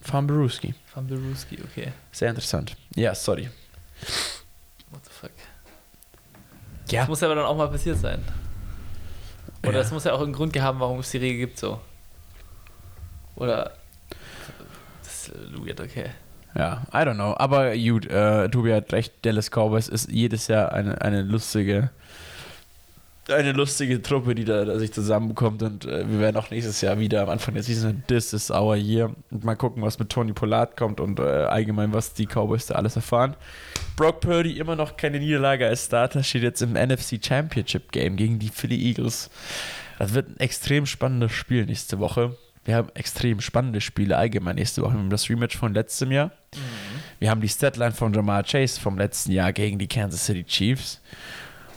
Fumble-Rooski. 0.01 0.75
Fumble 0.87 1.19
Rooski, 1.19 1.59
okay. 1.65 1.93
Sehr 2.13 2.31
interessant. 2.31 2.77
Ja, 2.95 3.15
sorry. 3.15 3.51
What 4.91 5.05
the 5.05 5.11
fuck. 5.11 5.31
Ja. 6.91 7.01
Das 7.01 7.09
muss 7.09 7.23
aber 7.25 7.35
dann 7.35 7.45
auch 7.45 7.57
mal 7.57 7.69
passiert 7.69 7.99
sein. 7.99 8.23
Oder 9.65 9.79
Ja. 9.79 9.81
es 9.81 9.91
muss 9.91 10.05
ja 10.05 10.13
auch 10.13 10.23
einen 10.23 10.33
Grund 10.33 10.53
gehabt, 10.53 10.79
warum 10.79 11.01
es 11.01 11.11
die 11.11 11.19
Regel 11.19 11.39
gibt, 11.47 11.59
so. 11.59 11.81
Oder. 13.39 13.73
Das 15.03 15.29
ist 15.29 15.33
weird, 15.65 15.81
okay. 15.81 16.07
Ja, 16.55 16.83
I 16.93 16.99
don't 16.99 17.15
know. 17.15 17.35
Aber 17.37 17.77
gut, 17.77 18.07
äh, 18.07 18.49
Tobi 18.49 18.73
hat 18.73 18.93
recht, 18.93 19.15
Dallas 19.23 19.51
Cowboys 19.51 19.89
ist 19.89 20.11
jedes 20.11 20.49
Jahr 20.49 20.73
eine, 20.73 21.01
eine 21.03 21.23
lustige 21.23 21.91
eine 23.31 23.53
lustige 23.53 24.01
Truppe, 24.01 24.35
die 24.35 24.45
da, 24.45 24.65
da 24.65 24.79
sich 24.79 24.93
zusammenkommt 24.93 25.63
und 25.63 25.85
äh, 25.85 26.09
wir 26.09 26.21
werden 26.21 26.37
auch 26.37 26.51
nächstes 26.51 26.81
Jahr 26.81 26.99
wieder 26.99 27.23
am 27.23 27.29
Anfang 27.29 27.55
der 27.55 27.63
Season 27.63 28.03
This 28.07 28.33
is 28.33 28.51
our 28.51 28.75
year 28.77 29.15
und 29.31 29.45
mal 29.45 29.55
gucken, 29.55 29.83
was 29.83 29.99
mit 29.99 30.09
Tony 30.09 30.33
Pollard 30.33 30.77
kommt 30.77 31.01
und 31.01 31.21
äh, 31.21 31.23
allgemein, 31.23 31.93
was 31.93 32.15
die 32.15 32.27
Cowboys 32.27 32.67
da 32.67 32.77
alles 32.77 32.97
erfahren. 32.97 33.37
Brock 33.97 34.21
Purdy 34.21 34.59
immer 34.59 34.77
noch 34.77 34.97
keine 34.97 35.19
Niederlage 35.19 35.67
als 35.67 35.87
Starter, 35.87 36.23
steht 36.23 36.43
jetzt 36.43 36.63
im 36.63 36.73
NFC 36.73 37.23
Championship 37.23 37.93
Game 37.93 38.17
gegen 38.17 38.39
die 38.39 38.49
Philly 38.49 38.81
Eagles. 38.83 39.31
Das 39.99 40.15
wird 40.15 40.29
ein 40.31 40.41
extrem 40.41 40.87
spannendes 40.87 41.33
Spiel 41.33 41.67
nächste 41.67 41.99
Woche. 41.99 42.37
Wir 42.69 42.77
haben 42.77 42.91
extrem 42.93 43.41
spannende 43.41 43.81
Spiele 43.81 44.19
allgemein 44.19 44.57
nächste 44.57 44.83
Woche. 44.83 44.93
Wir 44.93 44.99
haben 44.99 45.09
das 45.09 45.31
Rematch 45.31 45.57
von 45.57 45.73
letztem 45.73 46.13
Jahr. 46.13 46.33
Wir 47.19 47.31
haben 47.31 47.41
die 47.41 47.49
Statline 47.49 47.93
von 47.93 48.13
Jamar 48.13 48.43
Chase 48.43 48.79
vom 48.79 48.99
letzten 48.99 49.33
Jahr 49.33 49.55
gegen 49.55 49.79
die 49.79 49.87
Kansas 49.87 50.27
City 50.27 50.45
Chiefs. 50.45 51.01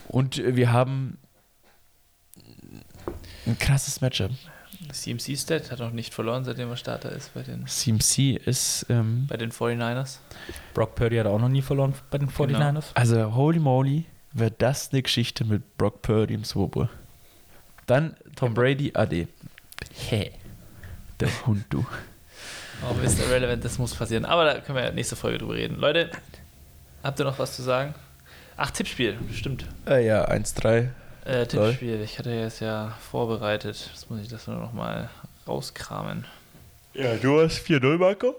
Und 0.08 0.36
wir 0.36 0.70
haben 0.70 1.16
ein 3.46 3.58
krasses 3.58 4.02
Matchup. 4.02 4.32
CMC 4.92 5.38
Stat 5.38 5.70
hat 5.70 5.78
noch 5.78 5.92
nicht 5.92 6.12
verloren, 6.12 6.44
seitdem 6.44 6.68
er 6.68 6.76
Starter 6.76 7.10
ist 7.12 7.32
bei 7.32 7.40
den, 7.40 7.66
CMC 7.66 8.36
ist, 8.44 8.84
ähm, 8.90 9.26
bei 9.30 9.38
den 9.38 9.50
49ers. 9.50 10.18
Brock 10.74 10.94
Purdy 10.94 11.16
hat 11.16 11.26
auch 11.26 11.38
noch 11.38 11.48
nie 11.48 11.62
verloren 11.62 11.94
bei 12.10 12.18
den 12.18 12.28
49ers. 12.28 12.88
also 12.92 13.34
holy 13.34 13.60
moly, 13.60 14.04
wird 14.34 14.60
das 14.60 14.92
eine 14.92 15.00
Geschichte 15.00 15.46
mit 15.46 15.78
Brock 15.78 16.02
Purdy 16.02 16.34
im 16.34 16.44
Super 16.44 16.68
Bowl. 16.68 16.88
Dann 17.86 18.14
Tom 18.36 18.52
Brady, 18.52 18.92
AD. 18.94 19.26
Hä? 20.10 20.32
Der 21.22 21.46
Hund, 21.46 21.64
du. 21.70 21.86
Aber 22.82 23.00
ist 23.04 23.20
irrelevant, 23.20 23.64
das 23.64 23.78
muss 23.78 23.94
passieren. 23.94 24.24
Aber 24.24 24.44
da 24.44 24.58
können 24.58 24.76
wir 24.76 24.84
ja 24.84 24.90
nächste 24.90 25.14
Folge 25.14 25.38
drüber 25.38 25.54
reden. 25.54 25.76
Leute, 25.76 26.10
habt 27.04 27.20
ihr 27.20 27.24
noch 27.24 27.38
was 27.38 27.54
zu 27.54 27.62
sagen? 27.62 27.94
Ach, 28.56 28.72
Tippspiel, 28.72 29.16
stimmt. 29.32 29.66
Äh, 29.86 30.04
ja, 30.04 30.28
1-3. 30.28 30.88
Äh, 31.24 31.46
Tippspiel, 31.46 32.00
ich 32.02 32.18
hatte 32.18 32.30
jetzt 32.30 32.58
ja 32.58 32.96
vorbereitet. 33.10 33.90
Jetzt 33.92 34.10
muss 34.10 34.20
ich 34.20 34.26
das 34.26 34.48
nur 34.48 34.56
noch 34.56 34.72
mal 34.72 35.10
rauskramen. 35.46 36.24
Ja, 36.94 37.14
du 37.14 37.40
hast 37.40 37.64
4-0, 37.64 37.98
Marco. 37.98 38.34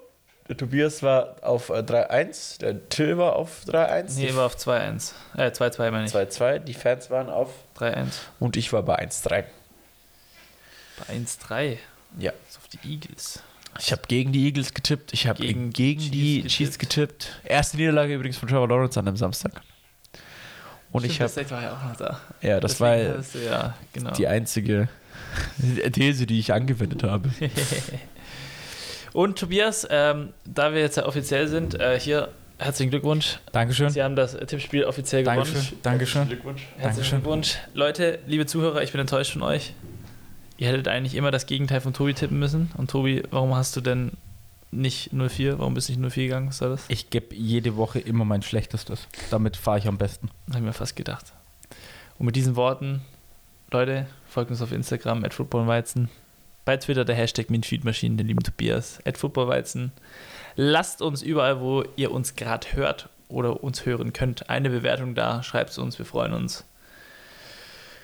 Der 0.50 0.58
Tobias 0.58 1.02
war 1.02 1.38
auf 1.42 1.70
äh, 1.70 1.76
3-1. 1.76 2.60
Der 2.60 2.90
Till 2.90 3.18
war 3.18 3.38
auf 3.38 3.62
3-1. 3.66 4.16
Nee, 4.18 4.36
war 4.36 4.48
auf 4.48 4.58
2-1. 4.58 5.14
Äh, 5.38 5.52
2-2 5.52 5.92
meine 5.92 6.06
ich. 6.06 6.12
2-2. 6.12 6.60
Die 6.60 6.74
Fans 6.74 7.10
waren 7.10 7.30
auf. 7.30 7.50
3-1. 7.78 8.08
Und 8.42 8.58
ich 8.58 8.74
war 8.74 8.84
bei 8.84 9.00
1-3. 9.00 9.46
Bei 10.98 11.14
1-3. 11.14 11.78
Ja. 12.20 12.32
Ist 12.47 12.57
auf 12.57 12.68
die 12.68 12.80
Eagles. 12.88 13.41
Ich 13.80 13.91
habe 13.91 14.03
gegen 14.07 14.32
die 14.32 14.45
Eagles 14.45 14.74
getippt. 14.74 15.14
Ich 15.14 15.26
habe 15.28 15.41
Gegen 15.41 15.72
gegen, 15.72 15.99
Chiefs 15.99 16.11
die 16.11 16.36
getippt. 16.38 16.53
Chiefs 16.53 16.78
getippt. 16.80 17.41
Erste 17.43 17.78
Niederlage 17.78 18.14
übrigens 18.14 18.38
von 18.38 18.47
Trevor 18.47 18.68
Lawrence 18.68 18.99
an 18.99 19.05
dem 19.05 19.18
Samstag. 19.18 19.61
Und 20.91 21.05
ich 21.05 21.16
Stimmt, 21.16 21.32
habe. 21.32 21.41
das 21.41 21.51
war 21.51 21.61
ja 21.64 21.74
auch 21.76 21.84
noch 21.89 21.95
da. 21.97 22.20
Ja, 22.41 22.59
das 22.59 22.78
Deswegen 22.78 23.14
war 23.16 23.24
du 23.34 23.39
ja, 23.45 23.78
genau. 23.93 24.11
die 24.11 24.28
einzige 24.28 24.89
These, 25.91 26.28
die 26.28 26.39
ich 26.39 26.53
angewendet 26.53 27.01
habe. 27.03 27.30
Und 29.14 29.39
Tobias, 29.39 29.88
ähm, 29.89 30.34
da 30.45 30.74
wir 30.74 30.82
jetzt 30.82 30.97
ja 30.97 31.05
offiziell 31.05 31.47
sind, 31.47 31.80
äh, 31.80 31.99
hier 31.99 32.30
herzlichen 32.59 32.91
Glückwunsch. 32.91 33.39
Dankeschön. 33.51 33.89
Sie 33.89 34.03
haben 34.03 34.16
das 34.16 34.38
Tippspiel 34.38 34.86
offiziell 34.86 35.24
Dankeschön. 35.24 35.55
gewonnen. 35.55 35.80
Dankeschön. 35.82 36.28
Glückwunsch. 36.28 36.61
Herzlichen 36.78 36.84
Dankeschön. 36.84 37.20
Glückwunsch. 37.22 37.57
Leute, 37.74 38.20
liebe 38.28 38.45
Zuhörer, 38.45 38.84
ich 38.84 38.91
bin 38.91 39.01
enttäuscht 39.01 39.34
von 39.34 39.41
euch. 39.43 39.74
Ihr 40.64 40.70
hättet 40.70 40.88
eigentlich 40.88 41.16
immer 41.16 41.30
das 41.30 41.45
Gegenteil 41.45 41.82
von 41.82 41.91
Tobi 41.91 42.14
tippen 42.14 42.39
müssen. 42.39 42.72
Und 42.78 42.89
Tobi, 42.89 43.22
warum 43.32 43.53
hast 43.53 43.76
du 43.76 43.82
denn 43.82 44.14
nicht 44.72 45.11
04? 45.11 45.59
Warum 45.59 45.74
bist 45.74 45.89
du 45.89 45.91
nicht 45.91 46.14
04 46.14 46.24
gegangen? 46.24 46.47
Was 46.47 46.59
soll 46.59 46.70
das? 46.70 46.86
Ich 46.88 47.09
gebe 47.09 47.36
jede 47.36 47.76
Woche 47.76 47.99
immer 47.99 48.24
mein 48.24 48.41
Schlechtestes. 48.41 49.09
Damit 49.30 49.57
fahre 49.57 49.80
ich 49.80 49.89
am 49.89 49.97
besten. 49.97 50.30
Habe 50.47 50.59
ich 50.59 50.64
mir 50.64 50.72
fast 50.72 50.95
gedacht. 50.95 51.34
Und 52.18 52.28
mit 52.28 52.38
diesen 52.38 52.55
Worten, 52.55 53.01
Leute, 53.72 54.07
folgt 54.26 54.51
uns 54.51 54.61
auf 54.61 54.72
Instagram, 54.72 55.26
at 55.26 55.34
footballweizen. 55.34 56.07
Bei 56.64 56.78
Twitter 56.78 57.03
der 57.03 57.16
Hashtag 57.16 57.49
MinFeedmaschinen, 57.49 58.18
den 58.18 58.28
lieben 58.28 58.41
Tobias, 58.41 59.01
at 59.03 59.18
footballweizen. 59.18 59.91
Lasst 60.55 61.01
uns 61.01 61.22
überall, 61.22 61.59
wo 61.59 61.84
ihr 61.97 62.09
uns 62.09 62.38
gerade 62.38 62.68
hört 62.72 63.09
oder 63.28 63.66
uns 63.66 63.86
hören 63.86 64.14
könnt, 64.14 64.49
eine 64.49 64.70
Bewertung 64.70 65.14
da. 65.14 65.43
Schreibt 65.43 65.72
es 65.72 65.78
uns, 65.78 65.99
wir 65.99 66.05
freuen 66.05 66.32
uns. 66.32 66.64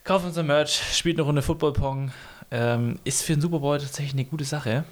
Kauft 0.04 0.26
unser 0.26 0.44
Merch, 0.44 0.82
spielt 0.98 1.16
eine 1.16 1.24
Runde 1.24 1.42
Football-Pong. 1.42 2.12
Ähm, 2.52 3.00
ist 3.04 3.22
für 3.22 3.34
den 3.34 3.42
Super 3.42 3.60
Bowl 3.60 3.78
tatsächlich 3.78 4.14
eine 4.14 4.26
gute 4.26 4.46
Sache. 4.46 4.84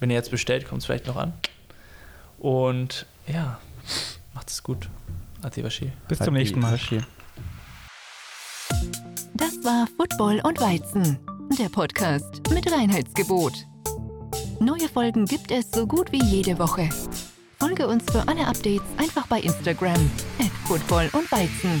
Wenn 0.00 0.10
ihr 0.10 0.16
jetzt 0.16 0.30
bestellt, 0.30 0.66
kommt 0.68 0.80
es 0.80 0.86
vielleicht 0.86 1.06
noch 1.06 1.16
an. 1.16 1.32
Und 2.38 3.06
ja, 3.26 3.60
macht 4.34 4.50
es 4.50 4.62
gut. 4.62 4.88
Ade, 5.42 5.62
Waschi. 5.62 5.92
Bis 6.08 6.18
zum 6.18 6.34
nächsten 6.34 6.60
Mal. 6.60 6.78
Das 9.34 9.64
war 9.64 9.86
Football 9.96 10.40
und 10.44 10.60
Weizen, 10.60 11.18
der 11.58 11.68
Podcast 11.68 12.42
mit 12.50 12.70
Reinheitsgebot. 12.70 13.52
Neue 14.60 14.88
Folgen 14.88 15.26
gibt 15.26 15.50
es 15.50 15.70
so 15.70 15.86
gut 15.86 16.12
wie 16.12 16.22
jede 16.22 16.58
Woche. 16.58 16.88
Folge 17.58 17.86
uns 17.86 18.04
für 18.10 18.26
alle 18.26 18.46
Updates 18.46 18.86
einfach 18.98 19.26
bei 19.28 19.40
Instagram 19.40 20.10
at 20.40 20.50
Football 20.66 21.10
und 21.12 21.30
Weizen. 21.30 21.80